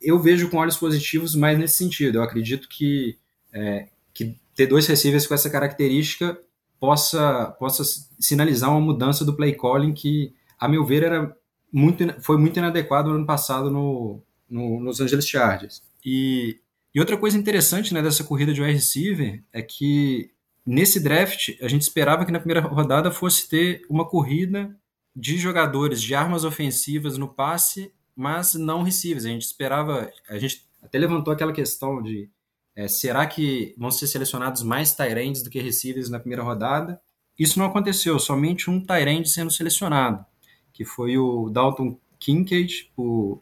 eu 0.00 0.18
vejo 0.20 0.48
com 0.48 0.58
olhos 0.58 0.76
positivos 0.76 1.34
mais 1.34 1.58
nesse 1.58 1.76
sentido. 1.76 2.18
Eu 2.18 2.22
acredito 2.22 2.68
que, 2.68 3.18
é, 3.52 3.88
que 4.14 4.36
ter 4.54 4.66
dois 4.66 4.86
receivers 4.86 5.26
com 5.26 5.34
essa 5.34 5.50
característica 5.50 6.38
possa, 6.78 7.46
possa 7.58 7.82
sinalizar 8.18 8.70
uma 8.70 8.80
mudança 8.80 9.24
do 9.24 9.34
play 9.34 9.54
calling 9.54 9.92
que, 9.92 10.32
a 10.58 10.68
meu 10.68 10.84
ver, 10.84 11.02
era 11.02 11.36
muito, 11.72 12.04
foi 12.22 12.36
muito 12.38 12.58
inadequado 12.58 13.08
no 13.08 13.16
ano 13.16 13.26
passado 13.26 13.70
no, 13.70 14.22
no, 14.48 14.80
nos 14.80 15.00
Angeles 15.00 15.26
Chargers. 15.28 15.82
E, 16.04 16.60
e 16.94 17.00
outra 17.00 17.16
coisa 17.16 17.38
interessante 17.38 17.94
né, 17.94 18.02
dessa 18.02 18.24
corrida 18.24 18.52
de 18.52 18.60
wide 18.60 18.74
receiver 18.74 19.42
é 19.52 19.62
que 19.62 20.30
nesse 20.64 21.00
draft 21.00 21.50
a 21.60 21.68
gente 21.68 21.82
esperava 21.82 22.24
que 22.24 22.32
na 22.32 22.38
primeira 22.38 22.60
rodada 22.60 23.10
fosse 23.10 23.48
ter 23.48 23.82
uma 23.88 24.08
corrida 24.08 24.76
de 25.14 25.38
jogadores 25.38 26.02
de 26.02 26.14
armas 26.14 26.44
ofensivas 26.44 27.18
no 27.18 27.28
passe 27.28 27.92
mas 28.14 28.54
não 28.54 28.82
receivers. 28.82 29.24
A 29.24 29.28
gente 29.28 29.42
esperava, 29.42 30.10
a 30.28 30.38
gente 30.38 30.66
até 30.82 30.98
levantou 30.98 31.32
aquela 31.32 31.52
questão 31.52 32.02
de 32.02 32.28
é, 32.74 32.88
será 32.88 33.26
que 33.26 33.74
vão 33.76 33.90
ser 33.90 34.06
selecionados 34.06 34.62
mais 34.62 34.94
Tyrands 34.94 35.42
do 35.42 35.50
que 35.50 35.60
receivers 35.60 36.08
na 36.08 36.18
primeira 36.18 36.42
rodada? 36.42 37.00
Isso 37.38 37.58
não 37.58 37.66
aconteceu, 37.66 38.18
somente 38.18 38.70
um 38.70 38.80
Tyrande 38.80 39.28
sendo 39.28 39.50
selecionado. 39.50 40.24
que 40.72 40.84
foi 40.84 41.18
o 41.18 41.50
Dalton 41.50 41.98
Kincaid, 42.18 42.90
o, 42.96 43.40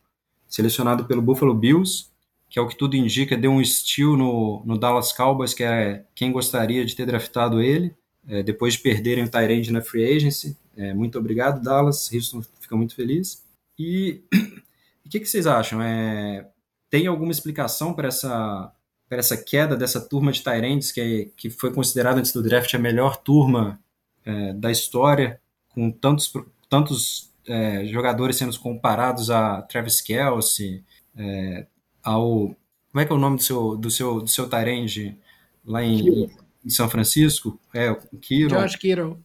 selecionado 0.49 1.05
pelo 1.05 1.23
Buffalo 1.23 1.55
Bills, 1.55 2.10
que 2.51 2.59
é 2.59 2.63
o 2.63 2.67
que 2.67 2.77
tudo 2.77 2.97
indica, 2.97 3.37
deu 3.37 3.53
um 3.53 3.65
steal 3.65 4.17
no, 4.17 4.63
no 4.67 4.77
Dallas 4.77 5.13
Cowboys, 5.13 5.55
que 5.55 5.63
é 5.63 6.05
quem 6.17 6.33
gostaria 6.33 6.85
de 6.85 6.97
ter 6.97 7.07
draftado 7.07 7.63
ele, 7.63 7.95
é, 8.29 8.43
depois 8.43 8.75
de 8.75 8.81
perderem 8.81 9.23
o 9.23 9.31
Tyrande 9.31 9.73
na 9.73 9.81
free 9.81 10.05
agency. 10.17 10.59
É, 10.77 10.93
muito 10.93 11.17
obrigado, 11.17 11.63
Dallas. 11.63 12.11
Houston 12.13 12.43
fica 12.61 12.77
muito 12.77 12.97
feliz. 12.97 13.45
E 13.79 14.23
o 15.07 15.09
que, 15.09 15.21
que, 15.21 15.27
vocês 15.27 15.47
acham? 15.47 15.81
É, 15.81 16.49
tem 16.91 17.07
alguma 17.07 17.31
explicação 17.31 17.95
para 17.95 18.09
essa, 18.09 18.73
para 19.09 19.19
essa 19.19 19.37
queda 19.37 19.77
dessa 19.77 20.01
turma 20.01 20.33
de 20.33 20.43
Tyrands, 20.43 20.91
que, 20.91 21.33
que 21.37 21.51
foi 21.51 21.73
considerada 21.73 22.19
antes 22.19 22.33
do 22.33 22.43
draft 22.43 22.75
a 22.75 22.79
melhor 22.79 23.17
turma 23.17 23.79
é, 24.25 24.53
da 24.55 24.73
história, 24.73 25.41
com 25.69 25.89
tantos, 25.89 26.33
tantos 26.69 27.31
é, 27.47 27.85
jogadores 27.87 28.37
sendo 28.37 28.59
comparados 28.59 29.31
a 29.31 29.63
Travis 29.63 30.01
Kelsey, 30.01 30.85
é, 31.17 31.67
ao. 32.03 32.55
Como 32.93 33.01
é 33.01 33.05
que 33.05 33.13
é 33.13 33.15
o 33.15 33.19
nome 33.19 33.37
do 33.37 33.43
seu, 33.43 33.77
do 33.77 33.91
seu, 33.91 34.21
do 34.21 34.29
seu 34.29 34.49
Tyrande 34.49 35.17
lá 35.65 35.83
em, 35.83 36.29
em, 36.65 36.71
São 36.71 36.89
Francisco? 36.89 37.59
É, 37.73 37.91
o 37.91 38.19
Kiro. 38.19 38.51
George 38.51 38.79
Kittle. 38.79 39.19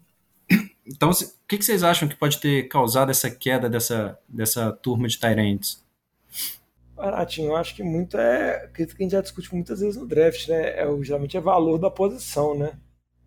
Então, 0.87 1.09
o 1.09 1.13
que, 1.47 1.57
que, 1.57 1.65
vocês 1.65 1.81
acham 1.81 2.07
que 2.07 2.15
pode 2.15 2.39
ter 2.39 2.67
causado 2.67 3.09
essa 3.09 3.27
queda 3.29 3.67
dessa, 3.67 4.19
dessa 4.29 4.71
turma 4.71 5.07
de 5.07 5.17
Tyrands? 5.17 5.83
Baratinho, 6.95 7.49
eu 7.49 7.55
acho 7.55 7.75
que 7.75 7.83
muito 7.83 8.17
é. 8.17 8.69
que 8.73 8.83
a 8.83 8.85
gente 8.85 9.11
já 9.11 9.21
discute 9.21 9.53
muitas 9.53 9.79
vezes 9.79 9.97
no 9.97 10.07
draft, 10.07 10.47
né? 10.47 10.79
É, 10.79 11.03
geralmente 11.03 11.35
é 11.35 11.41
valor 11.41 11.79
da 11.79 11.89
posição, 11.89 12.57
né? 12.57 12.77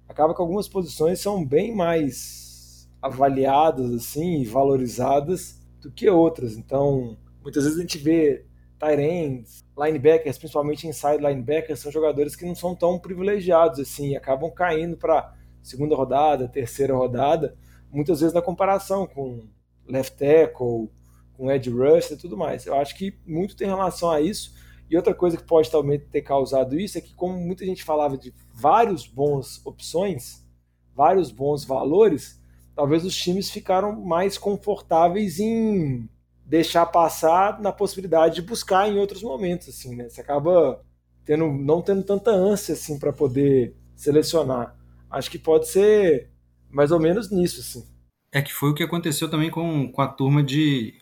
Acaba 0.08 0.34
que 0.34 0.40
algumas 0.40 0.68
posições 0.68 1.20
são 1.20 1.44
bem 1.44 1.74
mais 1.74 2.88
avaliadas, 3.02 3.92
assim, 3.92 4.44
valorizadas 4.44 5.60
do 5.80 5.90
que 5.90 6.08
outras. 6.08 6.56
Então, 6.56 7.18
muitas 7.42 7.64
vezes 7.64 7.78
a 7.78 7.82
gente 7.82 7.98
vê 7.98 8.44
tight 8.78 9.00
ends, 9.00 9.64
linebackers, 9.76 10.38
principalmente 10.38 10.86
inside 10.86 11.18
linebackers, 11.18 11.80
são 11.80 11.90
jogadores 11.90 12.36
que 12.36 12.44
não 12.44 12.54
são 12.54 12.74
tão 12.74 12.98
privilegiados 12.98 13.80
assim, 13.80 14.16
acabam 14.16 14.50
caindo 14.50 14.96
para 14.96 15.34
segunda 15.62 15.94
rodada, 15.94 16.48
terceira 16.48 16.94
rodada, 16.94 17.56
muitas 17.90 18.20
vezes 18.20 18.34
na 18.34 18.42
comparação 18.42 19.06
com 19.06 19.46
left 19.86 20.16
tackle, 20.16 20.90
com 21.34 21.50
edge 21.50 21.70
rush 21.70 22.10
e 22.10 22.16
tudo 22.16 22.36
mais. 22.36 22.66
Eu 22.66 22.74
acho 22.74 22.96
que 22.96 23.14
muito 23.26 23.56
tem 23.56 23.68
relação 23.68 24.10
a 24.10 24.20
isso. 24.20 24.54
E 24.90 24.96
outra 24.96 25.14
coisa 25.14 25.36
que 25.36 25.44
pode 25.44 25.70
também 25.70 25.98
ter 25.98 26.22
causado 26.22 26.78
isso 26.78 26.96
é 26.96 27.00
que, 27.00 27.14
como 27.14 27.38
muita 27.38 27.64
gente 27.64 27.84
falava 27.84 28.16
de 28.16 28.32
vários 28.54 29.06
bons 29.06 29.64
opções, 29.64 30.46
vários 30.94 31.30
bons 31.30 31.64
valores, 31.64 32.42
talvez 32.74 33.04
os 33.04 33.14
times 33.14 33.50
ficaram 33.50 34.00
mais 34.00 34.38
confortáveis 34.38 35.38
em 35.38 36.08
deixar 36.48 36.86
passar 36.86 37.60
na 37.60 37.70
possibilidade 37.70 38.36
de 38.36 38.42
buscar 38.42 38.88
em 38.88 38.98
outros 38.98 39.22
momentos, 39.22 39.68
assim, 39.68 39.94
né? 39.94 40.08
Você 40.08 40.22
acaba 40.22 40.82
tendo, 41.24 41.46
não 41.46 41.82
tendo 41.82 42.02
tanta 42.02 42.30
ânsia, 42.30 42.72
assim, 42.72 42.98
para 42.98 43.12
poder 43.12 43.76
selecionar. 43.94 44.74
Acho 45.10 45.30
que 45.30 45.38
pode 45.38 45.68
ser 45.68 46.30
mais 46.70 46.90
ou 46.90 46.98
menos 46.98 47.30
nisso, 47.30 47.60
assim. 47.60 47.86
É 48.32 48.40
que 48.40 48.52
foi 48.52 48.70
o 48.70 48.74
que 48.74 48.82
aconteceu 48.82 49.30
também 49.30 49.50
com, 49.50 49.92
com 49.92 50.00
a 50.00 50.08
turma 50.08 50.42
de, 50.42 50.94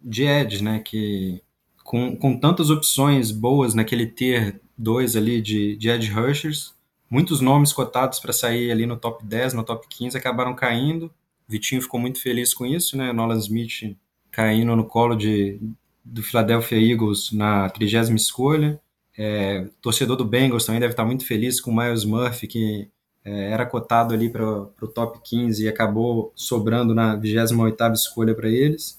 de 0.00 0.24
Edge, 0.24 0.62
né? 0.62 0.80
Que 0.80 1.40
com, 1.84 2.16
com 2.16 2.36
tantas 2.36 2.68
opções 2.68 3.30
boas 3.30 3.74
naquele 3.74 4.06
tier 4.06 4.60
2 4.76 5.14
ali 5.14 5.40
de, 5.40 5.76
de 5.76 5.88
Edge 5.88 6.10
Rushers, 6.10 6.74
muitos 7.08 7.40
nomes 7.40 7.72
cotados 7.72 8.18
para 8.18 8.32
sair 8.32 8.72
ali 8.72 8.86
no 8.86 8.96
top 8.96 9.24
10, 9.24 9.54
no 9.54 9.62
top 9.62 9.86
15 9.88 10.16
acabaram 10.16 10.54
caindo. 10.54 11.12
Vitinho 11.46 11.82
ficou 11.82 12.00
muito 12.00 12.20
feliz 12.20 12.52
com 12.52 12.66
isso, 12.66 12.96
né? 12.96 13.12
Nolan 13.12 13.38
Smith 13.38 13.96
caindo 14.30 14.74
no 14.76 14.84
colo 14.84 15.14
de, 15.14 15.60
do 16.04 16.22
Philadelphia 16.22 16.78
Eagles 16.78 17.32
na 17.32 17.68
trigésima 17.70 18.16
escolha. 18.16 18.80
É, 19.16 19.66
torcedor 19.82 20.16
do 20.16 20.24
Bengals 20.24 20.64
também 20.64 20.80
deve 20.80 20.92
estar 20.92 21.04
muito 21.04 21.26
feliz 21.26 21.60
com 21.60 21.70
o 21.70 21.76
Miles 21.76 22.04
Murphy, 22.04 22.46
que 22.46 22.88
é, 23.24 23.50
era 23.50 23.66
cotado 23.66 24.14
ali 24.14 24.30
para 24.30 24.44
o 24.44 24.88
top 24.88 25.20
15 25.22 25.64
e 25.64 25.68
acabou 25.68 26.32
sobrando 26.34 26.94
na 26.94 27.16
28ª 27.16 27.92
escolha 27.92 28.34
para 28.34 28.48
eles. 28.48 28.98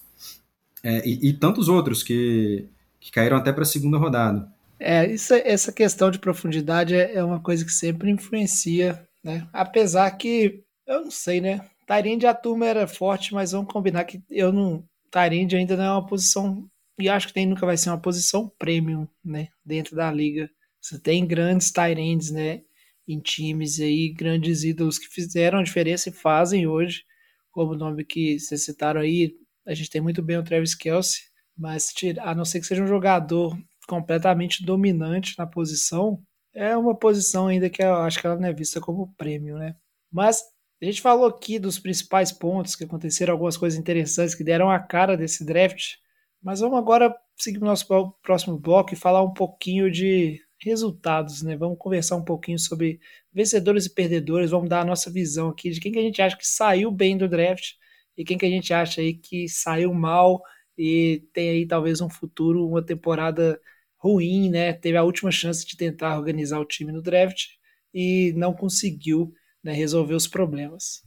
É, 0.84 1.08
e, 1.08 1.30
e, 1.30 1.34
tantos 1.34 1.68
outros 1.68 2.02
que, 2.02 2.66
que 3.00 3.12
caíram 3.12 3.38
até 3.38 3.52
para 3.52 3.64
a 3.64 3.66
segunda 3.66 3.98
rodada. 3.98 4.48
É, 4.80 5.06
isso, 5.06 5.34
essa 5.34 5.72
questão 5.72 6.10
de 6.10 6.18
profundidade 6.18 6.96
é, 6.96 7.16
é 7.16 7.24
uma 7.24 7.40
coisa 7.40 7.64
que 7.64 7.72
sempre 7.72 8.10
influencia, 8.10 9.08
né? 9.24 9.48
Apesar 9.54 10.10
que, 10.12 10.64
eu 10.88 11.04
não 11.04 11.12
sei, 11.12 11.40
né? 11.40 11.62
Tyrande 11.86 12.26
a 12.26 12.34
turma 12.34 12.66
era 12.66 12.88
forte, 12.88 13.34
mas 13.34 13.52
vamos 13.52 13.72
combinar 13.72 14.06
que 14.06 14.24
eu 14.30 14.52
não, 14.52 14.84
Tyrande 15.12 15.55
ainda 15.55 15.76
não 15.76 15.84
é 15.84 15.91
uma 15.91 16.05
posição, 16.05 16.70
e 16.99 17.09
acho 17.09 17.28
que 17.28 17.36
nem 17.36 17.45
nunca 17.45 17.66
vai 17.66 17.78
ser 17.78 17.89
uma 17.89 18.01
posição 18.01 18.51
premium, 18.57 19.07
né, 19.24 19.49
dentro 19.66 19.95
da 19.95 20.12
liga. 20.12 20.49
Você 20.80 20.99
tem 20.99 21.26
grandes 21.28 21.72
Tyrands, 21.72 22.32
né, 22.32 22.62
em 23.07 23.20
times 23.20 23.80
aí, 23.80 24.09
grandes 24.09 24.64
ídolos 24.64 24.97
que 24.97 25.07
fizeram 25.07 25.59
a 25.59 25.64
diferença 25.64 26.09
e 26.09 26.14
fazem 26.14 26.66
hoje, 26.66 27.03
como 27.51 27.74
o 27.74 27.78
nome 27.78 28.05
que 28.05 28.39
vocês 28.39 28.64
citaram 28.64 29.01
aí, 29.01 29.36
a 29.66 29.74
gente 29.74 29.89
tem 29.89 30.01
muito 30.01 30.24
bem 30.24 30.38
o 30.38 30.43
Travis 30.43 30.74
Kelsey, 30.74 31.22
mas 31.57 31.93
a 32.20 32.34
não 32.34 32.45
ser 32.45 32.59
que 32.59 32.66
seja 32.66 32.84
um 32.84 32.88
jogador 32.88 33.57
completamente 33.88 34.66
dominante 34.66 35.36
na 35.38 35.45
posição, 35.45 36.22
é 36.53 36.76
uma 36.76 36.95
posição 36.97 37.47
ainda 37.47 37.70
que 37.70 37.84
eu 37.84 37.95
acho 37.95 38.20
que 38.20 38.26
ela 38.26 38.38
não 38.38 38.47
é 38.47 38.53
vista 38.53 38.80
como 38.80 39.14
prêmio, 39.16 39.57
né? 39.57 39.76
Mas 40.12 40.41
a 40.82 40.86
gente 40.86 41.02
falou 41.02 41.28
aqui 41.28 41.60
dos 41.60 41.78
principais 41.78 42.32
pontos 42.32 42.76
que 42.76 42.84
aconteceram, 42.84 43.34
algumas 43.34 43.56
coisas 43.56 43.80
interessantes 43.80 44.34
que 44.34 44.44
deram 44.44 44.70
a 44.70 44.80
cara 44.80 45.16
desse 45.16 45.46
draft, 45.46 45.96
mas 46.42 46.60
vamos 46.60 46.78
agora 46.78 47.16
seguir 47.38 47.60
o 47.60 47.66
nosso 47.66 47.88
próximo 48.24 48.58
bloco 48.58 48.94
e 48.94 48.98
falar 48.98 49.22
um 49.22 49.34
pouquinho 49.34 49.92
de 49.92 50.42
resultados, 50.60 51.42
né? 51.42 51.56
Vamos 51.56 51.78
conversar 51.78 52.16
um 52.16 52.24
pouquinho 52.24 52.58
sobre 52.58 53.00
vencedores 53.34 53.86
e 53.86 53.94
perdedores, 53.94 54.52
vamos 54.52 54.70
dar 54.70 54.82
a 54.82 54.86
nossa 54.86 55.12
visão 55.12 55.50
aqui 55.50 55.70
de 55.70 55.80
quem 55.80 55.92
que 55.92 56.00
a 56.00 56.04
gente 56.04 56.22
acha 56.22 56.38
que 56.38 56.48
saiu 56.48 56.92
bem 56.92 57.18
do 57.18 57.28
draft 57.28 57.74
e 58.18 58.24
quem 58.24 58.38
que 58.38 58.46
a 58.46 58.50
gente 58.50 58.74
acha 58.74 59.02
aí 59.02 59.14
que 59.14 59.48
saiu 59.48 59.94
mal 59.94 60.42
e 60.78 61.24
tem 61.34 61.50
aí 61.50 61.68
talvez 61.68 62.02
um 62.02 62.10
futuro, 62.10 62.68
uma 62.68 62.84
temporada 62.84 63.60
ruim, 63.98 64.50
né? 64.50 64.74
Teve 64.74 64.98
a 64.98 65.04
última 65.04 65.32
chance 65.32 65.66
de 65.66 65.78
tentar 65.78 66.18
organizar 66.18 66.60
o 66.60 66.66
time 66.66 66.92
no 66.92 67.02
draft 67.02 67.50
e 67.94 68.34
não 68.36 68.54
conseguiu 68.54 69.34
né, 69.64 69.74
resolver 69.74 70.16
os 70.16 70.28
problemas. 70.28 71.03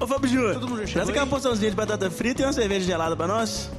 Ô 0.00 0.06
Fábio 0.06 0.28
Júnior, 0.28 0.86
traz 0.90 1.08
aquela 1.08 1.26
porçãozinha 1.26 1.70
de 1.70 1.76
batata 1.76 2.10
frita 2.10 2.42
e 2.42 2.44
uma 2.44 2.52
cerveja 2.52 2.86
gelada 2.86 3.16
para 3.16 3.26
nós. 3.26 3.70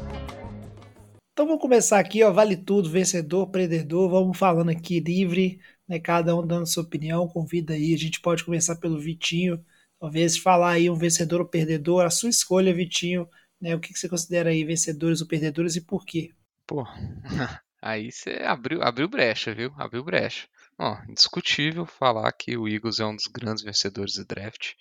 Então 1.32 1.46
vamos 1.46 1.62
começar 1.62 2.00
aqui, 2.00 2.24
ó, 2.24 2.32
vale 2.32 2.58
tudo, 2.58 2.90
vencedor, 2.90 3.48
perdedor, 3.52 4.10
vamos 4.10 4.36
falando 4.36 4.70
aqui 4.70 5.00
livre, 5.00 5.60
né, 5.88 6.00
cada 6.00 6.36
um 6.36 6.46
dando 6.46 6.66
sua 6.66 6.82
opinião, 6.82 7.28
convida 7.28 7.76
aí, 7.76 7.94
a 7.94 7.98
gente 7.98 8.20
pode 8.20 8.44
começar 8.44 8.78
pelo 8.78 9.00
Vitinho, 9.00 9.64
talvez 10.00 10.36
falar 10.36 10.72
aí 10.72 10.90
um 10.90 10.96
vencedor 10.96 11.42
ou 11.42 11.48
perdedor, 11.48 12.04
a 12.04 12.10
sua 12.10 12.30
escolha, 12.30 12.74
Vitinho, 12.74 13.30
né, 13.62 13.76
o 13.76 13.80
que, 13.80 13.94
que 13.94 14.00
você 14.00 14.10
considera 14.10 14.50
aí 14.50 14.64
vencedores 14.64 15.22
ou 15.22 15.28
perdedores 15.28 15.76
e 15.76 15.82
por 15.82 16.04
quê? 16.04 16.32
Pô, 16.66 16.84
aí 17.80 18.12
você 18.12 18.42
abriu, 18.44 18.82
abriu 18.82 19.08
brecha, 19.08 19.54
viu? 19.54 19.72
Abriu 19.78 20.04
brecha. 20.04 20.48
Ó, 20.80 20.98
indiscutível 21.10 21.86
falar 21.86 22.32
que 22.34 22.56
o 22.56 22.68
Eagles 22.68 23.00
é 23.00 23.06
um 23.06 23.16
dos 23.16 23.28
grandes 23.28 23.64
vencedores 23.64 24.16
do 24.16 24.26
draft. 24.26 24.74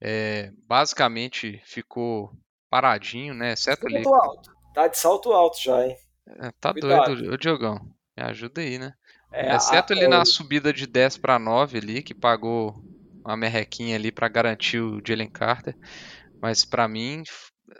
É, 0.00 0.52
basicamente 0.66 1.60
ficou 1.64 2.32
paradinho, 2.70 3.34
né? 3.34 3.52
Exceto 3.52 3.86
ali. 3.86 4.06
Alto. 4.06 4.54
Tá 4.74 4.86
de 4.88 4.98
salto 4.98 5.32
alto 5.32 5.58
já, 5.60 5.86
hein? 5.86 5.96
É, 6.26 6.50
tá 6.60 6.72
Cuidado. 6.72 7.16
doido, 7.16 7.32
o 7.32 7.38
Diogão. 7.38 7.80
Me 8.16 8.22
ajuda 8.22 8.60
aí, 8.60 8.78
né? 8.78 8.94
É, 9.32 9.54
Exceto 9.54 9.92
a, 9.92 9.96
ali 9.96 10.06
na 10.06 10.24
subida 10.24 10.72
de 10.72 10.86
10 10.86 11.18
para 11.18 11.38
9 11.38 11.78
ali, 11.78 12.02
que 12.02 12.14
pagou 12.14 12.74
uma 13.24 13.36
merrequinha 13.36 13.96
ali 13.96 14.12
para 14.12 14.28
garantir 14.28 14.80
o 14.80 15.00
Jalen 15.04 15.30
Carter. 15.30 15.76
Mas 16.40 16.64
para 16.64 16.86
mim, 16.86 17.22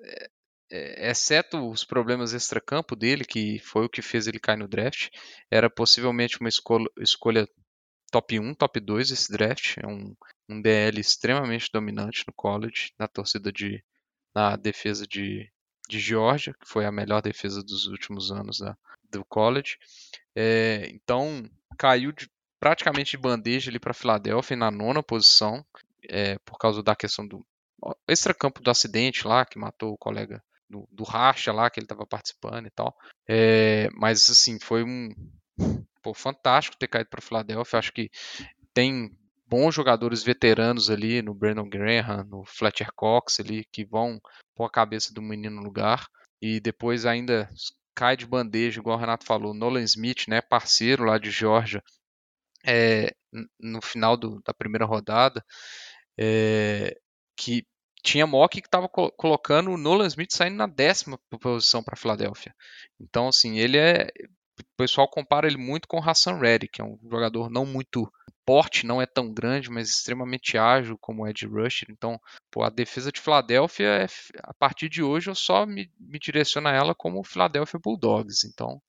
é, 0.03 0.31
exceto 0.71 1.71
os 1.71 1.85
problemas 1.85 2.33
extracampo 2.33 2.97
dele, 2.97 3.25
que 3.25 3.59
foi 3.61 3.85
o 3.87 3.89
que 3.89 4.03
fez 4.03 4.27
ele 4.27 4.39
cair 4.39 4.59
no 4.59 4.69
draft, 4.69 5.11
era 5.51 5.71
possivelmente 5.71 6.41
uma 6.41 6.49
escolha, 6.49 6.89
escolha 6.99 7.49
top 8.11 8.39
1, 8.39 8.55
top 8.55 8.81
2 8.81 9.11
esse 9.11 9.31
draft. 9.31 9.77
É 9.79 9.87
um, 9.87 10.15
um 10.49 10.61
DL 10.61 11.01
extremamente 11.01 11.71
dominante 11.73 12.25
no 12.27 12.33
college, 12.33 12.93
na 12.99 13.07
torcida 13.07 13.53
de. 13.53 13.83
na 14.35 14.57
defesa 14.57 15.07
de, 15.07 15.51
de 15.89 16.01
Georgia, 16.01 16.55
que 16.55 16.69
foi 16.69 16.85
a 16.85 16.93
melhor 16.93 17.23
defesa 17.23 17.63
dos 17.63 17.87
últimos 17.87 18.31
anos 18.31 18.59
da, 18.59 18.77
do 19.11 19.25
college. 19.25 19.79
É, 20.35 20.89
então 20.91 21.49
caiu 21.79 22.13
de, 22.13 22.29
praticamente 22.59 23.13
de 23.13 23.19
bandeja 23.19 23.71
ali 23.71 23.79
para 23.79 23.95
Filadélfia 23.95 24.57
na 24.57 24.71
nona 24.71 25.03
posição, 25.03 25.65
é, 26.09 26.39
por 26.41 26.59
causa 26.59 26.83
da 26.83 26.97
questão 26.97 27.27
do 27.27 27.45
extracampo 28.09 28.63
do 28.63 28.71
acidente 28.71 29.27
lá 29.27 29.45
que 29.45 29.59
matou 29.59 29.93
o 29.93 29.99
colega 29.99 30.43
do, 30.69 30.89
do 30.91 31.05
racha 31.05 31.53
lá 31.53 31.71
que 31.71 31.81
ele 31.81 31.85
estava 31.85 32.07
participando 32.07 32.67
e 32.67 32.71
tal. 32.71 32.95
É, 33.29 33.89
mas 33.95 34.29
assim, 34.31 34.59
foi 34.61 34.85
um 34.85 35.11
pô, 36.03 36.15
fantástico 36.15 36.77
ter 36.79 36.89
caído 36.89 37.11
para 37.11 37.23
Filadélfia. 37.23 37.79
Acho 37.79 37.93
que 37.93 38.11
tem 38.75 39.11
bons 39.47 39.75
jogadores 39.75 40.23
veteranos 40.23 40.91
ali 40.91 41.23
no 41.23 41.35
Brandon 41.35 41.69
Graham, 41.69 42.25
no 42.25 42.45
Fletcher 42.45 42.89
Cox 42.95 43.41
ali, 43.41 43.65
que 43.73 43.85
vão 43.85 44.21
pôr 44.55 44.65
a 44.65 44.71
cabeça 44.71 45.13
do 45.15 45.23
menino 45.23 45.57
no 45.57 45.63
lugar. 45.63 46.07
E 46.41 46.61
depois 46.61 47.07
ainda 47.07 47.49
cai 47.95 48.17
de 48.17 48.27
bandeja, 48.27 48.81
igual 48.81 48.99
o 48.99 49.01
Renato 49.01 49.25
falou, 49.25 49.55
Nolan 49.55 49.83
Smith, 49.83 50.29
né, 50.29 50.43
parceiro 50.43 51.05
lá 51.05 51.17
de 51.17 51.31
Georgia, 51.31 51.83
é, 52.67 53.11
no 53.59 53.81
final 53.81 54.17
do, 54.17 54.43
da 54.45 54.53
primeira 54.53 54.85
rodada, 54.85 55.43
é, 56.19 56.95
que 57.37 57.65
tinha 58.03 58.27
mock 58.27 58.61
que 58.61 58.67
estava 58.67 58.89
co 58.89 59.11
colocando 59.13 59.71
o 59.71 59.77
Nolan 59.77 60.07
Smith 60.07 60.33
saindo 60.33 60.57
na 60.57 60.67
décima 60.67 61.19
posição 61.41 61.83
para 61.83 61.97
Filadélfia. 61.97 62.55
Então, 63.01 63.29
assim, 63.29 63.59
ele 63.59 63.79
é. 63.79 64.09
O 64.59 64.77
pessoal 64.77 65.09
compara 65.09 65.47
ele 65.47 65.59
muito 65.59 65.87
com 65.87 65.99
o 65.99 66.03
Hassan 66.03 66.39
Reddick, 66.39 66.73
que 66.73 66.83
é 66.83 66.85
um 66.85 66.99
jogador 67.11 67.51
não 67.51 67.67
muito 67.67 68.11
porte, 68.47 68.87
não 68.87 69.03
é 69.03 69.07
tão 69.07 69.35
grande, 69.35 69.69
mas 69.69 69.91
extremamente 69.91 70.57
ágil 70.57 70.97
como 70.99 71.27
Ed 71.27 71.45
Rusher. 71.47 71.89
Então, 71.91 72.19
pô, 72.51 72.63
a 72.63 72.71
defesa 72.71 73.11
de 73.11 73.21
Filadélfia, 73.21 73.87
é, 73.87 74.07
a 74.45 74.55
partir 74.55 74.89
de 74.89 75.03
hoje, 75.03 75.29
eu 75.29 75.35
só 75.35 75.67
me, 75.67 75.91
me 75.99 76.19
direciono 76.19 76.69
a 76.69 76.73
ela 76.73 76.95
como 76.95 77.25
Philadelphia 77.25 77.81
Bulldogs. 77.83 78.45
Então, 78.45 78.81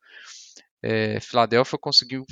é, 0.82 1.20
Filadélfia 1.20 1.80
conseguiu 1.80 2.24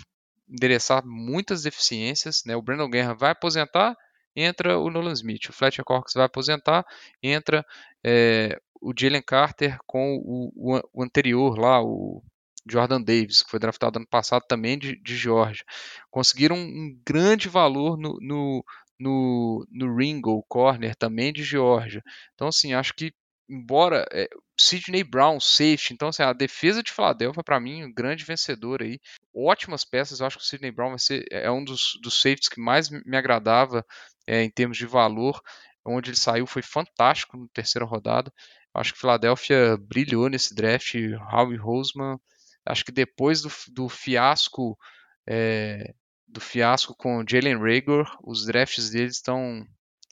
endereçar 0.48 1.04
muitas 1.06 1.64
deficiências. 1.64 2.44
Né? 2.46 2.56
O 2.56 2.62
Brandon 2.62 2.90
Guerra 2.90 3.16
vai 3.16 3.32
aposentar, 3.32 3.98
entra 4.36 4.80
o 4.80 4.90
Nolan 4.90 5.14
Smith. 5.14 5.50
O 5.50 5.54
Fletcher 5.54 5.86
Cox 5.86 6.14
vai 6.14 6.26
aposentar, 6.26 6.86
entra 7.22 7.66
é, 8.04 8.60
o 8.82 8.94
Jalen 8.98 9.22
Carter 9.22 9.78
com 9.86 10.16
o, 10.18 10.52
o, 10.56 10.82
o, 10.94 11.04
anterior 11.04 11.58
lá, 11.58 11.82
o 11.82 12.22
Jordan 12.70 13.02
Davis, 13.02 13.44
que 13.44 13.50
foi 13.50 13.60
draftado 13.60 13.98
ano 14.00 14.08
passado 14.08 14.44
também 14.48 14.78
de, 14.78 15.00
de 15.02 15.16
Georgia. 15.16 15.64
Conseguiram 16.12 16.56
um 16.56 16.98
grande 17.06 17.48
valor 17.48 17.98
no, 17.98 18.18
no, 18.22 18.64
no, 19.00 19.68
no 19.72 19.96
Ringo 19.96 20.44
Corner, 20.48 20.96
também 20.96 21.32
de 21.32 21.44
Georgia. 21.44 22.04
Então, 22.34 22.48
assim, 22.48 22.74
acho 22.74 22.94
que 22.94 23.14
embora 23.50 24.06
é, 24.12 24.28
Sidney 24.60 25.04
Brown, 25.04 25.40
safety, 25.40 25.94
então 25.94 26.10
assim, 26.10 26.24
a 26.24 26.34
defesa 26.34 26.82
de 26.82 26.92
Philadelphia 26.92 27.44
para 27.44 27.60
mim 27.60 27.84
um 27.84 27.94
grande 27.94 28.24
vencedor 28.24 28.82
aí, 28.82 29.00
ótimas 29.34 29.86
peças, 29.86 30.20
eu 30.20 30.26
acho 30.26 30.38
que 30.38 30.44
o 30.44 30.48
Sidney 30.48 30.72
Brown 30.72 30.90
vai 30.90 31.00
ser 31.00 31.26
é 31.32 31.50
um 31.52 31.64
dos, 31.64 32.00
dos 32.02 32.16
safeties 32.22 32.50
que 32.50 32.60
mais 32.60 32.90
me 32.90 33.18
agradava 33.18 33.86
é, 34.28 34.44
em 34.44 34.50
termos 34.50 34.78
de 34.78 34.86
valor, 34.86 35.42
onde 35.86 36.10
ele 36.10 36.18
saiu 36.18 36.48
foi 36.48 36.62
fantástico 36.62 37.38
na 37.38 37.48
terceira 37.54 37.86
rodada, 37.86 38.32
acho 38.74 38.94
que 38.94 39.00
Philadelphia 39.00 39.78
brilhou 39.78 40.30
nesse 40.30 40.54
draft, 40.56 40.96
Howie 41.32 41.58
Roseman, 41.58 42.20
acho 42.66 42.84
que 42.84 42.92
depois 42.92 43.42
do, 43.42 43.52
do 43.70 43.90
fiasco 43.90 44.78
é, 45.28 45.94
do 46.28 46.42
fiasco 46.42 46.96
com 46.96 47.24
Jalen 47.28 47.58
Rager, 47.58 48.06
os 48.24 48.46
drafts 48.46 48.90
deles 48.90 49.16
estão 49.16 49.66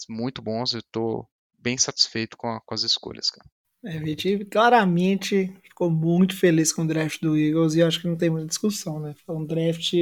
muito 0.09 0.41
bons, 0.41 0.73
eu 0.73 0.79
estou 0.79 1.27
bem 1.63 1.77
satisfeito 1.77 2.35
com, 2.35 2.47
a, 2.47 2.59
com 2.61 2.73
as 2.73 2.83
escolhas, 2.83 3.29
cara. 3.31 3.49
É, 3.85 3.99
Viti 3.99 4.45
claramente 4.45 5.53
ficou 5.63 5.89
muito 5.89 6.37
feliz 6.37 6.71
com 6.71 6.83
o 6.83 6.87
draft 6.87 7.19
do 7.21 7.37
Eagles 7.37 7.75
e 7.75 7.83
acho 7.83 8.01
que 8.01 8.07
não 8.07 8.15
tem 8.15 8.29
muita 8.29 8.47
discussão, 8.47 8.99
né? 8.99 9.13
Foi 9.25 9.35
um 9.35 9.45
draft 9.45 9.93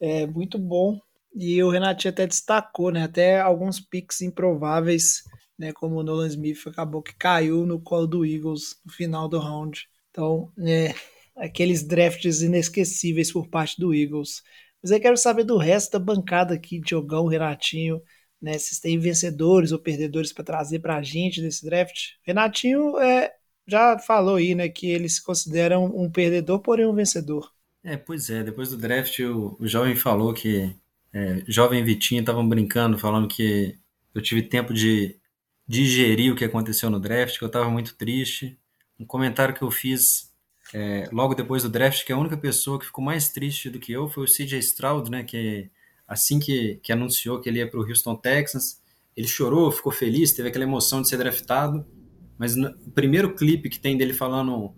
é, 0.00 0.26
muito 0.26 0.58
bom 0.58 0.98
e 1.34 1.62
o 1.62 1.70
Renatinho 1.70 2.12
até 2.12 2.26
destacou, 2.26 2.90
né? 2.90 3.02
Até 3.02 3.40
alguns 3.40 3.80
picks 3.80 4.22
improváveis, 4.22 5.22
né? 5.58 5.72
Como 5.72 5.96
o 5.96 6.02
Nolan 6.02 6.28
Smith 6.28 6.66
acabou 6.66 7.02
que 7.02 7.14
caiu 7.16 7.66
no 7.66 7.80
colo 7.80 8.06
do 8.06 8.24
Eagles 8.24 8.76
no 8.84 8.92
final 8.92 9.28
do 9.28 9.38
round. 9.38 9.86
Então, 10.10 10.50
é, 10.58 10.94
aqueles 11.36 11.82
drafts 11.86 12.40
inesquecíveis 12.40 13.30
por 13.30 13.48
parte 13.48 13.78
do 13.78 13.94
Eagles. 13.94 14.42
Mas 14.82 14.90
eu 14.90 15.00
quero 15.00 15.16
saber 15.18 15.44
do 15.44 15.58
resto 15.58 15.92
da 15.92 15.98
bancada 15.98 16.54
aqui, 16.54 16.80
Diogão, 16.80 17.26
Renatinho 17.26 18.00
né? 18.40 18.58
Vocês 18.58 18.80
têm 18.80 18.98
vencedores 18.98 19.72
ou 19.72 19.78
perdedores 19.78 20.32
para 20.32 20.44
trazer 20.44 20.78
para 20.78 20.96
a 20.96 21.02
gente 21.02 21.40
desse 21.40 21.64
draft? 21.64 22.12
Renatinho 22.22 22.98
é, 22.98 23.32
já 23.66 23.98
falou 23.98 24.36
aí, 24.36 24.54
né, 24.54 24.68
que 24.68 24.88
ele 24.88 25.08
se 25.08 25.22
considera 25.22 25.78
um, 25.78 26.04
um, 26.04 26.10
perdedor, 26.10 26.60
porém 26.60 26.86
um 26.86 26.94
vencedor. 26.94 27.52
É, 27.84 27.96
pois 27.96 28.30
é. 28.30 28.42
Depois 28.42 28.70
do 28.70 28.76
draft, 28.76 29.18
o, 29.20 29.56
o 29.58 29.66
jovem 29.66 29.94
falou 29.94 30.32
que 30.32 30.74
é, 31.12 31.42
jovem 31.46 31.84
Vitinho 31.84 32.20
estavam 32.20 32.48
brincando, 32.48 32.98
falando 32.98 33.28
que 33.28 33.76
eu 34.14 34.22
tive 34.22 34.42
tempo 34.42 34.72
de 34.72 35.16
digerir 35.66 36.32
o 36.32 36.36
que 36.36 36.44
aconteceu 36.44 36.88
no 36.88 36.98
draft, 36.98 37.38
que 37.38 37.44
eu 37.44 37.48
estava 37.48 37.68
muito 37.68 37.94
triste. 37.94 38.58
Um 38.98 39.04
comentário 39.04 39.54
que 39.54 39.62
eu 39.62 39.70
fiz 39.70 40.32
é, 40.72 41.08
logo 41.12 41.34
depois 41.34 41.62
do 41.62 41.68
draft, 41.68 42.04
que 42.04 42.12
a 42.12 42.18
única 42.18 42.36
pessoa 42.36 42.78
que 42.78 42.86
ficou 42.86 43.04
mais 43.04 43.28
triste 43.28 43.70
do 43.70 43.78
que 43.78 43.92
eu 43.92 44.08
foi 44.08 44.24
o 44.24 44.26
CJ 44.26 44.58
Stroud, 44.58 45.10
né, 45.10 45.22
que 45.22 45.70
assim 46.08 46.40
que, 46.40 46.80
que 46.82 46.92
anunciou 46.92 47.38
que 47.38 47.48
ele 47.48 47.58
ia 47.58 47.70
para 47.70 47.78
o 47.78 47.86
Houston 47.86 48.16
Texans, 48.16 48.80
ele 49.14 49.28
chorou, 49.28 49.70
ficou 49.70 49.92
feliz, 49.92 50.32
teve 50.32 50.48
aquela 50.48 50.64
emoção 50.64 51.02
de 51.02 51.08
ser 51.08 51.18
draftado, 51.18 51.86
mas 52.38 52.56
no 52.56 52.72
primeiro 52.92 53.34
clipe 53.34 53.68
que 53.68 53.78
tem 53.78 53.96
dele 53.96 54.14
falando 54.14 54.74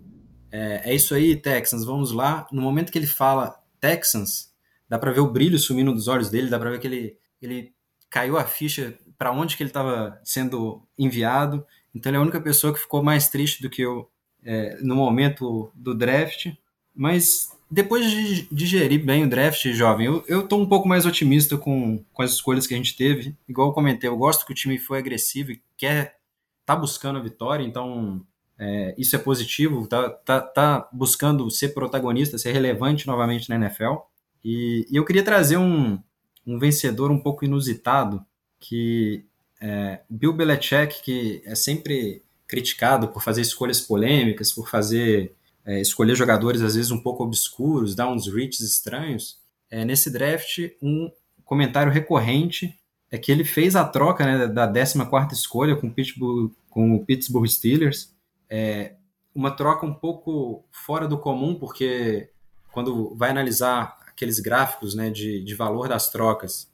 é, 0.51 0.91
é 0.91 0.95
isso 0.95 1.15
aí, 1.15 1.35
Texans, 1.35 1.85
vamos 1.85 2.11
lá, 2.11 2.45
no 2.51 2.61
momento 2.61 2.91
que 2.91 2.99
ele 2.99 3.07
fala 3.07 3.57
Texans, 3.79 4.51
dá 4.89 4.99
para 4.99 5.11
ver 5.11 5.21
o 5.21 5.31
brilho 5.31 5.57
sumindo 5.57 5.93
dos 5.93 6.07
olhos 6.07 6.29
dele, 6.29 6.49
dá 6.49 6.59
para 6.59 6.71
ver 6.71 6.79
que 6.79 6.87
ele, 6.87 7.17
ele 7.41 7.73
caiu 8.09 8.37
a 8.37 8.43
ficha 8.43 8.97
para 9.17 9.31
onde 9.31 9.55
que 9.55 9.63
ele 9.63 9.69
estava 9.69 10.19
sendo 10.23 10.85
enviado, 10.97 11.65
então 11.95 12.09
ele 12.09 12.17
é 12.17 12.19
a 12.19 12.23
única 12.23 12.41
pessoa 12.41 12.73
que 12.73 12.79
ficou 12.79 13.01
mais 13.01 13.29
triste 13.29 13.61
do 13.61 13.69
que 13.69 13.81
eu 13.81 14.09
é, 14.43 14.77
no 14.81 14.95
momento 14.95 15.71
do 15.75 15.95
draft, 15.95 16.47
mas 16.95 17.51
depois 17.69 18.09
de 18.11 18.47
digerir 18.51 19.03
bem 19.03 19.23
o 19.23 19.29
draft, 19.29 19.65
jovem, 19.71 20.05
eu, 20.05 20.23
eu 20.27 20.47
tô 20.47 20.57
um 20.57 20.67
pouco 20.67 20.87
mais 20.87 21.05
otimista 21.05 21.57
com, 21.57 22.03
com 22.11 22.21
as 22.21 22.31
escolhas 22.31 22.67
que 22.67 22.73
a 22.73 22.77
gente 22.77 22.97
teve. 22.97 23.35
Igual 23.47 23.69
eu 23.69 23.73
comentei, 23.73 24.09
eu 24.09 24.17
gosto 24.17 24.45
que 24.45 24.51
o 24.51 24.55
time 24.55 24.77
foi 24.77 24.99
agressivo 24.99 25.51
e 25.51 25.61
quer 25.77 26.17
tá 26.65 26.75
buscando 26.75 27.17
a 27.17 27.21
vitória, 27.21 27.63
então 27.63 28.25
é, 28.59 28.93
isso 28.97 29.15
é 29.15 29.19
positivo, 29.19 29.87
tá, 29.87 30.09
tá, 30.09 30.41
tá 30.41 30.89
buscando 30.91 31.49
ser 31.49 31.69
protagonista, 31.69 32.37
ser 32.37 32.51
relevante 32.51 33.07
novamente 33.07 33.49
na 33.49 33.55
NFL. 33.55 33.95
E, 34.43 34.85
e 34.89 34.95
eu 34.95 35.05
queria 35.05 35.23
trazer 35.23 35.57
um, 35.57 35.97
um 36.45 36.59
vencedor 36.59 37.09
um 37.09 37.19
pouco 37.19 37.45
inusitado, 37.45 38.23
que 38.59 39.25
é, 39.59 40.01
Bill 40.09 40.33
Belichick, 40.33 41.01
que 41.01 41.41
é 41.45 41.55
sempre 41.55 42.23
criticado 42.47 43.07
por 43.07 43.23
fazer 43.23 43.41
escolhas 43.41 43.79
polêmicas, 43.79 44.51
por 44.51 44.69
fazer 44.69 45.33
é, 45.65 45.79
escolher 45.79 46.15
jogadores 46.15 46.61
às 46.61 46.75
vezes 46.75 46.91
um 46.91 47.01
pouco 47.01 47.23
obscuros, 47.23 47.95
dar 47.95 48.11
uns 48.11 48.27
reaches 48.27 48.61
estranhos. 48.61 49.39
É, 49.69 49.85
nesse 49.85 50.11
draft, 50.11 50.59
um 50.81 51.11
comentário 51.45 51.91
recorrente 51.91 52.77
é 53.09 53.17
que 53.17 53.31
ele 53.31 53.43
fez 53.43 53.75
a 53.75 53.83
troca 53.83 54.25
né, 54.25 54.47
da 54.47 54.67
14 54.67 55.33
escolha 55.33 55.75
com, 55.75 55.91
Pittsburgh, 55.91 56.51
com 56.69 56.95
o 56.95 57.05
Pittsburgh 57.05 57.47
Steelers. 57.47 58.13
É, 58.49 58.95
uma 59.35 59.51
troca 59.51 59.85
um 59.85 59.93
pouco 59.93 60.65
fora 60.71 61.07
do 61.07 61.17
comum, 61.17 61.55
porque 61.55 62.29
quando 62.71 63.13
vai 63.15 63.29
analisar 63.29 63.97
aqueles 64.07 64.39
gráficos 64.39 64.95
né, 64.95 65.09
de, 65.09 65.43
de 65.43 65.55
valor 65.55 65.89
das 65.89 66.09
trocas, 66.09 66.71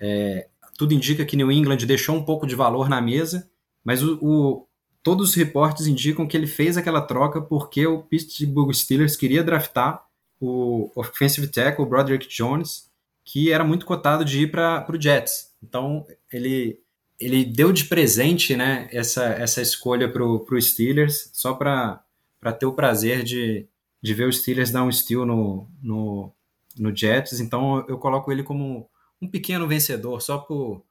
é, 0.00 0.48
tudo 0.76 0.94
indica 0.94 1.24
que 1.24 1.36
New 1.36 1.52
England 1.52 1.78
deixou 1.78 2.16
um 2.16 2.24
pouco 2.24 2.46
de 2.46 2.54
valor 2.54 2.88
na 2.88 3.00
mesa, 3.00 3.48
mas 3.84 4.02
o, 4.02 4.18
o, 4.20 4.66
todos 5.04 5.28
os 5.28 5.34
reportes 5.34 5.86
indicam 5.86 6.26
que 6.26 6.34
ele 6.34 6.46
fez 6.46 6.78
aquela 6.78 7.02
troca 7.02 7.40
porque 7.40 7.86
o 7.86 8.02
Pittsburgh 8.02 8.72
Steelers 8.72 9.14
queria 9.14 9.44
draftar 9.44 10.02
o 10.40 10.90
offensive 10.96 11.46
tackle 11.46 11.84
Broderick 11.84 12.26
Jones, 12.26 12.90
que 13.22 13.52
era 13.52 13.62
muito 13.62 13.84
cotado 13.84 14.24
de 14.24 14.42
ir 14.42 14.50
para 14.50 14.84
o 14.90 15.00
Jets. 15.00 15.52
Então 15.62 16.06
ele 16.32 16.80
ele 17.20 17.44
deu 17.44 17.72
de 17.72 17.84
presente, 17.84 18.56
né, 18.56 18.88
essa 18.90 19.24
essa 19.24 19.60
escolha 19.62 20.10
para 20.10 20.24
o 20.24 20.60
Steelers 20.60 21.30
só 21.34 21.52
para 21.54 22.02
ter 22.58 22.66
o 22.66 22.72
prazer 22.72 23.22
de, 23.22 23.68
de 24.02 24.14
ver 24.14 24.26
o 24.26 24.32
Steelers 24.32 24.70
dar 24.70 24.84
um 24.84 24.90
steal 24.90 25.26
no, 25.26 25.68
no, 25.82 26.32
no 26.78 26.96
Jets. 26.96 27.40
Então 27.40 27.84
eu 27.88 27.98
coloco 27.98 28.32
ele 28.32 28.42
como 28.42 28.88
um 29.20 29.28
pequeno 29.28 29.68
vencedor 29.68 30.22
só 30.22 30.38
por, 30.38 30.82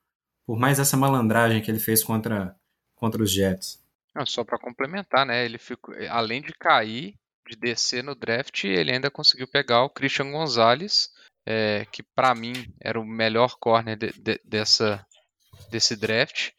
por 0.46 0.58
mais 0.58 0.78
essa 0.80 0.96
malandragem 0.96 1.62
que 1.64 1.72
ele 1.72 1.80
fez 1.80 2.04
contra 2.04 2.56
contra 2.96 3.22
os 3.22 3.32
Jets. 3.32 3.83
Não, 4.16 4.26
só 4.26 4.44
para 4.44 4.60
complementar, 4.60 5.26
né? 5.26 5.44
Ele 5.44 5.58
ficou, 5.58 5.94
eh, 5.96 6.08
além 6.08 6.42
de 6.42 6.54
cair, 6.54 7.16
de 7.48 7.58
descer 7.58 8.04
no 8.04 8.16
draft, 8.16 8.64
ele 8.64 8.92
ainda 8.92 9.12
conseguiu 9.12 9.48
pegar 9.48 9.84
o 9.84 9.90
Christian 9.90 10.32
Gonzalez, 10.32 11.10
é, 11.46 11.86
que 11.92 12.04
para 12.16 12.34
mim 12.34 12.54
era 12.82 13.00
o 13.00 13.06
melhor 13.06 13.58
corner 13.60 13.98
de, 13.98 14.12
de, 14.14 14.40
dessa, 14.46 15.06
desse 15.70 15.96
draft. 15.96 16.52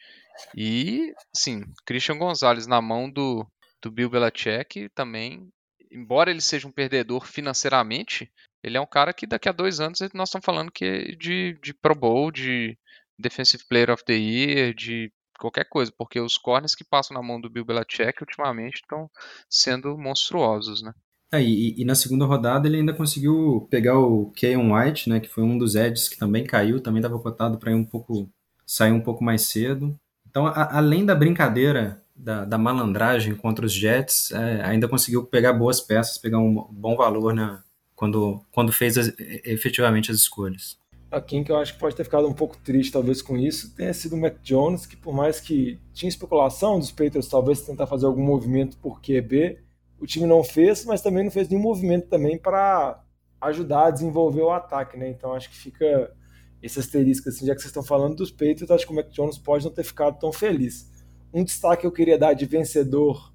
E, 0.55 1.15
sim, 1.35 1.63
Christian 1.87 2.19
Gonzalez 2.19 2.67
na 2.67 2.83
mão 2.83 3.11
do, 3.11 3.47
do 3.81 3.91
Bill 3.91 4.11
Belichick 4.11 4.89
também, 4.91 5.49
embora 5.91 6.31
ele 6.31 6.41
seja 6.41 6.67
um 6.67 6.73
perdedor 6.73 7.27
financeiramente, 7.27 8.31
ele 8.63 8.77
é 8.77 8.81
um 8.81 8.87
cara 8.87 9.13
que 9.13 9.27
daqui 9.27 9.49
a 9.49 9.53
dois 9.53 9.79
anos 9.79 10.01
nós 10.13 10.29
estamos 10.29 10.45
falando 10.45 10.73
que 10.73 10.85
é 10.85 10.99
de, 11.17 11.59
de 11.63 11.73
Pro 11.73 11.95
Bowl, 11.95 12.31
de 12.33 12.77
Defensive 13.19 13.65
Player 13.69 13.91
of 13.91 14.05
the 14.05 14.15
Year, 14.15 14.75
de 14.75 15.13
qualquer 15.39 15.65
coisa, 15.65 15.93
porque 15.97 16.21
os 16.21 16.37
corners 16.37 16.75
que 16.75 16.85
passam 16.85 17.15
na 17.15 17.23
mão 17.23 17.41
do 17.41 17.51
Bill 17.51 17.65
Belichick 17.65 18.23
ultimamente 18.23 18.77
estão 18.77 19.11
sendo 19.49 19.97
monstruosos, 19.97 20.83
né? 20.83 20.93
É, 21.33 21.43
e, 21.43 21.81
e, 21.81 21.85
na 21.85 21.97
segunda 21.97 22.25
rodada 22.25 22.69
ele 22.69 22.77
ainda 22.77 22.93
conseguiu 22.93 23.67
pegar 23.69 23.99
o 23.99 24.31
Keon 24.37 24.73
White, 24.73 25.09
né, 25.09 25.19
que 25.19 25.29
foi 25.29 25.43
um 25.43 25.59
dos 25.59 25.75
edges 25.75 26.09
que 26.09 26.17
também 26.17 26.45
caiu, 26.45 26.81
também 26.81 27.01
estava 27.01 27.19
cotado 27.19 27.59
para 27.59 27.73
ir 27.73 27.75
um 27.75 27.85
pouco 27.85 28.31
sair 28.65 28.93
um 28.93 29.01
pouco 29.01 29.25
mais 29.25 29.43
cedo. 29.43 29.99
Então, 30.29 30.47
a, 30.47 30.79
além 30.79 31.05
da 31.05 31.15
brincadeira 31.15 32.01
da, 32.15 32.45
da 32.45 32.57
malandragem 32.57 33.35
contra 33.35 33.67
os 33.67 33.73
Jets, 33.73 34.31
é, 34.31 34.65
ainda 34.65 34.87
conseguiu 34.87 35.25
pegar 35.25 35.53
boas 35.53 35.81
peças, 35.81 36.19
pegar 36.19 36.39
um 36.39 36.69
bom 36.71 36.97
valor 36.97 37.35
na, 37.35 37.65
quando, 37.97 38.41
quando 38.53 38.73
fez 38.73 38.97
as, 38.97 39.13
efetivamente 39.19 40.11
as 40.11 40.19
escolhas. 40.19 40.79
A 41.15 41.21
quem 41.21 41.45
que 41.45 41.53
eu 41.53 41.57
acho 41.57 41.75
que 41.75 41.79
pode 41.79 41.95
ter 41.95 42.03
ficado 42.03 42.27
um 42.27 42.33
pouco 42.33 42.57
triste 42.57 42.91
talvez 42.93 43.23
com 43.23 43.37
isso 43.37 43.73
tenha 43.77 43.95
sido 43.95 44.17
o 44.17 44.21
Mac 44.21 44.35
Jones, 44.43 44.85
que 44.85 44.97
por 44.97 45.15
mais 45.15 45.39
que 45.39 45.79
tinha 45.93 46.09
especulação 46.09 46.77
dos 46.77 46.91
Patriots 46.91 47.29
talvez 47.29 47.61
tentar 47.63 47.87
fazer 47.87 48.07
algum 48.07 48.23
movimento 48.23 48.77
por 48.79 49.01
QB, 49.01 49.61
o 50.01 50.07
time 50.07 50.27
não 50.27 50.43
fez, 50.43 50.85
mas 50.85 51.01
também 51.01 51.23
não 51.23 51.31
fez 51.31 51.49
nenhum 51.49 51.63
movimento 51.63 52.09
também 52.09 52.37
para 52.37 53.01
ajudar 53.41 53.87
a 53.87 53.91
desenvolver 53.93 54.43
o 54.43 54.51
ataque, 54.51 54.97
né? 54.97 55.09
Então 55.09 55.33
acho 55.33 55.49
que 55.51 55.57
fica 55.57 56.13
esse 56.61 56.81
asterisco, 56.81 57.29
assim, 57.29 57.47
já 57.47 57.55
que 57.55 57.61
vocês 57.61 57.71
estão 57.71 57.85
falando 57.85 58.17
dos 58.17 58.33
Patriots, 58.33 58.71
acho 58.73 58.85
que 58.85 58.93
o 58.93 58.97
Mac 58.97 59.09
Jones 59.11 59.39
pode 59.39 59.65
não 59.65 59.73
ter 59.73 59.85
ficado 59.85 60.19
tão 60.19 60.33
feliz. 60.33 60.91
Um 61.33 61.45
destaque 61.45 61.83
que 61.83 61.87
eu 61.87 61.93
queria 61.93 62.19
dar 62.19 62.35
de 62.35 62.45
vencedor, 62.45 63.33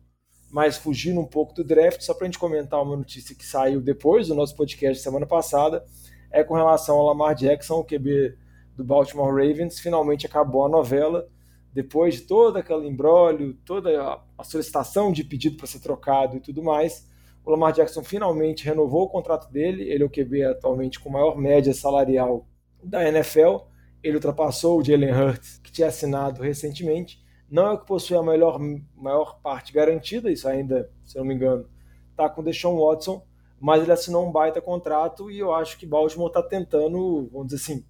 mas 0.51 0.75
fugindo 0.75 1.21
um 1.21 1.25
pouco 1.25 1.53
do 1.53 1.63
draft, 1.63 2.01
só 2.01 2.13
para 2.13 2.25
a 2.25 2.27
gente 2.27 2.39
comentar 2.39 2.84
uma 2.84 2.97
notícia 2.97 3.34
que 3.34 3.45
saiu 3.45 3.80
depois 3.80 4.27
do 4.27 4.36
nosso 4.36 4.53
podcast 4.53 5.01
semana 5.01 5.25
passada, 5.25 5.86
é 6.32 6.43
com 6.43 6.53
relação 6.53 6.97
ao 6.97 7.07
Lamar 7.07 7.36
Jackson, 7.36 7.80
o 7.80 7.84
QB 7.84 8.38
do 8.75 8.84
Baltimore 8.84 9.32
Ravens. 9.32 9.80
Finalmente 9.80 10.25
acabou 10.25 10.65
a 10.65 10.69
novela, 10.69 11.27
depois 11.73 12.15
de 12.15 12.21
todo 12.21 12.57
aquele 12.57 12.88
embrólio, 12.88 13.53
toda 13.65 14.21
a 14.38 14.43
solicitação 14.43 15.11
de 15.11 15.23
pedido 15.23 15.57
para 15.57 15.67
ser 15.67 15.80
trocado 15.80 16.38
e 16.38 16.39
tudo 16.39 16.63
mais. 16.63 17.07
O 17.43 17.51
Lamar 17.51 17.73
Jackson 17.73 18.03
finalmente 18.03 18.65
renovou 18.65 19.03
o 19.03 19.09
contrato 19.09 19.51
dele. 19.51 19.89
Ele 19.89 20.03
é 20.03 20.05
o 20.05 20.09
QB 20.09 20.43
atualmente 20.43 20.99
com 20.99 21.09
maior 21.09 21.38
média 21.38 21.73
salarial 21.73 22.45
da 22.84 23.07
NFL. 23.07 23.57
Ele 24.03 24.15
ultrapassou 24.15 24.80
o 24.80 24.84
Jalen 24.84 25.11
Hurts, 25.11 25.59
que 25.63 25.71
tinha 25.71 25.88
assinado 25.88 26.41
recentemente. 26.41 27.23
Não 27.49 27.65
é 27.65 27.71
o 27.73 27.80
que 27.80 27.88
possui 27.88 28.15
a 28.15 28.21
melhor, 28.21 28.59
maior 28.95 29.39
parte 29.41 29.73
garantida, 29.73 30.32
isso 30.32 30.47
ainda, 30.47 30.89
se 31.03 31.17
não 31.17 31.25
me 31.25 31.34
engano, 31.34 31.67
está 32.11 32.30
com 32.30 32.41
o 32.41 32.43
Deshaun 32.43 32.77
Watson, 32.77 33.25
mas 33.60 33.84
ele 33.84 33.91
assinou 33.91 34.28
um 34.28 34.32
baita 34.32 34.62
contrato 34.62 35.30
e 35.30 35.39
eu 35.39 35.53
acho 35.53 35.78
que 35.78 35.86
Baltimore 35.86 36.28
está 36.28 36.41
tentando, 36.41 37.30
vamos 37.32 37.47
dizer 37.47 37.57
assim, 37.57 37.86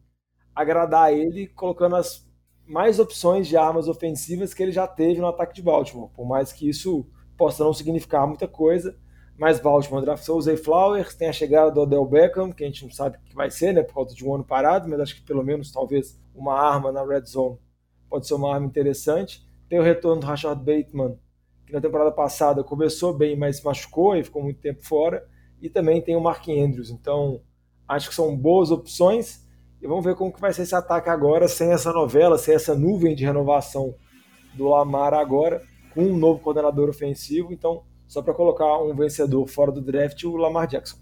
agradar 0.55 1.13
ele, 1.13 1.47
colocando 1.47 1.95
as 1.95 2.27
mais 2.65 2.99
opções 2.99 3.47
de 3.47 3.55
armas 3.55 3.87
ofensivas 3.87 4.53
que 4.53 4.61
ele 4.61 4.71
já 4.71 4.87
teve 4.87 5.19
no 5.19 5.27
ataque 5.27 5.53
de 5.53 5.61
Baltimore, 5.61 6.09
por 6.09 6.25
mais 6.25 6.51
que 6.51 6.67
isso 6.67 7.07
possa 7.37 7.63
não 7.63 7.73
significar 7.73 8.27
muita 8.27 8.47
coisa, 8.47 8.97
mas 9.37 9.59
Baltimore 9.59 10.01
draftou 10.01 10.37
o 10.37 10.41
Zay 10.41 10.57
Flowers, 10.57 11.15
tem 11.15 11.29
a 11.29 11.33
chegada 11.33 11.71
do 11.71 11.81
Odell 11.81 12.05
Beckham, 12.05 12.51
que 12.51 12.63
a 12.63 12.67
gente 12.67 12.83
não 12.83 12.91
sabe 12.91 13.17
o 13.17 13.21
que 13.21 13.35
vai 13.35 13.49
ser, 13.49 13.73
né, 13.73 13.83
por 13.83 13.93
causa 13.93 14.13
de 14.13 14.25
um 14.25 14.35
ano 14.35 14.43
parado, 14.43 14.89
mas 14.89 14.99
acho 14.99 15.15
que 15.15 15.21
pelo 15.21 15.43
menos 15.43 15.71
talvez 15.71 16.19
uma 16.35 16.59
arma 16.59 16.91
na 16.91 17.05
red 17.05 17.25
zone 17.25 17.57
pode 18.09 18.27
ser 18.27 18.33
uma 18.33 18.53
arma 18.53 18.65
interessante. 18.65 19.47
Tem 19.69 19.79
o 19.79 19.83
retorno 19.83 20.19
do 20.19 20.27
Rashad 20.27 20.57
Bateman, 20.57 21.17
que 21.65 21.71
na 21.71 21.79
temporada 21.79 22.11
passada 22.11 22.63
começou 22.63 23.13
bem, 23.13 23.37
mas 23.37 23.57
se 23.57 23.65
machucou 23.65 24.15
e 24.15 24.23
ficou 24.23 24.43
muito 24.43 24.59
tempo 24.59 24.83
fora 24.83 25.25
e 25.61 25.69
também 25.69 26.01
tem 26.01 26.15
o 26.15 26.21
Mark 26.21 26.47
Andrews. 26.47 26.89
Então, 26.89 27.41
acho 27.87 28.09
que 28.09 28.15
são 28.15 28.35
boas 28.35 28.71
opções. 28.71 29.47
E 29.81 29.87
vamos 29.87 30.03
ver 30.03 30.15
como 30.15 30.33
que 30.33 30.41
vai 30.41 30.53
ser 30.53 30.63
esse 30.63 30.75
ataque 30.75 31.09
agora, 31.09 31.47
sem 31.47 31.71
essa 31.71 31.93
novela, 31.93 32.37
sem 32.37 32.53
essa 32.53 32.75
nuvem 32.75 33.15
de 33.15 33.23
renovação 33.23 33.95
do 34.53 34.67
Lamar 34.67 35.13
agora, 35.13 35.61
com 35.93 36.03
um 36.03 36.17
novo 36.17 36.39
coordenador 36.39 36.89
ofensivo. 36.89 37.53
Então, 37.53 37.83
só 38.07 38.21
para 38.21 38.33
colocar 38.33 38.77
um 38.81 38.93
vencedor 38.95 39.47
fora 39.47 39.71
do 39.71 39.81
draft, 39.81 40.23
o 40.23 40.35
Lamar 40.35 40.67
Jackson. 40.67 40.97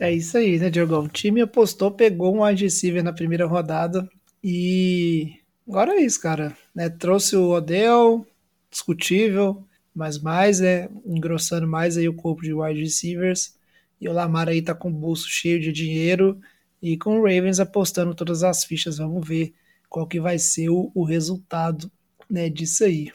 É 0.00 0.10
isso 0.10 0.38
aí, 0.38 0.58
né, 0.58 0.70
Diogão? 0.70 1.04
O 1.04 1.08
time 1.08 1.40
apostou, 1.40 1.90
pegou 1.90 2.34
um 2.34 2.44
wide 2.44 2.64
receiver 2.64 3.02
na 3.02 3.12
primeira 3.12 3.46
rodada 3.46 4.08
e 4.42 5.34
agora 5.68 5.92
é 5.92 6.00
isso, 6.00 6.20
cara. 6.20 6.56
Né, 6.74 6.88
trouxe 6.88 7.36
o 7.36 7.50
Odell, 7.50 8.26
discutível, 8.70 9.62
mas 9.94 10.18
mais, 10.18 10.60
né, 10.60 10.88
engrossando 11.04 11.66
mais 11.66 11.96
aí 11.96 12.08
o 12.08 12.14
corpo 12.14 12.42
de 12.42 12.54
wide 12.54 12.80
receivers. 12.80 13.54
E 14.02 14.08
o 14.08 14.12
Lamar 14.12 14.48
aí 14.48 14.60
tá 14.60 14.74
com 14.74 14.88
o 14.88 14.92
bolso 14.92 15.28
cheio 15.28 15.60
de 15.60 15.70
dinheiro 15.70 16.40
e 16.82 16.98
com 16.98 17.20
o 17.20 17.22
Ravens 17.22 17.60
apostando 17.60 18.16
todas 18.16 18.42
as 18.42 18.64
fichas. 18.64 18.98
Vamos 18.98 19.24
ver 19.24 19.54
qual 19.88 20.08
que 20.08 20.18
vai 20.18 20.40
ser 20.40 20.70
o, 20.70 20.90
o 20.92 21.04
resultado 21.04 21.88
né, 22.28 22.50
disso 22.50 22.82
aí. 22.82 23.12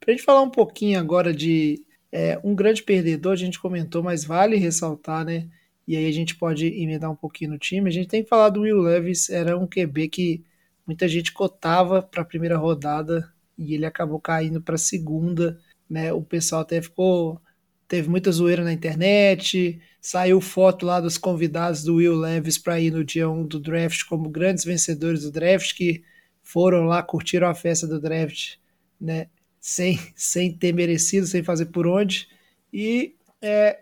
Para 0.00 0.12
a 0.12 0.16
gente 0.16 0.24
falar 0.24 0.40
um 0.40 0.48
pouquinho 0.48 0.98
agora 0.98 1.30
de 1.30 1.84
é, 2.10 2.40
um 2.42 2.54
grande 2.54 2.82
perdedor, 2.82 3.32
a 3.32 3.36
gente 3.36 3.60
comentou, 3.60 4.02
mas 4.02 4.24
vale 4.24 4.56
ressaltar, 4.56 5.26
né? 5.26 5.46
E 5.86 5.94
aí 5.94 6.08
a 6.08 6.12
gente 6.12 6.34
pode 6.36 6.68
emendar 6.68 7.10
um 7.10 7.16
pouquinho 7.16 7.50
no 7.50 7.58
time. 7.58 7.90
A 7.90 7.92
gente 7.92 8.08
tem 8.08 8.22
que 8.22 8.28
falar 8.30 8.48
do 8.48 8.62
Will 8.62 8.80
Levis, 8.80 9.28
era 9.28 9.58
um 9.58 9.66
QB 9.66 10.08
que 10.08 10.42
muita 10.86 11.06
gente 11.06 11.34
cotava 11.34 12.00
para 12.00 12.22
a 12.22 12.24
primeira 12.24 12.56
rodada 12.56 13.30
e 13.58 13.74
ele 13.74 13.84
acabou 13.84 14.18
caindo 14.18 14.62
para 14.62 14.76
a 14.76 14.78
segunda, 14.78 15.60
né? 15.88 16.14
O 16.14 16.22
pessoal 16.22 16.62
até 16.62 16.80
ficou 16.80 17.38
teve 17.86 18.08
muita 18.08 18.32
zoeira 18.32 18.64
na 18.64 18.72
internet, 18.72 19.80
saiu 20.00 20.40
foto 20.40 20.84
lá 20.86 21.00
dos 21.00 21.18
convidados 21.18 21.82
do 21.82 21.96
Will 21.96 22.14
Levis 22.14 22.58
para 22.58 22.80
ir 22.80 22.90
no 22.90 23.04
dia 23.04 23.28
1 23.28 23.46
do 23.46 23.60
draft 23.60 24.04
como 24.04 24.28
grandes 24.28 24.64
vencedores 24.64 25.22
do 25.22 25.30
draft 25.30 25.74
que 25.74 26.02
foram 26.42 26.84
lá, 26.84 27.02
curtiram 27.02 27.48
a 27.48 27.54
festa 27.54 27.86
do 27.86 28.00
draft, 28.00 28.56
né? 29.00 29.28
Sem, 29.60 29.98
sem 30.14 30.52
ter 30.52 30.72
merecido, 30.72 31.26
sem 31.26 31.42
fazer 31.42 31.66
por 31.66 31.86
onde. 31.86 32.28
E 32.72 33.14
é, 33.40 33.80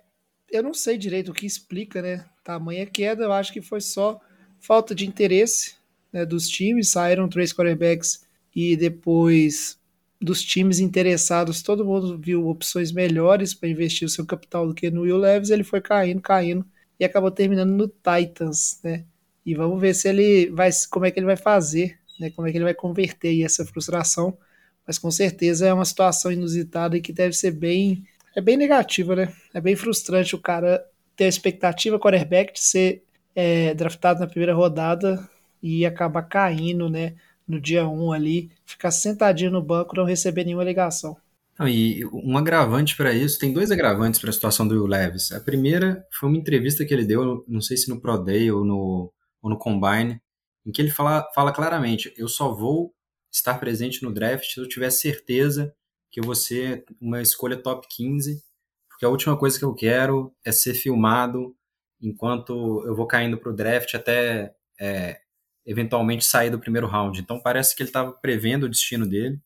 eu 0.50 0.62
não 0.62 0.72
sei 0.72 0.96
direito 0.96 1.30
o 1.30 1.34
que 1.34 1.46
explica, 1.46 2.00
né? 2.00 2.24
Tamanha 2.44 2.86
queda, 2.86 3.24
eu 3.24 3.32
acho 3.32 3.52
que 3.52 3.62
foi 3.62 3.80
só 3.80 4.20
falta 4.60 4.94
de 4.94 5.06
interesse 5.06 5.74
né, 6.12 6.24
dos 6.24 6.48
times. 6.48 6.90
Saíram 6.90 7.28
três 7.28 7.52
quarterbacks 7.52 8.24
e 8.54 8.76
depois 8.76 9.78
dos 10.22 10.42
times 10.42 10.78
interessados, 10.78 11.62
todo 11.62 11.84
mundo 11.84 12.16
viu 12.16 12.46
opções 12.46 12.92
melhores 12.92 13.52
para 13.52 13.68
investir 13.68 14.06
o 14.06 14.10
seu 14.10 14.24
capital 14.24 14.66
do 14.66 14.74
que 14.74 14.90
no 14.90 15.02
Will 15.02 15.16
Levis, 15.16 15.50
ele 15.50 15.64
foi 15.64 15.80
caindo, 15.80 16.20
caindo 16.20 16.64
e 16.98 17.04
acabou 17.04 17.30
terminando 17.30 17.70
no 17.72 17.88
Titans, 17.88 18.78
né? 18.84 19.04
E 19.44 19.54
vamos 19.54 19.80
ver 19.80 19.92
se 19.94 20.08
ele 20.08 20.48
vai, 20.50 20.70
como 20.88 21.04
é 21.04 21.10
que 21.10 21.18
ele 21.18 21.26
vai 21.26 21.36
fazer, 21.36 21.98
né? 22.20 22.30
Como 22.30 22.46
é 22.46 22.52
que 22.52 22.58
ele 22.58 22.64
vai 22.64 22.74
converter 22.74 23.42
essa 23.42 23.66
frustração. 23.66 24.38
Mas 24.86 24.98
com 24.98 25.10
certeza 25.10 25.66
é 25.66 25.74
uma 25.74 25.84
situação 25.84 26.30
inusitada 26.30 26.96
e 26.96 27.00
que 27.00 27.12
deve 27.12 27.34
ser 27.34 27.50
bem, 27.50 28.04
é 28.36 28.40
bem 28.40 28.56
negativa, 28.56 29.16
né? 29.16 29.32
É 29.52 29.60
bem 29.60 29.74
frustrante 29.74 30.36
o 30.36 30.38
cara 30.38 30.84
ter 31.16 31.24
a 31.24 31.28
expectativa 31.28 31.98
quarterback 31.98 32.52
de 32.52 32.60
ser 32.60 33.02
é, 33.34 33.74
draftado 33.74 34.20
na 34.20 34.26
primeira 34.28 34.54
rodada 34.54 35.28
e 35.60 35.84
acabar 35.84 36.22
caindo, 36.22 36.88
né? 36.88 37.14
No 37.52 37.60
dia 37.60 37.86
1 37.86 38.12
ali, 38.12 38.50
ficar 38.64 38.90
sentadinho 38.90 39.50
no 39.50 39.62
banco, 39.62 39.94
não 39.94 40.04
receber 40.04 40.44
nenhuma 40.44 40.64
ligação. 40.64 41.16
Não, 41.58 41.68
e 41.68 42.04
um 42.06 42.36
agravante 42.38 42.96
para 42.96 43.12
isso, 43.12 43.38
tem 43.38 43.52
dois 43.52 43.70
agravantes 43.70 44.18
para 44.18 44.30
a 44.30 44.32
situação 44.32 44.66
do 44.66 44.74
Will 44.74 44.86
Levis. 44.86 45.30
A 45.32 45.40
primeira 45.40 46.06
foi 46.10 46.28
uma 46.28 46.38
entrevista 46.38 46.84
que 46.84 46.94
ele 46.94 47.04
deu, 47.04 47.44
não 47.46 47.60
sei 47.60 47.76
se 47.76 47.90
no 47.90 48.00
Pro 48.00 48.16
Day 48.16 48.50
ou 48.50 48.64
no, 48.64 49.12
ou 49.42 49.50
no 49.50 49.58
Combine, 49.58 50.20
em 50.64 50.72
que 50.72 50.80
ele 50.80 50.90
fala, 50.90 51.28
fala 51.34 51.52
claramente: 51.52 52.12
eu 52.16 52.26
só 52.26 52.52
vou 52.54 52.94
estar 53.30 53.54
presente 53.58 54.02
no 54.02 54.12
draft 54.12 54.46
se 54.52 54.60
eu 54.60 54.68
tiver 54.68 54.90
certeza 54.90 55.74
que 56.10 56.20
eu 56.20 56.24
vou 56.24 56.34
ser 56.34 56.84
uma 57.00 57.20
escolha 57.20 57.56
top 57.56 57.86
15, 57.88 58.42
porque 58.88 59.04
a 59.04 59.08
última 59.08 59.36
coisa 59.36 59.58
que 59.58 59.64
eu 59.64 59.74
quero 59.74 60.32
é 60.44 60.52
ser 60.52 60.74
filmado 60.74 61.54
enquanto 62.00 62.82
eu 62.86 62.94
vou 62.94 63.06
caindo 63.06 63.38
para 63.38 63.50
o 63.50 63.54
draft 63.54 63.94
até 63.94 64.54
é, 64.80 65.20
eventualmente 65.66 66.24
sair 66.24 66.50
do 66.50 66.58
primeiro 66.58 66.86
round. 66.86 67.20
Então 67.20 67.40
parece 67.40 67.74
que 67.74 67.82
ele 67.82 67.90
estava 67.90 68.12
prevendo 68.12 68.64
o 68.64 68.68
destino 68.68 69.06
dele. 69.06 69.40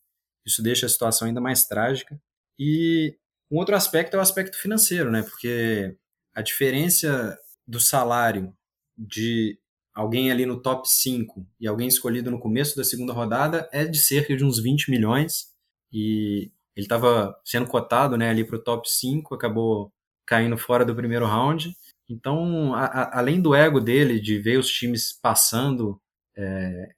Isso 0.47 0.63
deixa 0.63 0.87
a 0.87 0.89
situação 0.89 1.29
ainda 1.29 1.41
mais 1.41 1.67
trágica. 1.67 2.21
E 2.59 3.17
um 3.51 3.59
outro 3.59 3.75
aspecto 3.75 4.15
é 4.15 4.19
o 4.19 4.23
aspecto 4.23 4.57
financeiro, 4.57 5.11
né? 5.11 5.23
Porque 5.23 5.97
a 6.35 6.43
diferença 6.43 7.39
do 7.67 7.81
salário 7.81 8.55
de 8.97 9.59
alguém 9.95 10.31
ali 10.31 10.47
no 10.47 10.61
top 10.61 10.89
5 10.89 11.47
e 11.61 11.67
alguém 11.67 11.89
escolhido 11.89 12.31
no 12.31 12.39
começo 12.39 12.77
da 12.77 12.85
segunda 12.85 13.13
rodada 13.13 13.69
é 13.73 13.85
de 13.85 13.99
cerca 13.99 14.37
de 14.37 14.45
uns 14.45 14.59
20 14.59 14.91
milhões. 14.91 15.49
E 15.93 16.51
ele 16.75 16.85
estava 16.85 17.35
sendo 17.45 17.67
cotado 17.67 18.17
né, 18.17 18.29
ali 18.31 18.45
para 18.45 18.57
o 18.57 18.63
top 18.63 18.89
5, 18.89 19.35
acabou 19.35 19.91
caindo 20.27 20.59
fora 20.59 20.85
do 20.85 20.95
primeiro 20.95 21.27
round. 21.27 21.75
Então, 22.09 22.75
a, 22.75 22.85
a, 22.85 23.19
além 23.19 23.41
do 23.41 23.55
ego 23.55 23.81
dele 23.81 24.21
de 24.21 24.39
ver 24.39 24.59
os 24.59 24.69
times 24.69 25.13
passando 25.13 26.01
é, 26.37 26.89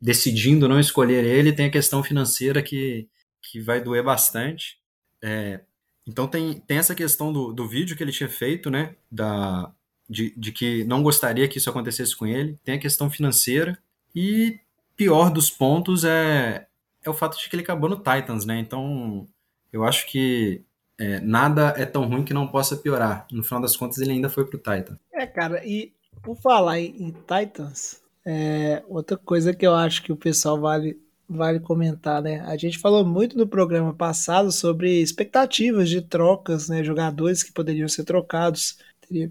decidindo 0.00 0.68
não 0.68 0.80
escolher 0.80 1.24
ele, 1.24 1.52
tem 1.52 1.66
a 1.66 1.70
questão 1.70 2.02
financeira 2.02 2.62
que, 2.62 3.08
que 3.42 3.60
vai 3.60 3.80
doer 3.80 4.02
bastante. 4.02 4.78
É, 5.22 5.60
então 6.06 6.26
tem, 6.26 6.60
tem 6.60 6.78
essa 6.78 6.94
questão 6.94 7.32
do, 7.32 7.52
do 7.52 7.66
vídeo 7.66 7.96
que 7.96 8.02
ele 8.02 8.12
tinha 8.12 8.28
feito, 8.28 8.70
né? 8.70 8.94
Da, 9.10 9.72
de, 10.08 10.34
de 10.36 10.52
que 10.52 10.84
não 10.84 11.02
gostaria 11.02 11.48
que 11.48 11.58
isso 11.58 11.70
acontecesse 11.70 12.14
com 12.16 12.26
ele. 12.26 12.58
Tem 12.62 12.74
a 12.74 12.80
questão 12.80 13.10
financeira. 13.10 13.78
E 14.14 14.60
pior 14.96 15.30
dos 15.30 15.50
pontos 15.50 16.04
é, 16.04 16.66
é 17.02 17.10
o 17.10 17.14
fato 17.14 17.38
de 17.38 17.48
que 17.48 17.56
ele 17.56 17.62
acabou 17.62 17.88
no 17.88 17.96
Titans, 17.96 18.44
né? 18.44 18.58
Então 18.58 19.26
eu 19.72 19.84
acho 19.84 20.06
que 20.06 20.62
é, 20.98 21.20
nada 21.20 21.74
é 21.76 21.84
tão 21.84 22.06
ruim 22.06 22.24
que 22.24 22.34
não 22.34 22.46
possa 22.46 22.76
piorar. 22.76 23.26
No 23.32 23.42
final 23.42 23.60
das 23.60 23.76
contas, 23.76 23.98
ele 23.98 24.12
ainda 24.12 24.28
foi 24.28 24.44
pro 24.44 24.58
Titan. 24.58 24.98
É, 25.12 25.26
cara, 25.26 25.66
e 25.66 25.92
por 26.22 26.36
falar 26.36 26.78
em, 26.78 27.08
em 27.08 27.10
Titans, 27.10 28.03
é, 28.24 28.82
outra 28.88 29.16
coisa 29.16 29.54
que 29.54 29.66
eu 29.66 29.74
acho 29.74 30.02
que 30.02 30.12
o 30.12 30.16
pessoal 30.16 30.58
vale, 30.58 30.98
vale 31.28 31.60
comentar, 31.60 32.22
né? 32.22 32.40
A 32.40 32.56
gente 32.56 32.78
falou 32.78 33.04
muito 33.04 33.36
no 33.36 33.46
programa 33.46 33.94
passado 33.94 34.50
sobre 34.50 35.00
expectativas 35.02 35.88
de 35.90 36.00
trocas, 36.00 36.68
né? 36.68 36.82
Jogadores 36.82 37.42
que 37.42 37.52
poderiam 37.52 37.88
ser 37.88 38.04
trocados, 38.04 38.78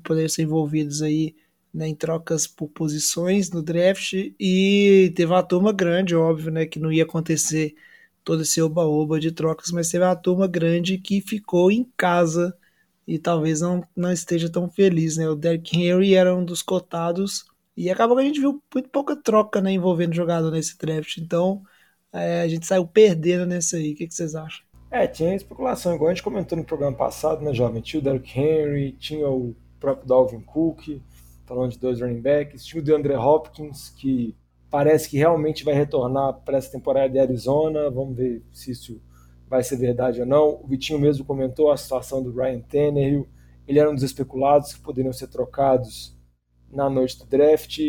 poderiam 0.03 0.29
ser 0.29 0.43
envolvidos 0.43 1.01
aí 1.01 1.35
né, 1.73 1.87
em 1.87 1.95
trocas 1.95 2.45
por 2.45 2.69
posições 2.69 3.49
no 3.49 3.63
draft 3.63 4.13
e 4.39 5.11
teve 5.15 5.31
uma 5.31 5.41
turma 5.43 5.73
grande, 5.73 6.15
óbvio, 6.15 6.51
né? 6.51 6.65
Que 6.65 6.79
não 6.79 6.91
ia 6.91 7.03
acontecer 7.03 7.75
todo 8.23 8.43
esse 8.43 8.61
oba-oba 8.61 9.19
de 9.19 9.31
trocas, 9.31 9.71
mas 9.71 9.89
teve 9.89 10.05
uma 10.05 10.15
turma 10.15 10.47
grande 10.47 10.97
que 10.97 11.21
ficou 11.21 11.71
em 11.71 11.83
casa 11.97 12.55
e 13.07 13.19
talvez 13.19 13.61
não, 13.61 13.83
não 13.95 14.11
esteja 14.11 14.49
tão 14.49 14.69
feliz, 14.69 15.17
né? 15.17 15.27
O 15.29 15.35
Derrick 15.35 15.77
Henry 15.77 16.15
era 16.15 16.35
um 16.35 16.45
dos 16.45 16.61
cotados 16.61 17.45
e 17.75 17.89
acabou 17.89 18.15
que 18.17 18.23
a 18.23 18.25
gente 18.25 18.39
viu 18.39 18.61
muito 18.73 18.89
pouca 18.89 19.15
troca, 19.15 19.61
né, 19.61 19.71
envolvendo 19.71 20.13
jogador 20.13 20.51
nesse 20.51 20.77
draft. 20.77 21.17
Então, 21.17 21.63
é, 22.11 22.41
a 22.41 22.47
gente 22.47 22.65
saiu 22.65 22.85
perdendo 22.85 23.45
nessa 23.45 23.77
aí. 23.77 23.93
O 23.93 23.95
que, 23.95 24.07
que, 24.07 24.13
vocês 24.13 24.35
acham? 24.35 24.63
É, 24.91 25.07
tinha 25.07 25.35
especulação, 25.35 25.95
igual 25.95 26.09
a 26.11 26.13
gente 26.13 26.23
comentou 26.23 26.57
no 26.57 26.63
programa 26.63 26.95
passado, 26.95 27.43
né, 27.43 27.53
jovem? 27.53 27.81
Tinha 27.81 27.99
o 27.99 28.03
Derrick 28.03 28.39
Henry, 28.39 28.91
tinha 28.93 29.27
o 29.27 29.55
próprio 29.79 30.07
Dalvin 30.07 30.41
Cook, 30.41 31.01
falando 31.45 31.71
de 31.71 31.79
dois 31.79 31.99
running 31.99 32.21
backs, 32.21 32.63
tinha 32.63 32.79
o 32.79 32.85
DeAndre 32.85 33.15
Hopkins, 33.15 33.89
que 33.89 34.35
parece 34.69 35.09
que 35.09 35.17
realmente 35.17 35.63
vai 35.63 35.73
retornar 35.73 36.33
para 36.45 36.57
essa 36.57 36.71
temporada 36.71 37.09
de 37.09 37.19
Arizona. 37.19 37.89
Vamos 37.89 38.15
ver 38.15 38.43
se 38.51 38.71
isso 38.71 39.01
vai 39.49 39.63
ser 39.63 39.77
verdade 39.77 40.19
ou 40.19 40.25
não. 40.25 40.61
O 40.63 40.67
Vitinho 40.67 40.99
mesmo 40.99 41.25
comentou 41.25 41.71
a 41.71 41.77
situação 41.77 42.23
do 42.23 42.31
Ryan 42.31 42.59
Tannehill. 42.61 43.27
Ele 43.67 43.79
era 43.79 43.89
um 43.89 43.93
dos 43.93 44.03
especulados 44.03 44.73
que 44.73 44.81
poderiam 44.81 45.13
ser 45.13 45.27
trocados 45.27 46.15
na 46.73 46.89
noite 46.89 47.17
do 47.17 47.25
draft 47.25 47.79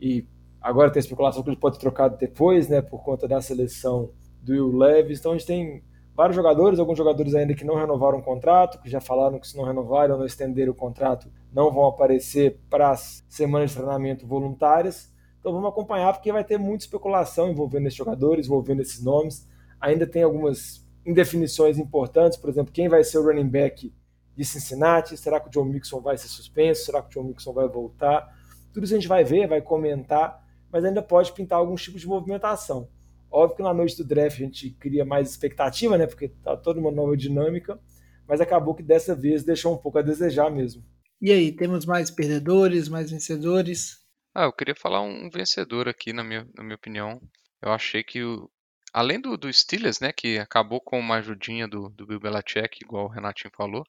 e 0.00 0.26
agora 0.60 0.90
tem 0.90 1.00
a 1.00 1.04
especulação 1.04 1.42
que 1.42 1.50
ele 1.50 1.56
pode 1.56 1.76
ser 1.76 1.80
trocado 1.80 2.16
depois, 2.16 2.68
né, 2.68 2.80
por 2.80 3.02
conta 3.02 3.26
da 3.26 3.40
seleção 3.40 4.10
do 4.40 4.52
Will 4.52 4.76
Levis. 4.76 5.18
Então 5.18 5.32
a 5.32 5.36
gente 5.36 5.46
tem 5.46 5.82
vários 6.14 6.36
jogadores, 6.36 6.78
alguns 6.78 6.98
jogadores 6.98 7.34
ainda 7.34 7.54
que 7.54 7.64
não 7.64 7.76
renovaram 7.76 8.18
o 8.18 8.22
contrato, 8.22 8.80
que 8.80 8.90
já 8.90 9.00
falaram 9.00 9.38
que 9.38 9.48
se 9.48 9.56
não 9.56 9.64
renovarem 9.64 10.12
ou 10.12 10.18
não 10.18 10.26
estenderem 10.26 10.70
o 10.70 10.74
contrato, 10.74 11.30
não 11.52 11.70
vão 11.70 11.86
aparecer 11.86 12.60
para 12.68 12.90
as 12.90 13.24
semanas 13.28 13.70
de 13.70 13.76
treinamento 13.76 14.26
voluntárias. 14.26 15.12
Então 15.40 15.52
vamos 15.52 15.68
acompanhar 15.68 16.12
porque 16.12 16.32
vai 16.32 16.44
ter 16.44 16.58
muita 16.58 16.84
especulação 16.84 17.50
envolvendo 17.50 17.86
esses 17.86 17.96
jogadores, 17.96 18.46
envolvendo 18.46 18.82
esses 18.82 19.02
nomes. 19.02 19.48
Ainda 19.80 20.06
tem 20.06 20.22
algumas 20.22 20.86
indefinições 21.04 21.78
importantes, 21.78 22.38
por 22.38 22.48
exemplo, 22.48 22.72
quem 22.72 22.88
vai 22.88 23.02
ser 23.02 23.18
o 23.18 23.24
running 23.24 23.48
back 23.48 23.92
de 24.36 24.44
Cincinnati? 24.44 25.16
Será 25.16 25.40
que 25.40 25.48
o 25.48 25.50
John 25.50 25.64
Mixon 25.64 26.00
vai 26.00 26.16
ser 26.16 26.28
suspenso? 26.28 26.84
Será 26.84 27.02
que 27.02 27.08
o 27.08 27.22
John 27.22 27.28
Mixon 27.28 27.52
vai 27.52 27.68
voltar? 27.68 28.28
Tudo 28.72 28.84
isso 28.84 28.94
a 28.94 28.98
gente 28.98 29.08
vai 29.08 29.24
ver, 29.24 29.46
vai 29.46 29.60
comentar, 29.60 30.42
mas 30.70 30.84
ainda 30.84 31.02
pode 31.02 31.32
pintar 31.32 31.58
alguns 31.58 31.82
tipos 31.82 32.00
de 32.00 32.06
movimentação. 32.06 32.88
Óbvio 33.30 33.56
que 33.56 33.62
na 33.62 33.72
noite 33.72 33.96
do 33.96 34.04
draft 34.04 34.36
a 34.36 34.44
gente 34.44 34.70
cria 34.70 35.04
mais 35.04 35.30
expectativa, 35.30 35.96
né? 35.96 36.06
Porque 36.06 36.28
tá 36.28 36.56
toda 36.56 36.80
uma 36.80 36.90
nova 36.90 37.16
dinâmica, 37.16 37.80
mas 38.28 38.40
acabou 38.40 38.74
que 38.74 38.82
dessa 38.82 39.14
vez 39.14 39.42
deixou 39.42 39.74
um 39.74 39.78
pouco 39.78 39.98
a 39.98 40.02
desejar 40.02 40.50
mesmo. 40.50 40.84
E 41.20 41.30
aí, 41.30 41.52
temos 41.52 41.86
mais 41.86 42.10
perdedores, 42.10 42.88
mais 42.88 43.10
vencedores? 43.10 43.98
Ah, 44.34 44.44
eu 44.44 44.52
queria 44.52 44.74
falar 44.74 45.02
um 45.02 45.30
vencedor 45.30 45.88
aqui, 45.88 46.12
na 46.12 46.24
minha, 46.24 46.46
na 46.56 46.62
minha 46.62 46.74
opinião. 46.74 47.20
Eu 47.62 47.70
achei 47.70 48.02
que 48.02 48.24
o, 48.24 48.50
além 48.92 49.20
do, 49.20 49.36
do 49.36 49.52
Steelers, 49.52 50.00
né, 50.00 50.12
que 50.12 50.38
acabou 50.38 50.80
com 50.80 50.98
uma 50.98 51.16
ajudinha 51.16 51.66
do, 51.68 51.88
do 51.90 52.06
Bill 52.06 52.20
Belichick, 52.20 52.78
igual 52.82 53.06
o 53.06 53.08
Renatinho 53.08 53.52
falou, 53.56 53.84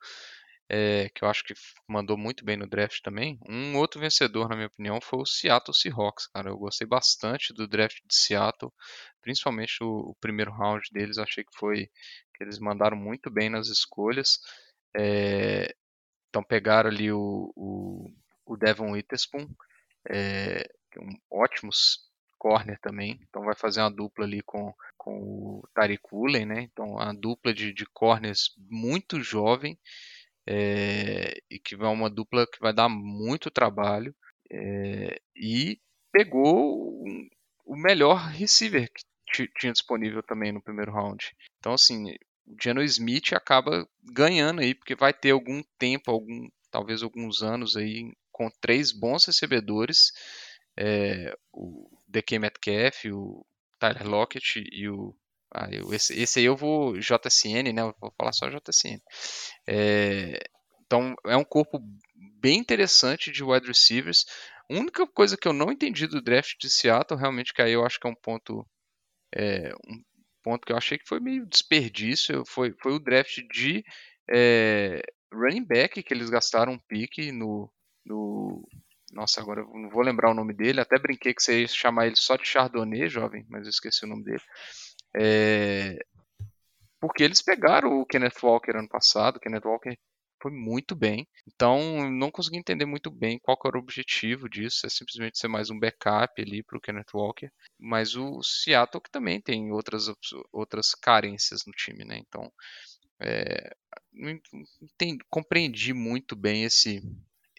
é, 0.69 1.09
que 1.09 1.23
eu 1.23 1.29
acho 1.29 1.43
que 1.43 1.53
mandou 1.87 2.17
muito 2.17 2.43
bem 2.45 2.57
no 2.57 2.67
draft 2.67 3.01
também. 3.01 3.37
Um 3.47 3.77
outro 3.77 3.99
vencedor, 3.99 4.49
na 4.49 4.55
minha 4.55 4.67
opinião, 4.67 4.99
foi 5.01 5.19
o 5.19 5.25
Seattle 5.25 5.75
Seahawks, 5.75 6.27
cara. 6.27 6.49
Eu 6.49 6.57
gostei 6.57 6.87
bastante 6.87 7.53
do 7.53 7.67
draft 7.67 7.97
de 8.05 8.15
Seattle, 8.15 8.71
principalmente 9.21 9.83
o, 9.83 10.11
o 10.11 10.15
primeiro 10.19 10.51
round 10.51 10.87
deles. 10.91 11.17
Achei 11.17 11.43
que 11.43 11.55
foi 11.55 11.89
que 12.35 12.43
eles 12.43 12.59
mandaram 12.59 12.97
muito 12.97 13.29
bem 13.29 13.49
nas 13.49 13.67
escolhas. 13.67 14.39
É, 14.95 15.75
então 16.29 16.43
pegaram 16.43 16.89
ali 16.89 17.11
o, 17.11 17.51
o, 17.55 18.11
o 18.45 18.57
Devon 18.57 18.91
Witherspoon, 18.93 19.47
é, 20.09 20.67
um 20.97 21.15
ótimos 21.31 21.99
corner 22.43 22.77
também, 22.81 23.17
então 23.21 23.45
vai 23.45 23.55
fazer 23.55 23.79
uma 23.79 23.89
dupla 23.89 24.25
ali 24.25 24.41
com, 24.41 24.73
com 24.97 25.17
o 25.17 25.63
Tariq 25.73 26.03
Woolen, 26.11 26.45
né? 26.45 26.61
Então 26.63 26.95
uma 26.95 27.13
dupla 27.13 27.53
de, 27.53 27.71
de 27.71 27.85
corners 27.85 28.53
muito 28.69 29.21
jovem 29.21 29.79
é, 30.45 31.37
e 31.49 31.57
que 31.57 31.73
vai 31.73 31.89
uma 31.89 32.09
dupla 32.09 32.45
que 32.45 32.59
vai 32.59 32.73
dar 32.73 32.89
muito 32.89 33.49
trabalho 33.49 34.13
é, 34.51 35.21
e 35.33 35.79
pegou 36.11 37.07
um, 37.07 37.29
o 37.65 37.77
melhor 37.77 38.17
receiver 38.17 38.91
que 39.25 39.47
tinha 39.57 39.71
disponível 39.71 40.21
também 40.21 40.51
no 40.51 40.61
primeiro 40.61 40.91
round. 40.91 41.33
Então 41.59 41.73
assim, 41.73 42.13
o 42.45 42.55
Geno 42.61 42.83
Smith 42.83 43.31
acaba 43.31 43.87
ganhando 44.03 44.59
aí 44.59 44.75
porque 44.75 44.95
vai 44.95 45.13
ter 45.13 45.31
algum 45.31 45.63
tempo, 45.79 46.11
algum 46.11 46.49
talvez 46.69 47.03
alguns 47.03 47.41
anos 47.41 47.77
aí 47.77 48.11
com 48.33 48.49
três 48.59 48.91
bons 48.91 49.25
recebedores, 49.25 50.11
é, 50.77 51.33
o 51.53 51.87
DK 52.13 52.39
Metcalf, 52.39 53.05
o 53.11 53.45
Tyler 53.79 54.07
Lockett 54.07 54.63
e 54.71 54.87
o. 54.87 55.15
Ah, 55.53 55.67
eu, 55.71 55.93
esse, 55.93 56.19
esse 56.19 56.39
aí 56.39 56.45
eu 56.45 56.55
vou 56.55 56.97
JSN, 56.97 57.73
né? 57.73 57.81
Eu 57.81 57.95
vou 57.99 58.13
falar 58.17 58.31
só 58.33 58.47
JSN. 58.49 58.99
É, 59.67 60.39
então 60.85 61.15
é 61.25 61.35
um 61.35 61.43
corpo 61.43 61.79
bem 62.39 62.59
interessante 62.59 63.31
de 63.31 63.43
wide 63.43 63.67
receivers. 63.67 64.25
A 64.69 64.73
única 64.73 65.05
coisa 65.07 65.37
que 65.37 65.47
eu 65.47 65.53
não 65.53 65.71
entendi 65.71 66.07
do 66.07 66.21
draft 66.21 66.57
de 66.59 66.69
Seattle, 66.69 67.19
realmente, 67.19 67.53
que 67.53 67.61
aí 67.61 67.73
eu 67.73 67.85
acho 67.85 67.99
que 67.99 68.07
é 68.07 68.09
um 68.09 68.15
ponto. 68.15 68.65
É, 69.35 69.73
um 69.87 70.03
ponto 70.43 70.65
que 70.65 70.71
eu 70.71 70.77
achei 70.77 70.97
que 70.97 71.07
foi 71.07 71.19
meio 71.19 71.45
desperdício, 71.45 72.43
foi, 72.45 72.73
foi 72.81 72.93
o 72.93 72.99
draft 72.99 73.39
de 73.51 73.83
é, 74.29 75.01
running 75.33 75.65
back, 75.65 76.01
que 76.03 76.13
eles 76.13 76.29
gastaram 76.29 76.73
um 76.73 76.79
pique 76.79 77.31
no, 77.31 77.71
no 78.05 78.67
nossa, 79.13 79.39
agora 79.41 79.61
eu 79.61 79.67
não 79.73 79.89
vou 79.89 80.01
lembrar 80.01 80.31
o 80.31 80.33
nome 80.33 80.53
dele. 80.53 80.81
Até 80.81 80.99
brinquei 80.99 81.33
que 81.33 81.41
você 81.41 81.61
ia 81.61 81.67
chamar 81.67 82.07
ele 82.07 82.15
só 82.15 82.35
de 82.35 82.45
Chardonnay, 82.45 83.07
jovem, 83.07 83.45
mas 83.49 83.63
eu 83.63 83.69
esqueci 83.69 84.05
o 84.05 84.07
nome 84.09 84.23
dele. 84.23 84.41
É... 85.15 85.97
Porque 86.99 87.23
eles 87.23 87.41
pegaram 87.41 87.99
o 87.99 88.05
Kenneth 88.05 88.41
Walker 88.41 88.75
ano 88.75 88.89
passado. 88.89 89.37
O 89.37 89.39
Kenneth 89.39 89.65
Walker 89.65 89.95
foi 90.41 90.51
muito 90.51 90.95
bem. 90.95 91.27
Então, 91.47 92.09
não 92.09 92.31
consegui 92.31 92.57
entender 92.57 92.85
muito 92.85 93.11
bem 93.11 93.39
qual 93.39 93.57
era 93.65 93.77
o 93.77 93.81
objetivo 93.81 94.49
disso. 94.49 94.85
É 94.85 94.89
simplesmente 94.89 95.37
ser 95.37 95.47
mais 95.47 95.69
um 95.69 95.79
backup 95.79 96.41
ali 96.41 96.63
para 96.63 96.77
o 96.77 96.81
Kenneth 96.81 97.13
Walker. 97.13 97.51
Mas 97.79 98.15
o 98.15 98.41
Seattle 98.41 99.01
que 99.01 99.11
também 99.11 99.39
tem 99.41 99.71
outras, 99.71 100.05
outras 100.51 100.95
carências 100.95 101.61
no 101.67 101.73
time, 101.73 102.03
né? 102.03 102.17
Então, 102.17 102.51
é... 103.21 103.75
não 104.11 104.31
entendi, 104.81 105.23
compreendi 105.29 105.93
muito 105.93 106.35
bem 106.35 106.63
esse 106.63 107.01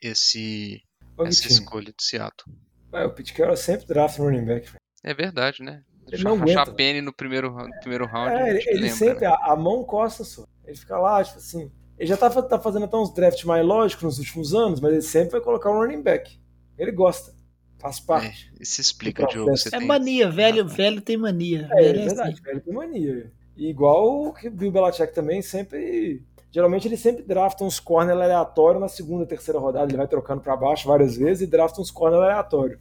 esse 0.03 0.83
Ô, 1.17 1.25
essa 1.25 1.43
Vitinho. 1.43 1.61
escolha 1.61 1.93
de 1.97 2.05
Seattle. 2.05 2.57
o 2.93 3.11
Pete 3.11 3.33
Carroll 3.33 3.57
sempre 3.57 3.87
draft 3.87 4.19
running 4.19 4.45
back. 4.45 4.71
É 5.03 5.15
verdade, 5.15 5.63
né? 5.63 5.83
Ele 6.11 6.23
não 6.23 6.35
aguenta. 6.35 6.73
Penny 6.73 7.01
no 7.01 7.13
primeiro, 7.13 7.51
no 7.51 7.81
primeiro 7.81 8.07
round. 8.07 8.35
É, 8.35 8.51
ele, 8.51 8.59
ele 8.67 8.81
lembra, 8.81 8.97
sempre, 8.97 9.21
né? 9.21 9.27
a, 9.27 9.53
a, 9.53 9.57
mão 9.57 9.85
costa 9.85 10.25
só. 10.25 10.47
Ele 10.65 10.77
fica 10.77 10.99
lá, 10.99 11.23
tipo 11.23 11.39
assim. 11.39 11.71
Ele 11.99 12.09
já 12.09 12.17
tá, 12.17 12.31
tá 12.43 12.59
fazendo 12.59 12.85
até 12.85 12.97
uns 12.97 13.15
drafts 13.15 13.45
mais 13.45 13.65
lógicos 13.65 14.03
nos 14.03 14.19
últimos 14.19 14.55
anos, 14.55 14.81
mas 14.81 14.93
ele 14.93 15.03
sempre 15.03 15.33
vai 15.33 15.41
colocar 15.41 15.71
um 15.71 15.79
running 15.79 16.03
back. 16.03 16.39
Ele 16.77 16.91
gosta. 16.91 17.33
Faz 17.79 18.01
parte. 18.01 18.51
É, 18.59 18.63
isso 18.63 18.81
explica, 18.81 19.27
Diogo. 19.27 19.53
É 19.73 19.81
mania, 19.81 20.31
velho, 20.31 20.67
velho 20.67 21.01
tem 21.01 21.17
mania. 21.17 21.69
É, 21.73 21.83
velho 21.83 22.01
é, 22.01 22.03
é 22.03 22.07
verdade, 22.07 22.33
assim. 22.35 22.43
velho 22.43 22.61
tem 22.61 22.75
mania. 22.75 23.33
E 23.57 23.69
igual 23.69 24.29
o 24.29 24.33
Bill 24.51 24.73
Belichick 24.73 25.15
também 25.15 25.43
sempre 25.43 26.25
Geralmente 26.55 26.87
ele 26.87 26.97
sempre 26.97 27.25
drafta 27.25 27.65
uns 27.65 27.81
corner 27.81 28.15
aleatórios 28.15 28.81
na 28.81 28.87
segunda, 28.87 29.27
terceira 29.27 29.59
rodada. 29.59 29.91
Ele 29.91 29.97
vai 29.97 30.07
trocando 30.07 30.41
para 30.41 30.57
baixo 30.57 30.87
várias 30.87 31.17
vezes 31.17 31.43
e 31.43 31.51
drafta 31.51 31.81
uns 31.81 31.91
corner 31.91 32.21
aleatórios. 32.21 32.79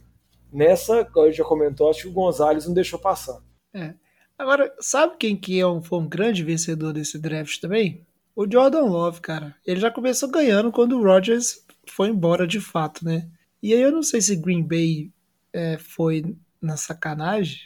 Nessa, 0.52 1.04
como 1.06 1.32
já 1.32 1.42
comentou, 1.42 1.90
acho 1.90 2.02
que 2.02 2.08
o 2.08 2.12
Gonzalez 2.12 2.68
não 2.68 2.72
deixou 2.72 3.00
passar. 3.00 3.42
É. 3.74 3.94
Agora, 4.38 4.72
sabe 4.78 5.16
quem 5.18 5.36
que 5.36 5.58
é 5.58 5.66
um, 5.66 5.82
foi 5.82 5.98
um 5.98 6.08
grande 6.08 6.44
vencedor 6.44 6.92
desse 6.92 7.18
draft 7.18 7.58
também? 7.60 8.06
O 8.36 8.48
Jordan 8.48 8.84
Love, 8.84 9.20
cara. 9.20 9.56
Ele 9.66 9.80
já 9.80 9.90
começou 9.90 10.30
ganhando 10.30 10.70
quando 10.70 10.96
o 10.96 11.02
Rodgers 11.02 11.66
foi 11.88 12.10
embora 12.10 12.46
de 12.46 12.60
fato, 12.60 13.04
né? 13.04 13.28
E 13.60 13.74
aí 13.74 13.82
eu 13.82 13.90
não 13.90 14.04
sei 14.04 14.20
se 14.20 14.36
Green 14.36 14.62
Bay 14.62 15.10
é, 15.52 15.78
foi 15.78 16.36
na 16.62 16.76
sacanagem, 16.76 17.58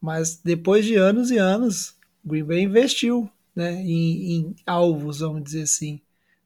mas 0.00 0.40
depois 0.42 0.86
de 0.86 0.94
anos 0.94 1.30
e 1.30 1.36
anos, 1.36 1.98
Green 2.24 2.44
Bay 2.44 2.62
investiu 2.62 3.30
né, 3.54 3.74
em, 3.82 4.32
em, 4.32 4.56
alvos, 4.66 5.20
vamos 5.20 5.44
dizer 5.44 5.62
assim. 5.62 6.00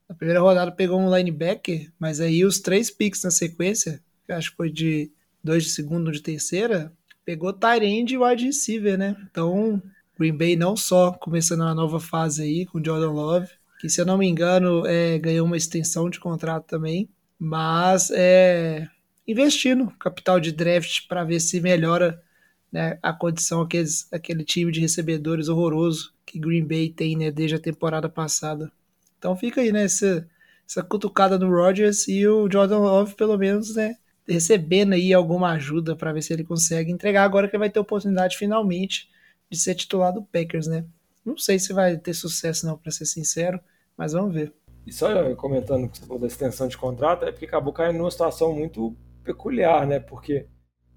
Na 0.09 0.15
primeira 0.15 0.41
rodada 0.41 0.71
pegou 0.73 1.01
um 1.01 1.15
linebacker, 1.15 1.91
mas 1.99 2.21
aí 2.21 2.45
os 2.45 2.61
três 2.61 2.91
picks 2.91 3.23
na 3.23 3.31
sequência, 3.31 4.03
acho 4.29 4.51
que 4.51 4.57
foi 4.57 4.71
de 4.71 5.11
dois 5.43 5.65
de 5.65 5.71
segunda, 5.71 6.09
um 6.11 6.13
de 6.13 6.23
terceira, 6.23 6.93
pegou 7.25 7.53
Tyrande 7.53 8.15
e 8.15 8.19
wide 8.19 8.45
receiver, 8.45 8.99
né? 8.99 9.17
Então, 9.31 9.83
Green 10.19 10.37
Bay 10.37 10.57
não 10.57 10.77
só 10.77 11.13
começando 11.13 11.61
uma 11.61 11.75
nova 11.75 11.99
fase 11.99 12.43
aí 12.43 12.67
com 12.67 12.83
Jordan 12.83 13.11
Love, 13.11 13.49
que 13.81 13.89
se 13.89 14.01
eu 14.01 14.07
não 14.07 14.17
me 14.17 14.27
engano 14.27 14.87
é, 14.87 15.19
ganhou 15.19 15.47
uma 15.47 15.57
extensão 15.57 16.09
de 16.09 16.21
contrato 16.21 16.67
também, 16.67 17.09
mas 17.39 18.11
é 18.11 18.89
investindo 19.27 19.91
capital 19.99 20.39
de 20.39 20.53
draft 20.53 21.07
para 21.09 21.25
ver 21.25 21.41
se 21.41 21.61
melhora 21.61 22.23
né, 22.71 22.99
a 23.03 23.13
condição 23.13 23.61
aqueles, 23.61 24.11
aquele 24.13 24.45
time 24.45 24.71
de 24.71 24.81
recebedores 24.81 25.49
horroroso 25.49 26.14
que 26.25 26.39
Green 26.39 26.65
Bay 26.65 26.89
tem 26.89 27.17
né, 27.17 27.31
desde 27.31 27.57
a 27.57 27.61
temporada 27.61 28.09
passada. 28.09 28.71
Então 29.19 29.37
fica 29.37 29.61
aí 29.61 29.73
né, 29.73 29.85
essa, 29.85 30.29
essa 30.69 30.83
cutucada 30.83 31.39
no 31.39 31.51
Rodgers 31.51 32.09
e 32.09 32.27
o 32.27 32.51
Jordan 32.51 32.79
Love 32.79 33.15
pelo 33.15 33.37
menos 33.39 33.75
né, 33.75 33.97
recebendo 34.27 34.95
aí 34.95 35.13
alguma 35.13 35.53
ajuda 35.53 35.95
para 35.95 36.13
ver 36.13 36.23
se 36.23 36.33
ele 36.33 36.45
consegue 36.45 36.91
entregar 36.91 37.25
agora 37.25 37.49
que 37.49 37.59
vai 37.59 37.71
ter 37.71 37.79
oportunidade 37.79 38.37
finalmente 38.37 39.09
de 39.51 39.59
ser 39.59 39.75
titular 39.75 40.13
do 40.13 40.23
Packers, 40.23 40.67
né? 40.67 40.85
Não 41.25 41.39
sei 41.39 41.59
se 41.59 41.73
vai 41.73 41.97
ter 41.97 42.15
sucesso 42.15 42.67
não, 42.67 42.77
para 42.77 42.91
ser 42.91 43.07
sincero, 43.07 43.61
mas 43.97 44.13
vamos 44.13 44.35
ver. 44.35 44.53
E 44.87 44.93
só 44.93 45.35
comentando 45.37 45.89
que 45.89 45.99
você 45.99 46.07
falou 46.07 46.21
da 46.21 46.27
extensão 46.27 46.69
de 46.69 46.77
contrato, 46.77 47.25
é 47.25 47.33
porque 47.33 47.47
acabou 47.47 47.73
caindo 47.73 47.99
numa 47.99 48.11
situação 48.11 48.55
muito 48.55 48.95
peculiar, 49.23 49.87
né? 49.87 49.99
Porque 49.99 50.47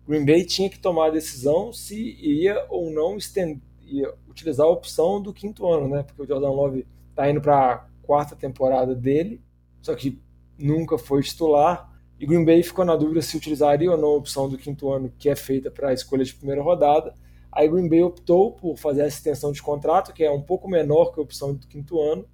Green 0.07 0.25
Bay 0.25 0.45
tinha 0.45 0.69
que 0.69 0.79
tomar 0.79 1.07
a 1.07 1.11
decisão 1.11 1.71
se 1.71 2.17
ia 2.21 2.65
ou 2.69 2.91
não 2.91 3.17
estender, 3.17 3.61
ia 3.87 4.13
utilizar 4.27 4.65
a 4.65 4.69
opção 4.69 5.21
do 5.21 5.33
quinto 5.33 5.67
ano, 5.67 5.87
né? 5.87 6.03
Porque 6.03 6.21
o 6.21 6.27
Jordan 6.27 6.51
Love 6.51 6.85
está 7.09 7.29
indo 7.29 7.41
para 7.41 7.73
a 7.73 7.85
quarta 8.03 8.35
temporada 8.35 8.93
dele, 8.93 9.41
só 9.81 9.95
que 9.95 10.21
nunca 10.57 10.97
foi 10.97 11.21
titular. 11.23 11.91
E 12.19 12.25
Green 12.25 12.43
Bay 12.43 12.63
ficou 12.63 12.83
na 12.83 12.95
dúvida 12.95 13.21
se 13.21 13.37
utilizaria 13.37 13.91
ou 13.91 13.97
não 13.97 14.09
a 14.09 14.17
opção 14.17 14.49
do 14.49 14.57
quinto 14.57 14.91
ano, 14.91 15.11
que 15.17 15.29
é 15.29 15.35
feita 15.35 15.69
para 15.69 15.89
a 15.89 15.93
escolha 15.93 16.23
de 16.23 16.33
primeira 16.33 16.61
rodada. 16.61 17.13
Aí 17.51 17.67
Green 17.67 17.87
Bay 17.87 18.03
optou 18.03 18.51
por 18.51 18.77
fazer 18.77 19.01
essa 19.01 19.17
extensão 19.17 19.51
de 19.51 19.61
contrato, 19.61 20.13
que 20.13 20.23
é 20.23 20.31
um 20.31 20.41
pouco 20.41 20.67
menor 20.67 21.11
que 21.11 21.19
a 21.19 21.23
opção 21.23 21.53
do 21.53 21.67
quinto 21.67 21.99
ano, 22.01 22.25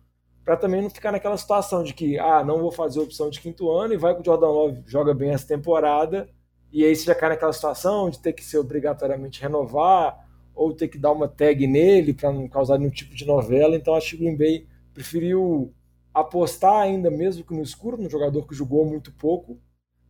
para 0.44 0.58
também 0.58 0.82
não 0.82 0.90
ficar 0.90 1.12
naquela 1.12 1.38
situação 1.38 1.84
de 1.84 1.94
que, 1.94 2.20
ah, 2.20 2.44
não 2.44 2.60
vou 2.60 2.72
fazer 2.72 3.00
a 3.00 3.04
opção 3.04 3.30
de 3.30 3.40
quinto 3.40 3.72
ano 3.72 3.94
e 3.94 3.98
vai 3.98 4.14
com 4.14 4.22
o 4.22 4.26
Jordan 4.26 4.50
Love, 4.50 4.84
joga 4.86 5.14
bem 5.14 5.32
essa 5.32 5.48
temporada, 5.48 6.30
e 6.72 6.84
aí 6.84 6.96
você 6.96 7.06
já 7.06 7.16
cai 7.16 7.30
naquela 7.30 7.54
situação 7.54 8.10
de 8.10 8.20
ter 8.20 8.34
que 8.34 8.44
ser 8.44 8.58
obrigatoriamente 8.58 9.42
renovar, 9.42 10.23
ou 10.56 10.74
ter 10.74 10.88
que 10.88 10.98
dar 10.98 11.12
uma 11.12 11.28
tag 11.28 11.66
nele 11.68 12.14
para 12.14 12.32
não 12.32 12.48
causar 12.48 12.78
nenhum 12.78 12.92
tipo 12.92 13.16
de 13.16 13.26
novela. 13.26 13.76
Então 13.76 13.96
acho 13.96 14.12
que 14.12 14.16
o 14.16 14.20
Green 14.20 14.38
Bay 14.38 14.68
preferiu 14.94 15.74
apostar 16.14 16.82
ainda 16.82 17.10
mesmo 17.10 17.44
que 17.44 17.54
no 17.54 17.64
escuro, 17.64 17.98
no 17.98 18.10
jogador 18.10 18.48
que 18.48 18.56
jogou 18.56 18.86
muito 18.86 19.12
pouco, 19.12 19.60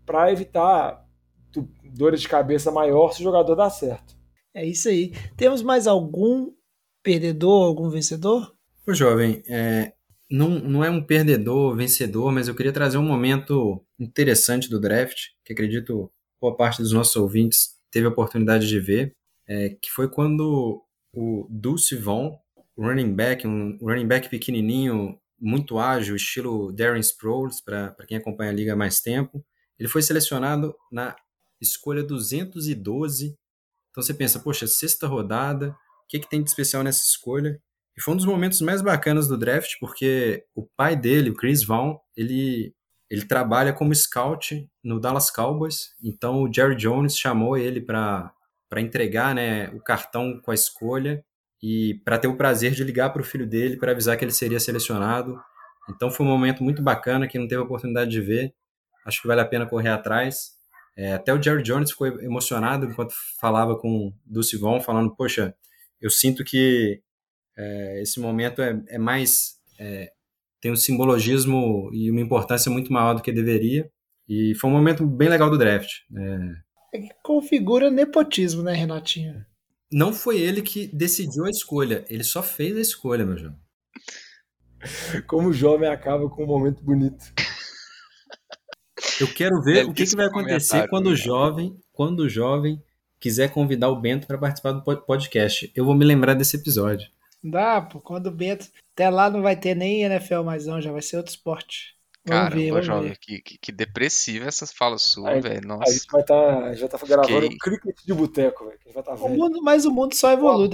para 0.06 0.32
evitar 0.32 1.08
dores 1.84 2.22
de 2.22 2.28
cabeça 2.28 2.72
maior 2.72 3.14
se 3.14 3.22
o 3.22 3.24
jogador 3.24 3.56
dá 3.56 3.70
certo. 3.70 4.16
É 4.54 4.66
isso 4.66 4.90
aí. 4.90 5.14
Temos 5.38 5.62
mais 5.62 5.88
algum 5.88 6.52
perdedor, 7.02 7.66
algum 7.66 7.90
vencedor? 7.90 8.54
Ô, 8.88 8.94
jovem, 8.94 9.42
é, 9.48 9.94
não, 10.30 10.50
não 10.50 10.84
é 10.84 10.90
um 10.90 11.02
perdedor, 11.02 11.76
vencedor, 11.76 12.32
mas 12.32 12.48
eu 12.48 12.56
queria 12.56 12.74
trazer 12.74 12.98
um 12.98 13.06
momento 13.06 13.84
interessante 14.00 14.70
do 14.70 14.80
draft, 14.80 15.30
que 15.44 15.54
acredito 15.54 16.12
boa 16.42 16.56
parte 16.56 16.82
dos 16.82 16.92
nossos 16.92 17.16
ouvintes 17.16 17.80
teve 17.90 18.08
a 18.08 18.10
oportunidade 18.10 18.68
de 18.68 18.80
ver, 18.80 19.16
é, 19.48 19.70
que 19.70 19.90
foi 19.92 20.10
quando 20.10 20.84
o 21.14 21.48
Dulce 21.50 21.96
Vaughn, 21.96 22.36
running 22.78 23.14
back, 23.14 23.48
um 23.48 23.78
running 23.82 24.08
back 24.08 24.30
pequenininho, 24.30 25.20
muito 25.40 25.78
ágil, 25.78 26.16
estilo 26.16 26.72
Darren 26.72 27.02
Sproles, 27.02 27.62
para 27.62 27.94
quem 28.08 28.18
acompanha 28.18 28.52
a 28.52 28.54
liga 28.54 28.74
há 28.74 28.76
mais 28.76 29.02
tempo, 29.02 29.46
ele 29.78 29.90
foi 29.90 30.02
selecionado 30.02 30.74
na 30.92 31.16
escolha 31.62 32.04
212. 32.04 33.38
Então 33.92 34.04
você 34.04 34.14
pensa, 34.14 34.40
poxa, 34.40 34.66
sexta 34.68 35.08
rodada, 35.08 35.70
o 35.70 36.08
que, 36.08 36.20
que 36.20 36.30
tem 36.30 36.42
de 36.42 36.50
especial 36.50 36.84
nessa 36.84 37.04
escolha? 37.04 37.62
E 37.96 38.02
foi 38.02 38.14
um 38.14 38.18
dos 38.18 38.26
momentos 38.26 38.60
mais 38.62 38.82
bacanas 38.82 39.28
do 39.28 39.38
draft, 39.38 39.74
porque 39.80 40.46
o 40.56 40.66
pai 40.76 40.96
dele, 40.96 41.30
o 41.30 41.36
Chris 41.36 41.64
Vaughn, 41.64 41.98
ele, 42.18 42.74
ele 43.10 43.26
trabalha 43.26 43.74
como 43.74 43.94
scout 43.94 44.68
no 44.84 45.00
Dallas 45.00 45.30
Cowboys. 45.30 45.94
Então 46.02 46.44
o 46.44 46.52
Jerry 46.52 46.76
Jones 46.76 47.18
chamou 47.18 47.58
ele 47.58 47.82
para 47.82 48.34
entregar 48.82 49.34
né, 49.36 49.70
o 49.70 49.80
cartão 49.80 50.40
com 50.42 50.52
a 50.52 50.54
escolha 50.54 51.24
e 51.62 52.02
para 52.04 52.20
ter 52.20 52.28
o 52.28 52.36
prazer 52.36 52.72
de 52.72 52.84
ligar 52.84 53.12
para 53.12 53.22
o 53.22 53.26
filho 53.26 53.48
dele 53.48 53.78
para 53.78 53.92
avisar 53.92 54.18
que 54.18 54.26
ele 54.26 54.32
seria 54.32 54.60
selecionado. 54.60 55.40
Então 55.90 56.12
foi 56.12 56.26
um 56.26 56.30
momento 56.30 56.64
muito 56.64 56.82
bacana, 56.82 57.28
que 57.28 57.40
não 57.40 57.48
teve 57.48 57.62
a 57.62 57.66
oportunidade 57.66 58.12
de 58.12 58.22
ver. 58.22 58.54
Acho 59.06 59.22
que 59.22 59.28
vale 59.28 59.42
a 59.42 59.46
pena 59.46 59.66
correr 59.66 59.90
atrás. 59.90 60.52
É, 60.96 61.14
até 61.14 61.34
o 61.34 61.42
Jerry 61.42 61.64
Jones 61.64 61.92
ficou 61.92 62.08
emocionado 62.22 62.86
enquanto 62.86 63.14
falava 63.40 63.78
com 63.78 64.08
o 64.08 64.14
Dulce 64.26 64.60
falando, 64.86 65.16
poxa, 65.16 65.56
eu 66.00 66.10
sinto 66.10 66.44
que 66.44 67.02
é, 67.58 68.02
esse 68.02 68.20
momento 68.20 68.62
é, 68.62 68.82
é 68.90 68.98
mais. 68.98 69.56
É, 69.80 70.12
tem 70.62 70.72
um 70.72 70.76
simbologismo 70.76 71.90
e 71.94 72.10
uma 72.10 72.22
importância 72.22 72.72
muito 72.72 72.92
maior 72.92 73.14
do 73.14 73.22
que 73.22 73.32
deveria. 73.32 73.90
E 74.28 74.56
foi 74.56 74.70
um 74.70 74.74
momento 74.74 75.06
bem 75.06 75.30
legal 75.30 75.50
do 75.50 75.58
draft. 75.58 75.90
É, 76.16 76.40
configura 77.22 77.90
nepotismo, 77.90 78.64
né, 78.64 78.74
Renatinho? 78.74 79.46
Não 79.92 80.14
foi 80.14 80.40
ele 80.40 80.62
que 80.62 80.88
decidiu 80.88 81.46
a 81.46 81.50
escolha, 81.50 82.04
ele 82.10 82.24
só 82.24 82.42
fez 82.42 82.76
a 82.76 82.82
escolha, 82.82 83.26
meu 83.26 83.38
jovem. 83.38 83.58
Como 85.28 85.50
o 85.50 85.54
jovem 85.54 85.90
acaba 85.90 86.30
com 86.30 86.44
um 86.44 86.48
momento 86.48 86.84
bonito. 86.84 87.24
Eu 89.20 89.28
quero 89.28 89.62
ver 89.62 89.76
Deve 89.76 89.90
o 89.92 89.94
que, 89.94 90.06
que 90.06 90.16
vai 90.16 90.26
acontecer 90.26 90.88
quando 90.88 91.08
o 91.08 91.16
jovem, 91.16 91.78
quando 91.92 92.22
o 92.22 92.30
jovem 92.30 92.82
quiser 93.20 93.52
convidar 93.52 93.90
o 93.90 94.00
Bento 94.00 94.28
para 94.28 94.38
participar 94.38 94.72
do 94.72 94.84
podcast. 94.84 95.72
Eu 95.76 95.86
vou 95.86 95.96
me 95.96 96.04
lembrar 96.04 96.34
desse 96.34 96.58
episódio. 96.58 97.10
Dá, 97.44 97.82
pô, 97.82 98.00
quando 98.00 98.28
o 98.28 98.32
Bento. 98.32 98.68
Até 98.94 99.10
lá 99.10 99.30
não 99.30 99.42
vai 99.42 99.56
ter 99.56 99.76
nem 99.76 100.04
NFL 100.04 100.44
mais, 100.44 100.66
não, 100.66 100.82
já 100.82 100.92
vai 100.92 101.02
ser 101.02 101.18
outro 101.18 101.32
esporte. 101.32 101.96
Vamos 102.26 102.44
Caramba, 102.44 102.56
ver, 102.56 102.72
vamos 102.72 102.86
jovem, 102.86 103.10
ver. 103.10 103.18
Que, 103.18 103.42
que, 103.42 103.58
que 103.58 103.72
depressiva 103.72 104.48
essas 104.48 104.72
falas 104.72 105.02
suas, 105.02 105.44
velho. 105.44 105.68
Nossa. 105.68 105.90
A 105.90 105.94
gente 105.94 106.08
vai 106.10 106.24
tá, 106.24 106.74
já 106.74 106.88
tá 106.88 106.98
gravando 107.06 107.48
o 107.48 107.58
cricket 107.58 107.98
de 108.06 108.14
boteco, 108.14 108.66
velho. 108.66 109.04
Tá 109.04 109.14
o 109.16 109.30
mundo, 109.30 109.62
mas 109.62 109.86
o 109.86 109.92
mundo 109.92 110.16
só 110.16 110.32
evolui. 110.32 110.70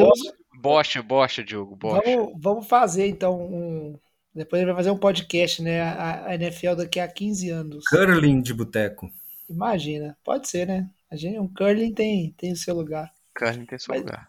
Bocha, 0.61 1.01
bocha, 1.01 1.43
Diogo, 1.43 1.75
bocha. 1.75 2.03
Vamos, 2.05 2.33
vamos 2.37 2.67
fazer 2.67 3.07
então 3.07 3.41
um. 3.41 3.97
Depois 4.33 4.61
ele 4.61 4.71
vai 4.71 4.75
fazer 4.75 4.91
um 4.91 4.97
podcast, 4.97 5.61
né? 5.63 5.81
A, 5.81 6.27
a 6.27 6.35
NFL 6.35 6.75
daqui 6.75 6.99
a 6.99 7.07
15 7.07 7.49
anos. 7.49 7.85
Curling 7.85 8.41
de 8.41 8.53
boteco. 8.53 9.11
Imagina, 9.49 10.15
pode 10.23 10.47
ser, 10.47 10.67
né? 10.67 10.87
A 11.09 11.15
gente, 11.15 11.39
um 11.39 11.51
curling 11.51 11.93
tem, 11.93 12.31
tem 12.37 12.51
o 12.51 12.55
seu 12.55 12.75
lugar. 12.75 13.11
Curling 13.35 13.65
tem 13.65 13.77
o 13.77 13.81
seu 13.81 13.95
mas, 13.95 14.03
lugar. 14.03 14.28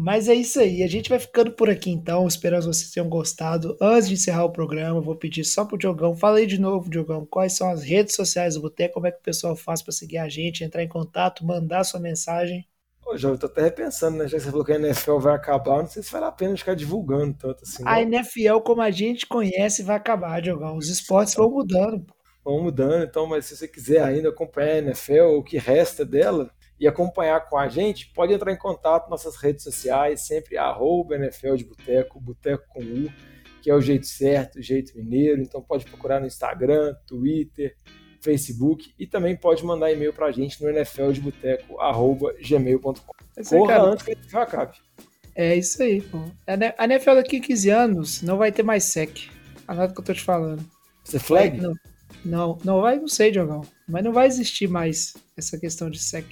Mas 0.00 0.28
é 0.28 0.34
isso 0.34 0.60
aí, 0.60 0.84
a 0.84 0.86
gente 0.86 1.10
vai 1.10 1.18
ficando 1.18 1.50
por 1.50 1.68
aqui 1.68 1.90
então. 1.90 2.24
Espero 2.28 2.56
que 2.56 2.66
vocês 2.66 2.92
tenham 2.92 3.08
gostado. 3.08 3.76
Antes 3.80 4.08
de 4.08 4.14
encerrar 4.14 4.44
o 4.44 4.52
programa, 4.52 5.00
vou 5.00 5.16
pedir 5.16 5.44
só 5.44 5.64
pro 5.64 5.76
Diogão. 5.76 6.14
Fala 6.14 6.38
aí 6.38 6.46
de 6.46 6.60
novo, 6.60 6.88
Diogão, 6.88 7.26
quais 7.26 7.54
são 7.54 7.68
as 7.68 7.82
redes 7.82 8.14
sociais 8.14 8.54
do 8.54 8.60
Boteco, 8.60 8.94
como 8.94 9.08
é 9.08 9.10
que 9.10 9.18
o 9.18 9.22
pessoal 9.22 9.56
faz 9.56 9.82
para 9.82 9.92
seguir 9.92 10.18
a 10.18 10.28
gente, 10.28 10.62
entrar 10.62 10.84
em 10.84 10.88
contato, 10.88 11.44
mandar 11.44 11.82
sua 11.82 11.98
mensagem. 11.98 12.64
Ô, 13.04 13.16
João, 13.16 13.34
eu 13.34 13.38
tô 13.40 13.46
até 13.46 13.62
repensando, 13.62 14.18
né? 14.18 14.28
Já 14.28 14.36
que 14.36 14.44
você 14.44 14.50
falou 14.50 14.64
que 14.64 14.72
a 14.72 14.76
NFL 14.76 15.18
vai 15.18 15.34
acabar, 15.34 15.78
não 15.78 15.88
sei 15.88 16.00
se 16.00 16.12
vale 16.12 16.26
a 16.26 16.32
pena 16.32 16.56
ficar 16.56 16.74
divulgando 16.74 17.34
tanto 17.36 17.64
assim. 17.64 17.82
A 17.84 18.00
NFL, 18.00 18.60
como 18.64 18.82
a 18.82 18.92
gente 18.92 19.26
conhece, 19.26 19.82
vai 19.82 19.96
acabar, 19.96 20.40
Diogão. 20.40 20.76
Os 20.76 20.88
esportes 20.88 21.34
vão 21.34 21.50
mudando. 21.50 22.06
Vão 22.44 22.62
mudando, 22.62 23.02
então, 23.02 23.26
mas 23.26 23.46
se 23.46 23.56
você 23.56 23.66
quiser 23.66 24.02
ainda 24.02 24.28
acompanhar 24.28 24.74
a 24.74 24.78
NFL, 24.78 25.38
o 25.38 25.42
que 25.42 25.58
resta 25.58 26.04
dela, 26.04 26.50
e 26.80 26.86
acompanhar 26.86 27.48
com 27.48 27.58
a 27.58 27.68
gente, 27.68 28.12
pode 28.14 28.32
entrar 28.32 28.52
em 28.52 28.56
contato 28.56 29.10
nas 29.10 29.24
nossas 29.24 29.36
redes 29.40 29.64
sociais, 29.64 30.26
sempre 30.26 30.56
arroba 30.56 31.16
NFL 31.16 31.56
de 31.56 31.64
Boteco, 31.64 32.20
Boteco 32.20 32.64
com 32.68 32.80
U, 32.80 33.12
que 33.60 33.68
é 33.70 33.74
o 33.74 33.80
jeito 33.80 34.06
certo, 34.06 34.58
o 34.58 34.62
jeito 34.62 34.96
mineiro. 34.96 35.42
Então 35.42 35.60
pode 35.60 35.84
procurar 35.84 36.20
no 36.20 36.26
Instagram, 36.26 36.94
Twitter, 37.06 37.74
Facebook 38.20 38.92
e 38.98 39.06
também 39.06 39.36
pode 39.36 39.64
mandar 39.64 39.92
e-mail 39.92 40.12
para 40.12 40.26
a 40.26 40.32
gente 40.32 40.60
no 40.62 40.68
nfldeboteco.gmail.com. 40.70 42.92
Corra 43.48 43.82
antes 43.82 44.04
que 44.04 44.36
a 44.36 44.42
acabe. 44.42 44.76
É 45.34 45.56
isso 45.56 45.82
aí, 45.82 46.02
pô. 46.02 46.18
A 46.46 46.84
NFL 46.84 47.14
daqui 47.14 47.36
a 47.36 47.40
15 47.40 47.70
anos 47.70 48.22
não 48.22 48.36
vai 48.36 48.50
ter 48.50 48.62
mais 48.62 48.84
sec. 48.84 49.30
Anota 49.66 49.92
o 49.92 49.94
que 49.94 50.00
eu 50.00 50.04
tô 50.04 50.14
te 50.14 50.22
falando. 50.22 50.64
Você 51.04 51.18
flag? 51.18 51.60
Não, 51.60 51.74
não, 52.24 52.58
não 52.64 52.80
vai, 52.80 52.98
não 52.98 53.06
sei, 53.06 53.30
Diogão. 53.30 53.60
Mas 53.88 54.02
não 54.02 54.12
vai 54.12 54.26
existir 54.26 54.66
mais 54.68 55.14
essa 55.36 55.56
questão 55.56 55.88
de 55.88 56.00
sec. 56.00 56.26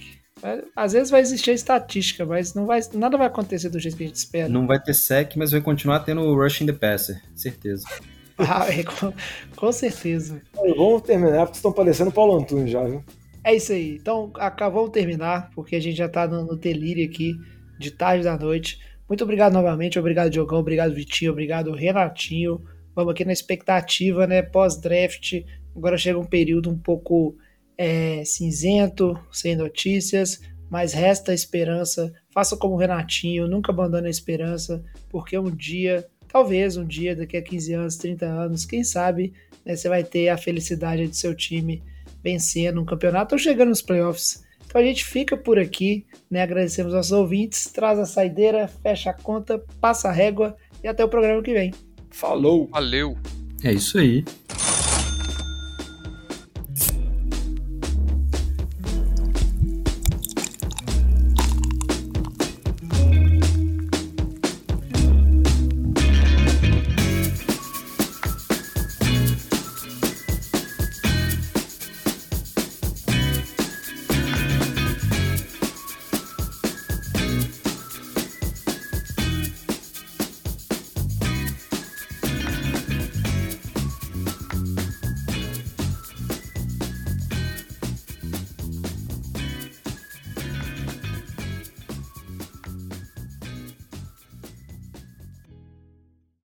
Às 0.75 0.93
vezes 0.93 1.09
vai 1.09 1.21
existir 1.21 1.51
a 1.51 1.53
estatística, 1.53 2.25
mas 2.25 2.53
não 2.53 2.65
vai, 2.65 2.79
nada 2.93 3.17
vai 3.17 3.27
acontecer 3.27 3.69
do 3.69 3.79
jeito 3.79 3.97
que 3.97 4.03
a 4.03 4.07
gente 4.07 4.15
espera. 4.15 4.49
Não 4.49 4.67
vai 4.67 4.79
ter 4.81 4.93
sec, 4.93 5.35
mas 5.35 5.51
vai 5.51 5.61
continuar 5.61 5.99
tendo 6.01 6.21
o 6.21 6.35
rushing 6.35 6.65
the 6.65 6.73
passer, 6.73 7.21
certeza. 7.35 7.85
ah, 8.37 8.67
é, 8.69 8.83
com, 8.83 9.13
com, 9.55 9.71
certeza. 9.71 10.41
Vamos 10.53 11.01
terminar, 11.01 11.45
porque 11.45 11.57
estão 11.57 11.71
parecendo 11.71 12.11
Paulo 12.11 12.37
Antunes 12.37 12.71
já, 12.71 12.83
viu? 12.83 13.03
É 13.43 13.55
isso 13.55 13.71
aí. 13.71 13.95
Então, 13.95 14.31
acabamos 14.35 14.91
terminar, 14.91 15.49
porque 15.55 15.75
a 15.75 15.79
gente 15.79 15.97
já 15.97 16.09
tá 16.09 16.27
no, 16.27 16.45
no 16.45 16.55
delírio 16.55 17.05
aqui, 17.05 17.35
de 17.79 17.91
tarde 17.91 18.23
da 18.23 18.37
noite. 18.37 18.79
Muito 19.07 19.23
obrigado 19.23 19.53
novamente, 19.53 19.97
obrigado 19.97 20.29
Diogão, 20.29 20.59
obrigado 20.59 20.93
Vitinho, 20.93 21.31
obrigado 21.31 21.71
Renatinho. 21.71 22.61
Vamos 22.93 23.11
aqui 23.11 23.23
na 23.23 23.31
expectativa, 23.31 24.27
né? 24.27 24.41
Pós-draft. 24.41 25.43
Agora 25.75 25.97
chega 25.97 26.19
um 26.19 26.25
período 26.25 26.69
um 26.69 26.77
pouco 26.77 27.37
é, 27.77 28.23
cinzento, 28.25 29.19
sem 29.31 29.55
notícias, 29.55 30.41
mas 30.69 30.93
resta 30.93 31.31
a 31.31 31.35
esperança. 31.35 32.11
Faça 32.31 32.57
como 32.57 32.75
o 32.75 32.77
Renatinho, 32.77 33.47
nunca 33.47 33.71
abandone 33.71 34.07
a 34.07 34.11
esperança, 34.11 34.83
porque 35.09 35.37
um 35.37 35.49
dia 35.49 36.05
talvez 36.27 36.77
um 36.77 36.85
dia, 36.85 37.15
daqui 37.15 37.37
a 37.37 37.41
15 37.41 37.73
anos, 37.73 37.95
30 37.95 38.25
anos, 38.25 38.65
quem 38.65 38.83
sabe, 38.83 39.33
né, 39.65 39.75
você 39.75 39.89
vai 39.89 40.03
ter 40.03 40.29
a 40.29 40.37
felicidade 40.37 41.07
de 41.07 41.15
seu 41.15 41.33
time 41.33 41.81
vencendo 42.23 42.81
um 42.81 42.85
campeonato 42.85 43.35
ou 43.35 43.39
chegando 43.39 43.69
nos 43.69 43.81
playoffs. 43.81 44.43
Então 44.65 44.81
a 44.81 44.83
gente 44.83 45.05
fica 45.05 45.37
por 45.37 45.57
aqui, 45.57 46.05
né? 46.29 46.41
Agradecemos 46.41 46.93
aos 46.93 47.11
ouvintes, 47.11 47.71
traz 47.71 47.97
a 47.97 48.05
saideira, 48.05 48.67
fecha 48.67 49.11
a 49.11 49.13
conta, 49.13 49.63
passa 49.79 50.09
a 50.09 50.11
régua 50.11 50.57
e 50.83 50.87
até 50.87 51.05
o 51.05 51.09
programa 51.09 51.41
que 51.41 51.53
vem. 51.53 51.73
Falou! 52.09 52.67
Valeu! 52.67 53.17
É 53.63 53.71
isso 53.71 53.97
aí. 53.97 54.25